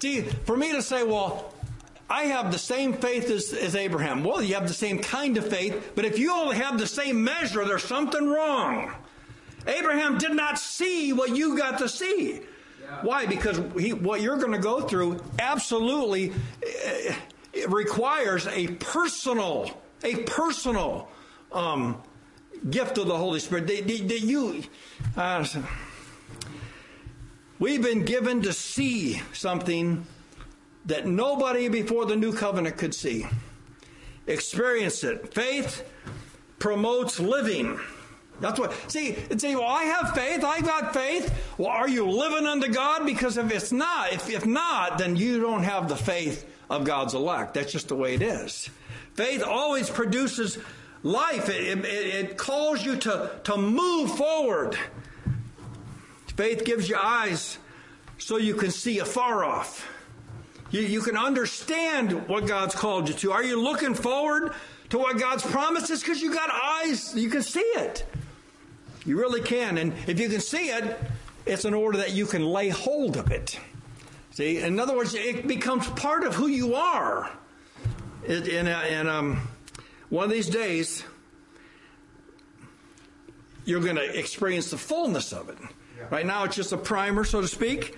See, 0.00 0.22
for 0.22 0.56
me 0.56 0.72
to 0.72 0.82
say, 0.82 1.02
well, 1.02 1.52
I 2.10 2.24
have 2.24 2.50
the 2.50 2.58
same 2.58 2.94
faith 2.94 3.30
as, 3.30 3.52
as 3.52 3.76
Abraham. 3.76 4.24
Well, 4.24 4.42
you 4.42 4.54
have 4.54 4.66
the 4.66 4.74
same 4.74 4.98
kind 4.98 5.36
of 5.36 5.48
faith, 5.48 5.92
but 5.94 6.04
if 6.04 6.18
you 6.18 6.32
only 6.32 6.56
have 6.56 6.78
the 6.78 6.86
same 6.86 7.22
measure, 7.22 7.64
there's 7.64 7.84
something 7.84 8.28
wrong. 8.28 8.92
Abraham 9.66 10.16
did 10.16 10.32
not 10.32 10.58
see 10.58 11.12
what 11.12 11.36
you 11.36 11.58
got 11.58 11.78
to 11.78 11.88
see. 11.88 12.40
Why? 13.02 13.26
Because 13.26 13.60
he, 13.78 13.92
what 13.92 14.22
you're 14.22 14.38
going 14.38 14.52
to 14.52 14.58
go 14.58 14.80
through 14.80 15.20
absolutely 15.38 16.32
uh, 16.32 17.12
requires 17.68 18.46
a 18.46 18.68
personal, 18.68 19.70
a 20.02 20.16
personal 20.22 21.10
um, 21.52 22.00
gift 22.70 22.96
of 22.96 23.06
the 23.06 23.16
Holy 23.16 23.40
Spirit. 23.40 23.66
That 23.66 24.20
you, 24.22 24.62
uh, 25.16 25.46
we've 27.58 27.82
been 27.82 28.04
given 28.06 28.40
to 28.42 28.54
see 28.54 29.20
something 29.34 30.06
that 30.88 31.06
nobody 31.06 31.68
before 31.68 32.06
the 32.06 32.16
new 32.16 32.32
covenant 32.32 32.76
could 32.76 32.94
see. 32.94 33.26
Experience 34.26 35.04
it. 35.04 35.32
Faith 35.32 35.88
promotes 36.58 37.20
living. 37.20 37.78
That's 38.40 38.58
what. 38.58 38.72
See, 38.90 39.16
see. 39.36 39.54
well, 39.54 39.66
I 39.66 39.84
have 39.84 40.14
faith. 40.14 40.44
I 40.44 40.60
got 40.60 40.94
faith. 40.94 41.32
Well, 41.58 41.68
are 41.68 41.88
you 41.88 42.08
living 42.08 42.46
unto 42.46 42.68
God? 42.68 43.04
Because 43.04 43.36
if 43.36 43.50
it's 43.52 43.70
not, 43.70 44.12
if, 44.12 44.30
if 44.30 44.46
not, 44.46 44.98
then 44.98 45.16
you 45.16 45.40
don't 45.40 45.62
have 45.62 45.88
the 45.88 45.96
faith 45.96 46.48
of 46.70 46.84
God's 46.84 47.14
elect. 47.14 47.54
That's 47.54 47.72
just 47.72 47.88
the 47.88 47.96
way 47.96 48.14
it 48.14 48.22
is. 48.22 48.70
Faith 49.14 49.42
always 49.42 49.90
produces 49.90 50.58
life. 51.02 51.48
It, 51.48 51.78
it, 51.78 51.84
it 51.84 52.36
calls 52.38 52.84
you 52.84 52.96
to, 52.96 53.30
to 53.44 53.56
move 53.56 54.16
forward. 54.16 54.78
Faith 56.36 56.64
gives 56.64 56.88
you 56.88 56.96
eyes 56.96 57.58
so 58.16 58.36
you 58.36 58.54
can 58.54 58.70
see 58.70 59.00
afar 59.00 59.44
off. 59.44 59.86
You, 60.70 60.82
you 60.82 61.00
can 61.00 61.16
understand 61.16 62.28
what 62.28 62.46
God's 62.46 62.74
called 62.74 63.08
you 63.08 63.14
to. 63.14 63.32
Are 63.32 63.42
you 63.42 63.62
looking 63.62 63.94
forward 63.94 64.52
to 64.90 64.98
what 64.98 65.18
God's 65.18 65.42
promises? 65.42 66.00
Because 66.00 66.20
you 66.20 66.32
got 66.32 66.50
eyes, 66.50 67.14
you 67.14 67.30
can 67.30 67.42
see 67.42 67.60
it. 67.60 68.06
You 69.06 69.18
really 69.18 69.40
can. 69.40 69.78
And 69.78 69.94
if 70.06 70.20
you 70.20 70.28
can 70.28 70.40
see 70.40 70.68
it, 70.68 70.98
it's 71.46 71.64
in 71.64 71.72
order 71.72 71.98
that 71.98 72.12
you 72.12 72.26
can 72.26 72.44
lay 72.44 72.68
hold 72.68 73.16
of 73.16 73.30
it. 73.30 73.58
See, 74.32 74.58
in 74.58 74.78
other 74.78 74.94
words, 74.94 75.14
it 75.14 75.48
becomes 75.48 75.88
part 75.88 76.24
of 76.24 76.34
who 76.34 76.46
you 76.46 76.74
are. 76.74 77.30
It, 78.26 78.46
in, 78.46 78.66
in 78.66 79.08
um, 79.08 79.48
one 80.10 80.24
of 80.24 80.30
these 80.30 80.48
days, 80.48 81.02
you're 83.64 83.80
going 83.80 83.96
to 83.96 84.18
experience 84.18 84.70
the 84.70 84.78
fullness 84.78 85.32
of 85.32 85.48
it. 85.48 85.58
Yeah. 85.98 86.06
Right 86.10 86.26
now, 86.26 86.44
it's 86.44 86.56
just 86.56 86.72
a 86.72 86.76
primer, 86.76 87.24
so 87.24 87.40
to 87.40 87.48
speak. 87.48 87.96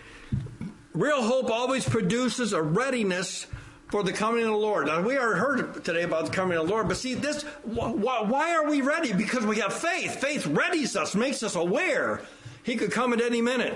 Real 0.93 1.23
hope 1.23 1.51
always 1.51 1.89
produces 1.89 2.53
a 2.53 2.63
readiness 2.63 3.47
for 3.89 4.03
the 4.03 4.13
coming 4.13 4.45
of 4.45 4.51
the 4.51 4.57
Lord. 4.57 4.87
Now, 4.87 5.03
we 5.03 5.19
already 5.19 5.41
heard 5.41 5.85
today 5.85 6.03
about 6.03 6.27
the 6.27 6.33
coming 6.33 6.57
of 6.57 6.67
the 6.67 6.73
Lord, 6.73 6.89
but 6.89 6.97
see, 6.97 7.15
this, 7.15 7.43
why, 7.65 8.23
why 8.23 8.55
are 8.55 8.69
we 8.69 8.81
ready? 8.81 9.13
Because 9.13 9.45
we 9.45 9.59
have 9.59 9.73
faith. 9.73 10.17
Faith 10.17 10.47
readies 10.47 10.97
us, 10.97 11.15
makes 11.15 11.43
us 11.43 11.55
aware 11.55 12.23
He 12.63 12.77
could 12.77 12.93
come 12.93 13.13
at 13.13 13.21
any 13.21 13.41
minute. 13.41 13.75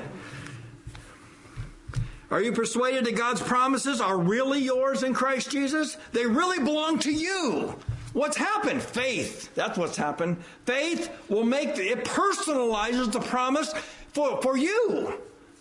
Are 2.31 2.41
you 2.41 2.53
persuaded 2.53 3.05
that 3.05 3.17
God's 3.17 3.43
promises 3.43 4.01
are 4.01 4.19
really 4.19 4.61
yours 4.61 5.03
in 5.03 5.15
Christ 5.15 5.51
Jesus? 5.51 5.97
They 6.13 6.27
really 6.27 6.63
belong 6.65 6.99
to 7.01 7.13
you. 7.13 7.77
What's 8.13 8.37
happened? 8.37 8.83
Faith. 8.83 9.55
That's 9.55 9.77
what's 9.77 9.97
happened. 9.97 10.43
Faith 10.65 11.11
will 11.29 11.45
make, 11.45 11.77
it 11.79 12.05
personalizes 12.05 13.13
the 13.13 13.21
promise 13.21 13.73
for, 14.13 14.41
for 14.43 14.57
you. 14.57 15.15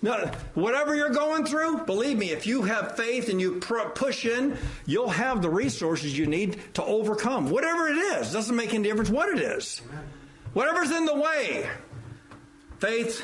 No, 0.04 0.30
whatever 0.54 0.94
you're 0.94 1.12
going 1.12 1.46
through, 1.46 1.86
believe 1.86 2.18
me, 2.18 2.32
if 2.32 2.46
you 2.46 2.64
have 2.64 2.98
faith 2.98 3.30
and 3.30 3.40
you 3.40 3.62
pr- 3.62 3.88
push 3.96 4.26
in, 4.26 4.58
you'll 4.86 5.10
have 5.10 5.42
the 5.42 5.50
resources 5.50 6.18
you 6.18 6.26
need 6.26 6.60
to 6.74 6.84
overcome. 6.84 7.50
Whatever 7.50 7.88
it 7.88 7.96
is, 7.96 8.34
doesn't 8.34 8.54
make 8.54 8.74
any 8.74 8.84
difference 8.84 9.10
what 9.10 9.30
it 9.30 9.40
is. 9.40 9.82
Whatever's 10.52 10.92
in 10.92 11.06
the 11.06 11.16
way, 11.16 11.70
faith 12.80 13.24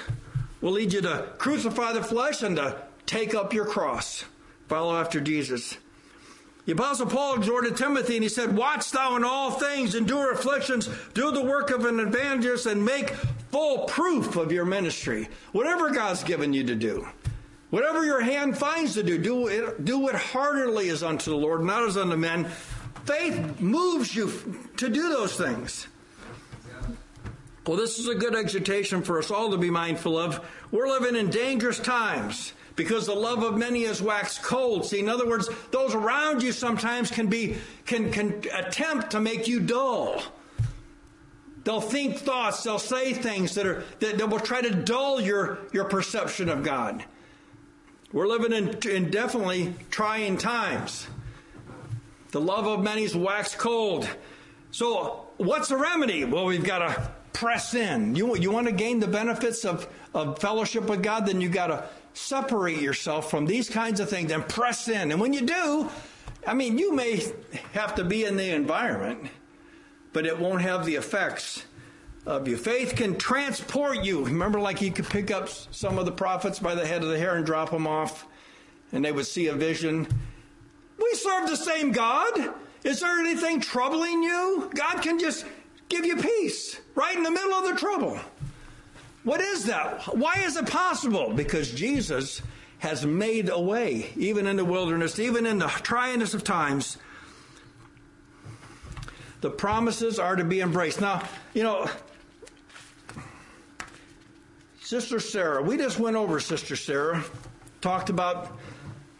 will 0.61 0.71
lead 0.71 0.93
you 0.93 1.01
to 1.01 1.27
crucify 1.37 1.91
the 1.91 2.01
flesh 2.01 2.43
and 2.43 2.55
to 2.55 2.81
take 3.05 3.35
up 3.35 3.53
your 3.53 3.65
cross. 3.65 4.23
Follow 4.69 4.95
after 4.95 5.19
Jesus. 5.19 5.77
The 6.69 6.75
Apostle 6.75 7.07
Paul 7.07 7.33
exhorted 7.33 7.75
Timothy 7.77 8.13
and 8.13 8.21
he 8.21 8.29
said, 8.29 8.55
Watch 8.55 8.91
thou 8.91 9.15
in 9.15 9.23
all 9.23 9.49
things, 9.49 9.95
endure 9.95 10.33
afflictions, 10.33 10.87
do 11.15 11.31
the 11.31 11.43
work 11.43 11.71
of 11.71 11.83
an 11.83 11.99
evangelist, 11.99 12.67
and 12.67 12.85
make 12.85 13.09
full 13.49 13.85
proof 13.85 14.35
of 14.35 14.51
your 14.51 14.65
ministry. 14.65 15.29
Whatever 15.51 15.89
God's 15.89 16.23
given 16.23 16.53
you 16.53 16.63
to 16.65 16.75
do. 16.75 17.07
Whatever 17.71 18.05
your 18.05 18.21
hand 18.21 18.55
finds 18.55 18.93
to 18.93 19.01
do, 19.01 19.17
do 19.17 19.47
it, 19.47 19.83
do 19.83 20.09
it 20.09 20.15
heartily 20.15 20.89
as 20.89 21.01
unto 21.01 21.31
the 21.31 21.37
Lord, 21.37 21.63
not 21.63 21.87
as 21.87 21.97
unto 21.97 22.15
men. 22.15 22.45
Faith 23.03 23.59
moves 23.59 24.15
you 24.15 24.31
to 24.77 24.89
do 24.89 25.09
those 25.09 25.35
things. 25.35 25.87
Well, 27.65 27.77
this 27.77 27.97
is 27.97 28.09
a 28.09 28.13
good 28.15 28.35
exhortation 28.35 29.01
for 29.01 29.17
us 29.17 29.31
all 29.31 29.49
to 29.49 29.57
be 29.57 29.71
mindful 29.71 30.19
of. 30.19 30.47
We're 30.69 30.87
living 30.87 31.15
in 31.15 31.31
dangerous 31.31 31.79
times 31.79 32.53
because 32.79 33.05
the 33.05 33.13
love 33.13 33.43
of 33.43 33.57
many 33.57 33.83
has 33.83 34.01
waxed 34.01 34.41
cold. 34.41 34.85
See, 34.85 34.99
in 34.99 35.09
other 35.09 35.27
words, 35.27 35.49
those 35.69 35.93
around 35.93 36.41
you 36.41 36.53
sometimes 36.53 37.11
can 37.11 37.27
be 37.27 37.57
can 37.85 38.09
can 38.09 38.41
attempt 38.53 39.11
to 39.11 39.19
make 39.19 39.49
you 39.49 39.59
dull. 39.59 40.23
They'll 41.65 41.81
think 41.81 42.15
thoughts, 42.15 42.63
they'll 42.63 42.79
say 42.79 43.11
things 43.13 43.55
that 43.55 43.67
are 43.67 43.83
that, 43.99 44.17
that 44.17 44.29
will 44.29 44.39
try 44.39 44.61
to 44.61 44.73
dull 44.73 45.19
your, 45.19 45.59
your 45.73 45.83
perception 45.83 46.47
of 46.47 46.63
God. 46.63 47.03
We're 48.13 48.27
living 48.27 48.53
in, 48.53 48.69
in 48.89 49.11
definitely 49.11 49.75
trying 49.91 50.37
times. 50.37 51.05
The 52.31 52.39
love 52.39 52.65
of 52.65 52.81
many 52.81 53.03
is 53.03 53.13
waxed 53.13 53.57
cold. 53.57 54.07
So, 54.71 55.25
what's 55.35 55.67
the 55.67 55.75
remedy? 55.75 56.23
Well, 56.23 56.45
we've 56.45 56.63
got 56.63 56.79
to 56.79 57.11
press 57.33 57.73
in. 57.73 58.15
You, 58.15 58.37
you 58.37 58.51
want 58.51 58.67
to 58.67 58.73
gain 58.73 59.01
the 59.01 59.07
benefits 59.07 59.65
of, 59.65 59.85
of 60.13 60.39
fellowship 60.39 60.85
with 60.85 61.03
God, 61.03 61.25
then 61.25 61.41
you've 61.41 61.51
got 61.51 61.67
to 61.67 61.89
separate 62.19 62.81
yourself 62.81 63.29
from 63.29 63.45
these 63.45 63.69
kinds 63.69 63.99
of 63.99 64.09
things 64.09 64.31
and 64.31 64.47
press 64.47 64.87
in. 64.87 65.11
And 65.11 65.21
when 65.21 65.33
you 65.33 65.41
do, 65.41 65.89
I 66.45 66.53
mean, 66.53 66.77
you 66.77 66.93
may 66.93 67.23
have 67.73 67.95
to 67.95 68.03
be 68.03 68.25
in 68.25 68.37
the 68.37 68.51
environment, 68.51 69.29
but 70.13 70.25
it 70.25 70.37
won't 70.37 70.61
have 70.61 70.85
the 70.85 70.95
effects 70.95 71.63
of 72.25 72.47
you. 72.47 72.57
Faith 72.57 72.95
can 72.95 73.17
transport 73.17 74.03
you. 74.03 74.25
Remember, 74.25 74.59
like 74.59 74.81
you 74.81 74.91
could 74.91 75.09
pick 75.09 75.31
up 75.31 75.49
some 75.49 75.97
of 75.97 76.05
the 76.05 76.11
prophets 76.11 76.59
by 76.59 76.75
the 76.75 76.85
head 76.85 77.03
of 77.03 77.09
the 77.09 77.17
hair 77.17 77.35
and 77.35 77.45
drop 77.45 77.71
them 77.71 77.87
off, 77.87 78.27
and 78.91 79.03
they 79.03 79.11
would 79.11 79.25
see 79.25 79.47
a 79.47 79.55
vision. 79.55 80.07
We 80.97 81.13
serve 81.15 81.49
the 81.49 81.57
same 81.57 81.91
God. 81.91 82.53
Is 82.83 82.99
there 82.99 83.19
anything 83.19 83.61
troubling 83.61 84.21
you? 84.23 84.69
God 84.75 85.01
can 85.01 85.19
just 85.19 85.45
give 85.87 86.05
you 86.05 86.17
peace 86.17 86.79
right 86.95 87.15
in 87.15 87.23
the 87.23 87.31
middle 87.31 87.53
of 87.53 87.67
the 87.67 87.75
trouble. 87.79 88.19
What 89.29 89.41
is 89.41 89.65
that? 89.65 90.05
Why 90.17 90.41
is 90.43 90.57
it 90.57 90.65
possible? 90.65 91.31
Because 91.31 91.69
Jesus 91.69 92.41
has 92.79 93.05
made 93.05 93.49
a 93.49 93.61
way, 93.61 94.09
even 94.17 94.47
in 94.47 94.55
the 94.55 94.65
wilderness, 94.65 95.19
even 95.19 95.45
in 95.45 95.59
the 95.59 95.67
tryingest 95.67 96.33
of 96.33 96.43
times. 96.43 96.97
The 99.41 99.51
promises 99.51 100.17
are 100.17 100.35
to 100.35 100.43
be 100.43 100.61
embraced. 100.61 100.99
Now, 100.99 101.21
you 101.53 101.61
know, 101.61 101.87
Sister 104.81 105.19
Sarah, 105.19 105.61
we 105.61 105.77
just 105.77 105.99
went 105.99 106.15
over 106.15 106.39
Sister 106.39 106.75
Sarah, 106.75 107.23
talked 107.81 108.09
about, 108.09 108.57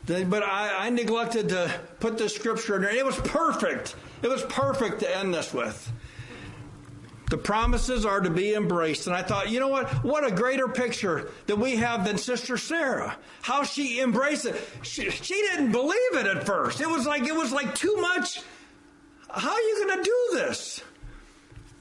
the, 0.05 0.25
but 0.25 0.41
I, 0.41 0.87
I 0.87 0.89
neglected 0.89 1.49
to 1.49 1.71
put 1.99 2.17
this 2.17 2.33
scripture 2.33 2.77
in 2.77 2.81
there. 2.81 2.95
It 2.95 3.05
was 3.05 3.17
perfect. 3.17 3.95
It 4.23 4.27
was 4.27 4.41
perfect 4.41 5.01
to 5.01 5.17
end 5.17 5.35
this 5.35 5.53
with. 5.53 5.93
The 7.29 7.37
promises 7.37 8.05
are 8.05 8.19
to 8.19 8.29
be 8.29 8.55
embraced. 8.55 9.05
And 9.07 9.15
I 9.15 9.21
thought, 9.21 9.49
you 9.49 9.59
know 9.59 9.67
what? 9.67 9.87
What 10.03 10.25
a 10.25 10.31
greater 10.31 10.67
picture 10.67 11.29
that 11.45 11.57
we 11.57 11.75
have 11.75 12.03
than 12.03 12.17
Sister 12.17 12.57
Sarah. 12.57 13.15
How 13.43 13.63
she 13.63 14.01
embraced 14.01 14.45
it. 14.45 14.55
She, 14.81 15.11
she 15.11 15.35
didn't 15.35 15.71
believe 15.71 16.13
it 16.13 16.25
at 16.25 16.45
first. 16.45 16.81
It 16.81 16.89
was 16.89 17.05
like 17.05 17.23
it 17.23 17.35
was 17.35 17.51
like 17.51 17.75
too 17.75 17.95
much. 17.97 18.41
How 19.29 19.51
are 19.51 19.61
you 19.61 19.85
going 19.85 19.99
to 19.99 20.03
do 20.03 20.39
this? 20.39 20.81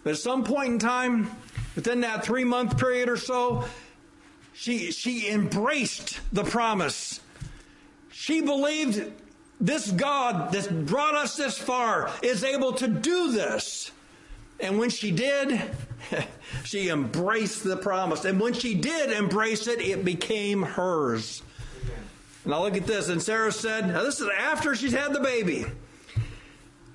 But 0.05 0.11
at 0.11 0.18
some 0.18 0.44
point 0.44 0.74
in 0.74 0.78
time, 0.78 1.30
within 1.74 2.03
that 2.03 2.24
three 2.24 2.44
month 2.44 2.78
period 2.78 3.09
or 3.09 3.16
so, 3.16 3.64
she 4.53 4.92
she 4.92 5.30
embraced 5.30 6.20
the 6.32 6.44
promise. 6.44 7.20
She 8.11 8.42
believed 8.42 9.12
this 9.61 9.90
God 9.90 10.53
that 10.53 10.86
brought 10.86 11.14
us 11.14 11.36
this 11.36 11.57
far 11.57 12.11
is 12.22 12.44
able 12.44 12.74
to 12.74 12.88
do 12.88 13.32
this. 13.32 13.92
And 14.61 14.78
when 14.78 14.90
she 14.90 15.11
did, 15.11 15.61
she 16.64 16.88
embraced 16.88 17.64
the 17.64 17.76
promise. 17.76 18.24
And 18.24 18.40
when 18.40 18.54
she 18.54 18.74
did 18.74 19.11
embrace 19.12 19.66
it, 19.66 19.80
it 19.80 20.04
became 20.04 20.62
hers. 20.62 21.42
Now 22.44 22.62
look 22.62 22.76
at 22.76 22.86
this. 22.86 23.09
And 23.09 23.22
Sarah 23.22 23.52
said, 23.52 23.88
now 23.88 24.02
this 24.02 24.20
is 24.20 24.28
after 24.36 24.74
she's 24.74 24.92
had 24.92 25.12
the 25.12 25.20
baby. 25.20 25.66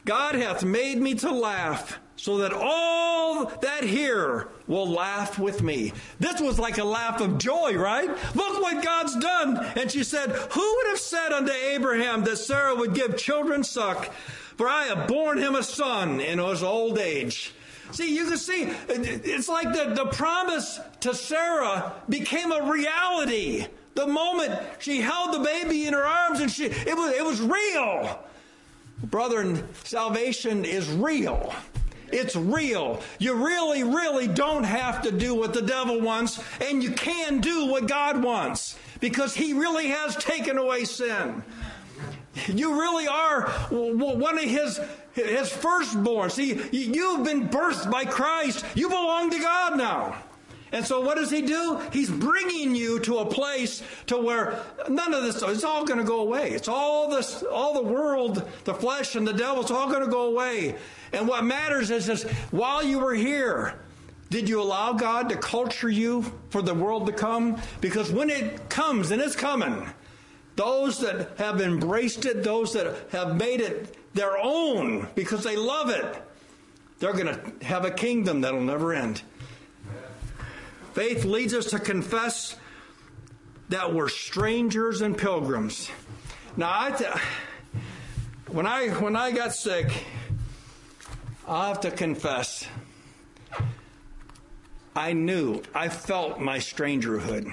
God 0.06 0.36
hath 0.36 0.66
made 0.66 1.00
me 1.00 1.16
to 1.16 1.32
laugh, 1.32 2.00
so 2.18 2.40
that 2.40 2.52
all 2.54 3.46
that 3.62 3.84
hear 3.84 4.50
will 4.68 4.88
laugh 4.88 5.40
with 5.40 5.62
me. 5.62 5.94
This 6.20 6.42
was 6.42 6.60
like 6.60 6.78
a 6.78 6.84
laugh 6.84 7.22
of 7.22 7.38
joy, 7.38 7.76
right? 7.78 8.10
Look 8.36 8.62
what 8.62 8.84
God's 8.84 9.16
done. 9.16 9.58
And 9.78 9.90
she 9.90 10.04
said, 10.04 10.30
Who 10.30 10.76
would 10.76 10.88
have 10.88 11.00
said 11.00 11.32
unto 11.32 11.52
Abraham 11.52 12.24
that 12.26 12.38
Sarah 12.38 12.76
would 12.76 12.94
give 12.94 13.18
children 13.18 13.64
suck? 13.64 14.12
For 14.58 14.68
I 14.68 14.84
have 14.86 15.08
borne 15.08 15.38
him 15.38 15.56
a 15.56 15.64
son 15.64 16.20
in 16.20 16.40
his 16.40 16.64
old 16.64 16.98
age. 17.00 17.54
See, 17.92 18.16
you 18.16 18.28
can 18.28 18.38
see, 18.38 18.64
it's 18.88 19.50
like 19.50 19.74
the, 19.74 19.94
the 19.94 20.06
promise 20.08 20.80
to 21.02 21.14
Sarah 21.14 21.94
became 22.10 22.52
a 22.52 22.72
reality. 22.72 23.68
The 23.96 24.08
moment 24.08 24.60
she 24.80 25.02
held 25.02 25.34
the 25.34 25.40
baby 25.40 25.86
in 25.86 25.94
her 25.94 26.04
arms 26.04 26.40
and 26.40 26.50
she, 26.52 26.66
it 26.66 26.96
was, 26.96 27.14
it 27.14 27.24
was 27.24 27.42
real. 27.42 28.20
Brethren, 29.04 29.68
salvation 29.84 30.66
is 30.66 30.90
real. 30.92 31.54
It's 32.12 32.36
real. 32.36 33.02
You 33.20 33.34
really, 33.34 33.84
really 33.84 34.28
don't 34.28 34.64
have 34.64 35.02
to 35.02 35.12
do 35.12 35.34
what 35.36 35.54
the 35.54 35.64
devil 35.64 36.00
wants, 36.00 36.40
and 36.62 36.84
you 36.84 36.92
can 36.92 37.42
do 37.42 37.66
what 37.66 37.88
God 37.88 38.24
wants 38.24 38.78
because 39.00 39.34
he 39.34 39.54
really 39.54 39.88
has 39.88 40.16
taken 40.16 40.58
away 40.58 40.86
sin. 40.86 41.44
You 42.48 42.80
really 42.80 43.08
are 43.08 43.50
one 43.70 44.38
of 44.38 44.44
his, 44.44 44.80
his 45.14 45.50
firstborn. 45.50 46.30
See, 46.30 46.60
you've 46.72 47.24
been 47.24 47.48
birthed 47.50 47.92
by 47.92 48.06
Christ. 48.06 48.66
You 48.76 48.90
belong 48.90 49.30
to 49.32 49.40
God 49.40 49.78
now. 49.78 50.16
And 50.72 50.84
so 50.84 51.02
what 51.02 51.18
does 51.18 51.30
he 51.30 51.44
do? 51.44 51.80
He's 51.92 52.10
bringing 52.10 52.76
you 52.76 53.00
to 53.02 53.20
a 53.20 53.26
place 53.28 53.84
to 54.08 54.18
where 54.18 54.60
none 54.90 55.14
of 55.14 55.22
this, 55.22 55.44
it's 55.44 55.64
all 55.64 55.86
going 55.86 56.00
to 56.00 56.06
go 56.06 56.22
away. 56.22 56.50
It's 56.50 56.68
all 56.68 57.10
this, 57.10 57.44
all 57.44 57.76
the 57.76 57.88
world, 57.88 58.50
the 58.64 58.74
flesh 58.74 59.16
and 59.16 59.28
the 59.28 59.34
devil, 59.34 59.62
it's 59.62 59.70
all 59.70 59.88
going 59.88 60.04
to 60.04 60.10
go 60.10 60.24
away. 60.24 60.76
And 61.14 61.28
what 61.28 61.44
matters 61.44 61.92
is 61.92 62.08
this, 62.08 62.24
while 62.50 62.84
you 62.84 62.98
were 62.98 63.14
here, 63.14 63.80
did 64.32 64.50
you 64.50 64.60
allow 64.60 64.94
God 64.94 65.30
to 65.30 65.38
culture 65.38 65.92
you 65.92 66.26
for 66.50 66.64
the 66.64 66.74
world 66.74 67.06
to 67.06 67.14
come? 67.14 67.62
Because 67.80 68.12
when 68.12 68.32
it 68.32 68.68
comes, 68.68 69.12
and 69.12 69.22
it's 69.22 69.36
coming, 69.36 69.88
those 70.56 71.00
that 71.00 71.38
have 71.38 71.62
embraced 71.62 72.26
it, 72.26 72.44
those 72.44 72.74
that 72.74 73.12
have 73.12 73.38
made 73.38 73.62
it 73.62 73.98
their 74.14 74.38
own 74.38 75.08
because 75.16 75.44
they 75.44 75.56
love 75.56 75.90
it, 75.90 76.22
they're 77.00 77.14
going 77.14 77.28
to 77.28 77.66
have 77.66 77.86
a 77.86 77.92
kingdom 77.92 78.42
that'll 78.42 78.62
never 78.62 78.94
end. 78.94 79.22
Faith 80.94 81.26
leads 81.26 81.54
us 81.54 81.66
to 81.72 81.80
confess 81.80 82.56
that 83.70 83.94
we're 83.94 84.10
strangers 84.10 85.02
and 85.02 85.18
pilgrims. 85.18 85.90
Now, 86.56 86.72
I 86.72 86.92
th- 86.92 87.10
when 88.48 88.68
I 88.68 88.90
when 88.90 89.16
I 89.16 89.32
got 89.32 89.56
sick, 89.56 90.06
I 91.48 91.70
have 91.70 91.82
to 91.82 91.90
confess, 91.90 92.68
I 94.96 95.14
knew, 95.14 95.64
I 95.74 95.90
felt 95.90 96.40
my 96.40 96.60
strangerhood. 96.60 97.52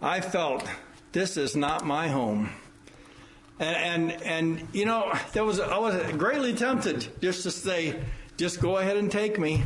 I 0.00 0.22
felt 0.22 0.66
this 1.12 1.36
is 1.36 1.56
not 1.56 1.84
my 1.84 2.08
home. 2.08 2.50
And, 3.58 4.12
and, 4.12 4.22
and 4.22 4.68
you 4.72 4.86
know, 4.86 5.12
there 5.32 5.44
was, 5.44 5.60
I 5.60 5.78
was 5.78 5.94
greatly 6.12 6.54
tempted 6.54 7.08
just 7.20 7.42
to 7.42 7.50
say, 7.50 8.00
just 8.36 8.60
go 8.60 8.78
ahead 8.78 8.96
and 8.96 9.10
take 9.10 9.38
me. 9.38 9.62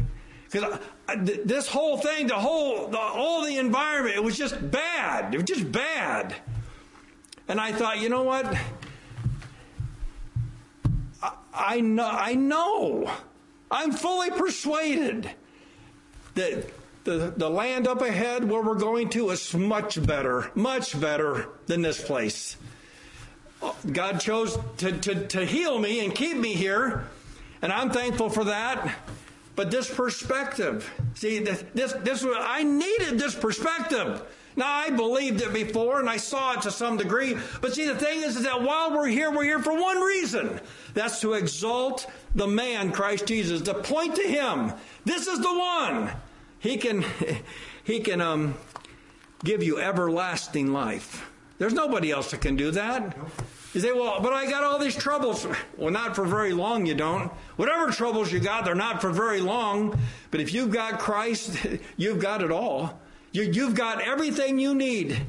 Because 0.50 0.78
this 1.18 1.68
whole 1.68 1.96
thing, 1.96 2.26
the 2.26 2.34
whole, 2.34 2.88
the, 2.88 2.98
all 2.98 3.44
the 3.44 3.56
environment, 3.58 4.16
it 4.16 4.22
was 4.22 4.36
just 4.36 4.70
bad. 4.70 5.34
It 5.34 5.38
was 5.38 5.46
just 5.46 5.70
bad. 5.70 6.34
And 7.48 7.60
I 7.60 7.72
thought, 7.72 8.00
you 8.00 8.08
know 8.08 8.22
what? 8.22 8.56
I, 11.22 11.32
I 11.52 11.80
know, 11.80 12.08
I 12.08 12.34
know. 12.34 13.10
I'm 13.70 13.92
fully 13.92 14.30
persuaded 14.30 15.30
that 16.34 16.68
the, 17.04 17.32
the 17.36 17.48
land 17.48 17.86
up 17.86 18.02
ahead 18.02 18.48
where 18.48 18.62
we're 18.62 18.74
going 18.74 19.10
to 19.10 19.30
is 19.30 19.54
much 19.54 20.04
better, 20.04 20.50
much 20.54 20.98
better 20.98 21.48
than 21.66 21.82
this 21.82 22.02
place. 22.02 22.56
God 23.90 24.20
chose 24.20 24.58
to, 24.78 24.92
to, 24.92 25.26
to 25.28 25.44
heal 25.44 25.78
me 25.78 26.04
and 26.04 26.14
keep 26.14 26.36
me 26.36 26.54
here, 26.54 27.04
and 27.62 27.72
I'm 27.72 27.90
thankful 27.90 28.28
for 28.28 28.44
that. 28.44 28.96
But 29.56 29.70
this 29.70 29.92
perspective, 29.92 30.90
see, 31.14 31.38
this, 31.38 31.64
this, 31.74 31.92
this 31.92 32.26
I 32.26 32.64
needed 32.64 33.18
this 33.18 33.34
perspective. 33.34 34.22
Now, 34.56 34.72
I 34.72 34.90
believed 34.90 35.40
it 35.42 35.52
before 35.52 35.98
and 35.98 36.08
I 36.08 36.16
saw 36.16 36.52
it 36.52 36.62
to 36.62 36.70
some 36.70 36.96
degree. 36.96 37.36
But 37.60 37.74
see, 37.74 37.86
the 37.86 37.94
thing 37.96 38.22
is, 38.22 38.36
is 38.36 38.44
that 38.44 38.62
while 38.62 38.92
we're 38.92 39.08
here, 39.08 39.30
we're 39.30 39.44
here 39.44 39.58
for 39.58 39.72
one 39.72 40.00
reason. 40.00 40.60
That's 40.94 41.20
to 41.20 41.32
exalt 41.32 42.06
the 42.34 42.46
man, 42.46 42.92
Christ 42.92 43.26
Jesus, 43.26 43.62
to 43.62 43.74
point 43.74 44.16
to 44.16 44.22
him. 44.22 44.72
This 45.04 45.26
is 45.26 45.40
the 45.40 45.52
one. 45.52 46.10
He 46.64 46.78
can, 46.78 47.04
he 47.84 48.00
can 48.00 48.22
um, 48.22 48.54
give 49.44 49.62
you 49.62 49.78
everlasting 49.78 50.72
life. 50.72 51.30
There's 51.58 51.74
nobody 51.74 52.10
else 52.10 52.30
that 52.30 52.40
can 52.40 52.56
do 52.56 52.70
that. 52.72 53.16
You 53.74 53.80
say, 53.80 53.92
well, 53.92 54.20
but 54.22 54.32
I 54.32 54.48
got 54.50 54.64
all 54.64 54.78
these 54.78 54.96
troubles. 54.96 55.46
Well, 55.76 55.90
not 55.90 56.16
for 56.16 56.24
very 56.24 56.54
long, 56.54 56.86
you 56.86 56.94
don't. 56.94 57.30
Whatever 57.56 57.92
troubles 57.92 58.32
you 58.32 58.40
got, 58.40 58.64
they're 58.64 58.74
not 58.74 59.02
for 59.02 59.10
very 59.10 59.40
long. 59.42 59.98
But 60.30 60.40
if 60.40 60.54
you've 60.54 60.70
got 60.70 60.98
Christ, 60.98 61.54
you've 61.98 62.18
got 62.18 62.42
it 62.42 62.50
all. 62.50 62.98
You, 63.32 63.64
have 63.64 63.74
got 63.74 64.00
everything 64.00 64.58
you 64.58 64.74
need 64.74 65.20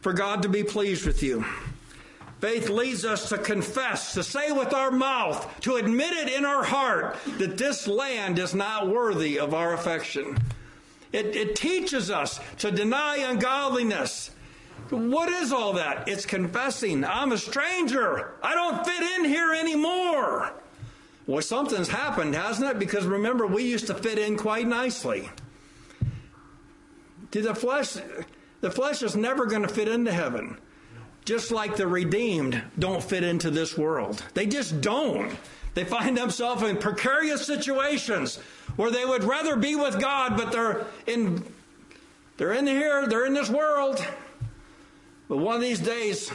for 0.00 0.12
God 0.12 0.42
to 0.42 0.48
be 0.48 0.64
pleased 0.64 1.06
with 1.06 1.22
you. 1.22 1.44
Faith 2.40 2.68
leads 2.68 3.04
us 3.04 3.28
to 3.28 3.38
confess, 3.38 4.14
to 4.14 4.24
say 4.24 4.50
with 4.50 4.72
our 4.72 4.90
mouth, 4.90 5.60
to 5.60 5.76
admit 5.76 6.14
it 6.14 6.32
in 6.32 6.44
our 6.44 6.64
heart 6.64 7.16
that 7.38 7.58
this 7.58 7.86
land 7.86 8.40
is 8.40 8.54
not 8.54 8.88
worthy 8.88 9.38
of 9.38 9.54
our 9.54 9.74
affection. 9.74 10.36
It, 11.12 11.34
it 11.36 11.56
teaches 11.56 12.10
us 12.10 12.40
to 12.58 12.70
deny 12.70 13.16
ungodliness. 13.16 14.30
What 14.90 15.28
is 15.28 15.52
all 15.52 15.74
that? 15.74 16.08
It's 16.08 16.26
confessing, 16.26 17.04
I'm 17.04 17.32
a 17.32 17.38
stranger. 17.38 18.32
I 18.42 18.54
don't 18.54 18.84
fit 18.84 19.02
in 19.18 19.24
here 19.24 19.52
anymore. 19.52 20.52
Well, 21.26 21.42
something's 21.42 21.88
happened, 21.88 22.34
hasn't 22.34 22.68
it? 22.68 22.78
Because 22.78 23.06
remember, 23.06 23.46
we 23.46 23.62
used 23.62 23.86
to 23.86 23.94
fit 23.94 24.18
in 24.18 24.36
quite 24.36 24.66
nicely. 24.66 25.30
The 27.30 27.54
flesh, 27.54 27.96
the 28.60 28.70
flesh 28.70 29.02
is 29.02 29.14
never 29.14 29.46
going 29.46 29.62
to 29.62 29.68
fit 29.68 29.86
into 29.86 30.12
heaven. 30.12 30.58
Just 31.24 31.52
like 31.52 31.76
the 31.76 31.86
redeemed 31.86 32.60
don't 32.78 33.02
fit 33.02 33.22
into 33.22 33.50
this 33.50 33.78
world. 33.78 34.24
They 34.34 34.46
just 34.46 34.80
don't. 34.80 35.36
They 35.74 35.84
find 35.84 36.16
themselves 36.16 36.62
in 36.62 36.78
precarious 36.78 37.46
situations 37.46 38.40
where 38.80 38.90
they 38.90 39.04
would 39.04 39.24
rather 39.24 39.56
be 39.56 39.76
with 39.76 40.00
God, 40.00 40.38
but 40.38 40.50
they're 40.50 40.86
in 41.06 41.44
they're 42.38 42.54
in 42.54 42.66
here, 42.66 43.06
they're 43.06 43.26
in 43.26 43.34
this 43.34 43.50
world. 43.50 44.02
But 45.28 45.36
one 45.36 45.54
of 45.54 45.60
these 45.60 45.80
days, 45.80 46.32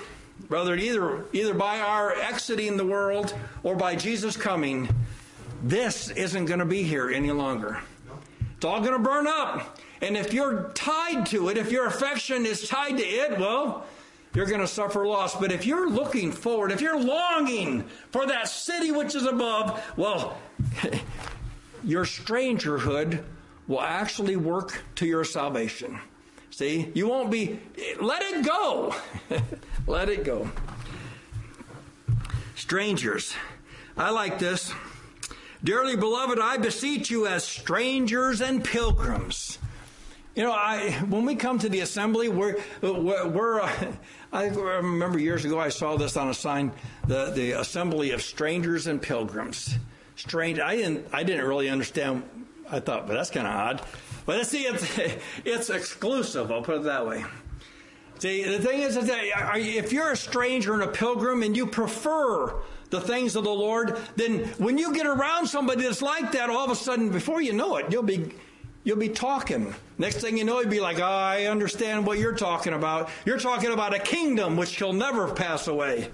brother, 0.47 0.75
either 0.75 1.25
either 1.33 1.55
by 1.55 1.79
our 1.79 2.13
exiting 2.13 2.77
the 2.77 2.85
world 2.85 3.33
or 3.63 3.75
by 3.75 3.95
Jesus 3.95 4.37
coming, 4.37 4.87
this 5.63 6.11
isn't 6.11 6.45
going 6.45 6.59
to 6.59 6.65
be 6.65 6.83
here 6.83 7.09
any 7.09 7.31
longer. 7.31 7.79
It's 8.57 8.63
all 8.63 8.79
going 8.79 8.93
to 8.93 8.99
burn 8.99 9.25
up. 9.25 9.79
And 10.03 10.15
if 10.15 10.31
you're 10.31 10.69
tied 10.75 11.25
to 11.27 11.49
it, 11.49 11.57
if 11.57 11.71
your 11.71 11.87
affection 11.87 12.45
is 12.45 12.69
tied 12.69 12.97
to 12.97 13.03
it, 13.03 13.39
well, 13.39 13.87
you're 14.35 14.45
going 14.45 14.61
to 14.61 14.67
suffer 14.67 15.07
loss. 15.07 15.35
But 15.35 15.51
if 15.51 15.65
you're 15.65 15.89
looking 15.89 16.31
forward, 16.31 16.71
if 16.71 16.79
you're 16.79 17.01
longing 17.01 17.85
for 18.11 18.27
that 18.27 18.49
city 18.49 18.91
which 18.91 19.15
is 19.15 19.25
above, 19.25 19.83
well, 19.97 20.37
your 21.86 22.03
strangerhood 22.03 23.23
will 23.67 23.81
actually 23.81 24.36
work 24.36 24.83
to 24.95 25.05
your 25.05 25.23
salvation. 25.23 25.99
See, 26.51 26.91
you 26.93 27.07
won't 27.07 27.31
be, 27.31 27.59
let 27.99 28.21
it 28.21 28.45
go. 28.45 28.95
let 29.88 30.09
it 30.09 30.23
go. 30.23 30.49
Strangers. 32.55 33.33
I 33.97 34.09
like 34.09 34.39
this. 34.39 34.73
Dearly 35.63 35.95
beloved, 35.95 36.39
I 36.39 36.57
beseech 36.57 37.09
you 37.09 37.27
as 37.27 37.43
strangers 37.43 38.41
and 38.41 38.63
pilgrims. 38.63 39.57
You 40.36 40.43
know, 40.43 40.51
I 40.51 40.91
when 41.09 41.25
we 41.25 41.36
come 41.36 41.59
to 41.59 41.69
the 41.69 41.79
assembly, 41.79 42.27
we're, 42.27 42.57
we're, 42.81 43.61
uh, 43.61 43.93
I 44.33 44.47
remember 44.47 45.17
years 45.17 45.45
ago 45.45 45.59
I 45.59 45.69
saw 45.69 45.95
this 45.95 46.17
on 46.17 46.27
a 46.27 46.33
sign, 46.33 46.73
the, 47.07 47.31
the 47.31 47.53
assembly 47.53 48.11
of 48.11 48.21
strangers 48.21 48.88
and 48.88 49.01
pilgrims. 49.01 49.75
Strange. 50.16 50.59
I 50.59 50.76
didn't. 50.76 51.07
I 51.13 51.24
didn't 51.24 51.45
really 51.45 51.70
understand. 51.70 52.24
I 52.70 52.80
thought, 52.80 53.07
but 53.07 53.13
that's 53.13 53.30
kind 53.30 53.47
of 53.47 53.53
odd. 53.53 53.82
But 54.26 54.45
see, 54.47 54.63
it's 54.63 54.97
it's 55.45 55.70
exclusive. 55.70 56.51
I'll 56.51 56.61
put 56.61 56.78
it 56.78 56.84
that 56.84 57.05
way. 57.05 57.26
See, 58.20 58.43
the 58.43 58.59
thing 58.59 58.82
is, 58.82 58.95
is 58.95 59.07
that 59.07 59.24
if 59.57 59.91
you're 59.91 60.11
a 60.11 60.18
stranger 60.18 60.74
and 60.74 60.84
a 60.84 60.88
pilgrim 60.88 61.43
and 61.43 61.55
you 61.55 61.68
prefer 61.68 62.55
the 62.89 63.01
things 63.01 63.36
of 63.36 63.43
the 63.43 63.53
Lord, 63.53 63.99
then 64.16 64.45
when 64.57 64.78
you 64.78 64.93
get 64.93 65.05
around 65.05 65.47
somebody 65.47 65.84
that's 65.84 66.01
like 66.01 66.32
that, 66.32 66.49
all 66.49 66.63
of 66.63 66.72
a 66.72 66.76
sudden, 66.76 67.09
before 67.09 67.41
you 67.41 67.51
know 67.51 67.76
it, 67.76 67.91
you'll 67.91 68.03
be 68.03 68.32
you'll 68.86 68.97
be 68.97 69.09
talking. 69.09 69.76
Next 69.97 70.18
thing 70.18 70.38
you 70.38 70.45
know, 70.45 70.61
you'll 70.61 70.70
be 70.70 70.80
like, 70.80 70.99
oh, 70.99 71.03
I 71.03 71.45
understand 71.45 72.05
what 72.05 72.20
you're 72.20 72.36
talking 72.36 72.74
about. 72.74 73.09
You're 73.26 73.39
talking 73.39 73.72
about 73.72 73.93
a 73.93 73.99
kingdom 73.99 74.55
which 74.55 74.70
shall 74.70 74.93
never 74.93 75.34
pass 75.34 75.68
away. 75.68 76.09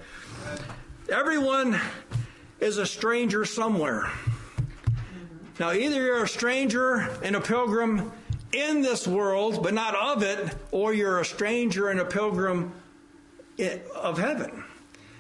Everyone 1.09 1.79
is 2.61 2.77
a 2.77 2.85
stranger 2.85 3.43
somewhere. 3.43 4.09
Now, 5.59 5.73
either 5.73 6.01
you're 6.01 6.23
a 6.23 6.27
stranger 6.27 7.09
and 7.23 7.35
a 7.35 7.41
pilgrim 7.41 8.11
in 8.53 8.81
this 8.81 9.07
world, 9.07 9.63
but 9.63 9.73
not 9.73 9.95
of 9.95 10.23
it, 10.23 10.55
or 10.71 10.93
you're 10.93 11.19
a 11.19 11.25
stranger 11.25 11.89
and 11.89 11.99
a 11.99 12.05
pilgrim 12.05 12.73
of 13.95 14.17
heaven. 14.17 14.63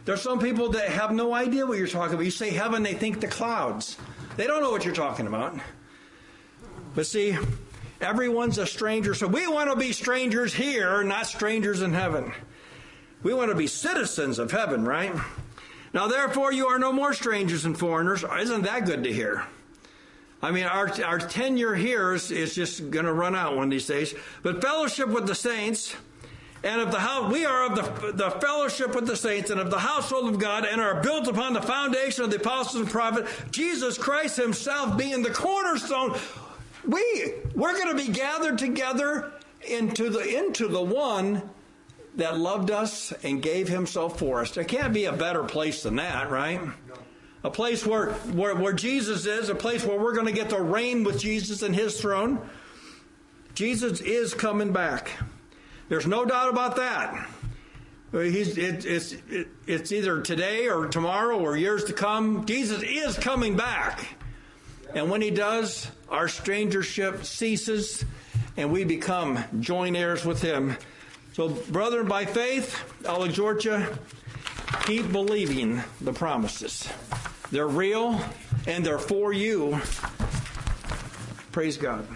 There's 0.05 0.21
some 0.21 0.39
people 0.39 0.69
that 0.69 0.89
have 0.89 1.11
no 1.11 1.33
idea 1.33 1.65
what 1.65 1.77
you're 1.77 1.87
talking 1.87 2.13
about. 2.13 2.25
You 2.25 2.31
say 2.31 2.49
heaven, 2.49 2.81
they 2.83 2.93
think 2.93 3.19
the 3.19 3.27
clouds. 3.27 3.97
They 4.37 4.47
don't 4.47 4.61
know 4.61 4.71
what 4.71 4.85
you're 4.85 4.95
talking 4.95 5.27
about. 5.27 5.59
But 6.95 7.05
see, 7.05 7.37
everyone's 7.99 8.57
a 8.57 8.65
stranger, 8.65 9.13
so 9.13 9.27
we 9.27 9.47
want 9.47 9.69
to 9.69 9.75
be 9.75 9.91
strangers 9.91 10.53
here, 10.53 11.03
not 11.03 11.27
strangers 11.27 11.81
in 11.81 11.93
heaven. 11.93 12.31
We 13.23 13.33
want 13.33 13.51
to 13.51 13.55
be 13.55 13.67
citizens 13.67 14.39
of 14.39 14.51
heaven, 14.51 14.85
right? 14.85 15.13
Now, 15.93 16.07
therefore, 16.07 16.53
you 16.53 16.67
are 16.67 16.79
no 16.79 16.93
more 16.93 17.13
strangers 17.13 17.65
and 17.65 17.77
foreigners. 17.77 18.23
Isn't 18.23 18.63
that 18.63 18.85
good 18.85 19.03
to 19.03 19.11
hear? 19.11 19.45
I 20.41 20.51
mean, 20.51 20.63
our, 20.63 20.89
our 21.03 21.19
tenure 21.19 21.75
here 21.75 22.13
is, 22.13 22.31
is 22.31 22.55
just 22.55 22.89
going 22.89 23.05
to 23.05 23.13
run 23.13 23.35
out 23.35 23.55
one 23.55 23.65
of 23.65 23.69
these 23.69 23.85
days. 23.85 24.15
But 24.41 24.61
fellowship 24.61 25.09
with 25.09 25.27
the 25.27 25.35
saints, 25.35 25.95
and 26.63 26.81
of 26.81 26.91
the 26.91 26.99
house, 26.99 27.31
we 27.31 27.45
are 27.45 27.65
of 27.65 27.75
the, 27.75 28.11
the 28.11 28.31
fellowship 28.31 28.95
with 28.95 29.07
the 29.07 29.15
saints 29.15 29.49
and 29.49 29.59
of 29.59 29.69
the 29.69 29.79
household 29.79 30.29
of 30.29 30.39
God, 30.39 30.65
and 30.65 30.79
are 30.79 31.01
built 31.01 31.27
upon 31.27 31.53
the 31.53 31.61
foundation 31.61 32.23
of 32.23 32.31
the 32.31 32.37
apostles 32.37 32.81
and 32.81 32.89
prophets, 32.89 33.31
Jesus 33.51 33.97
Christ 33.97 34.37
Himself 34.37 34.97
being 34.97 35.21
the 35.21 35.31
cornerstone. 35.31 36.17
We 36.85 37.33
we're 37.55 37.73
going 37.73 37.95
to 37.95 38.03
be 38.03 38.11
gathered 38.11 38.57
together 38.57 39.31
into 39.67 40.09
the 40.09 40.37
into 40.37 40.67
the 40.67 40.81
one 40.81 41.41
that 42.15 42.37
loved 42.37 42.71
us 42.71 43.13
and 43.23 43.41
gave 43.41 43.67
himself 43.67 44.19
for 44.19 44.41
us. 44.41 44.51
There 44.51 44.63
can't 44.63 44.93
be 44.93 45.05
a 45.05 45.13
better 45.13 45.43
place 45.43 45.83
than 45.83 45.95
that, 45.95 46.29
right? 46.29 46.61
A 47.43 47.49
place 47.49 47.85
where, 47.85 48.11
where, 48.11 48.55
where 48.55 48.73
Jesus 48.73 49.25
is, 49.25 49.49
a 49.49 49.55
place 49.55 49.85
where 49.85 49.99
we're 49.99 50.13
going 50.13 50.27
to 50.27 50.33
get 50.33 50.49
to 50.49 50.61
reign 50.61 51.03
with 51.03 51.19
Jesus 51.19 51.61
and 51.61 51.75
his 51.75 51.99
throne. 51.99 52.39
Jesus 53.55 54.01
is 54.01 54.33
coming 54.33 54.73
back. 54.73 55.11
There's 55.89 56.07
no 56.07 56.25
doubt 56.25 56.49
about 56.49 56.75
that. 56.77 57.27
He's, 58.11 58.57
it, 58.57 58.85
it's, 58.85 59.13
it, 59.29 59.47
it's 59.65 59.91
either 59.91 60.21
today 60.21 60.67
or 60.67 60.87
tomorrow 60.87 61.39
or 61.39 61.55
years 61.55 61.85
to 61.85 61.93
come. 61.93 62.45
Jesus 62.45 62.83
is 62.83 63.17
coming 63.17 63.55
back. 63.55 64.05
And 64.93 65.09
when 65.09 65.21
he 65.21 65.31
does, 65.31 65.89
our 66.09 66.27
strangership 66.27 67.23
ceases 67.23 68.03
and 68.57 68.71
we 68.71 68.83
become 68.83 69.41
joint 69.61 69.95
heirs 69.95 70.25
with 70.25 70.41
him. 70.41 70.75
So, 71.33 71.49
brethren, 71.49 72.07
by 72.07 72.25
faith, 72.25 72.77
I'll 73.07 73.23
exhort 73.23 73.63
you 73.63 73.85
keep 74.83 75.11
believing 75.11 75.81
the 76.01 76.13
promises. 76.13 76.87
They're 77.51 77.67
real 77.67 78.19
and 78.67 78.85
they're 78.85 78.99
for 78.99 79.31
you. 79.33 79.79
Praise 81.51 81.77
God. 81.77 82.07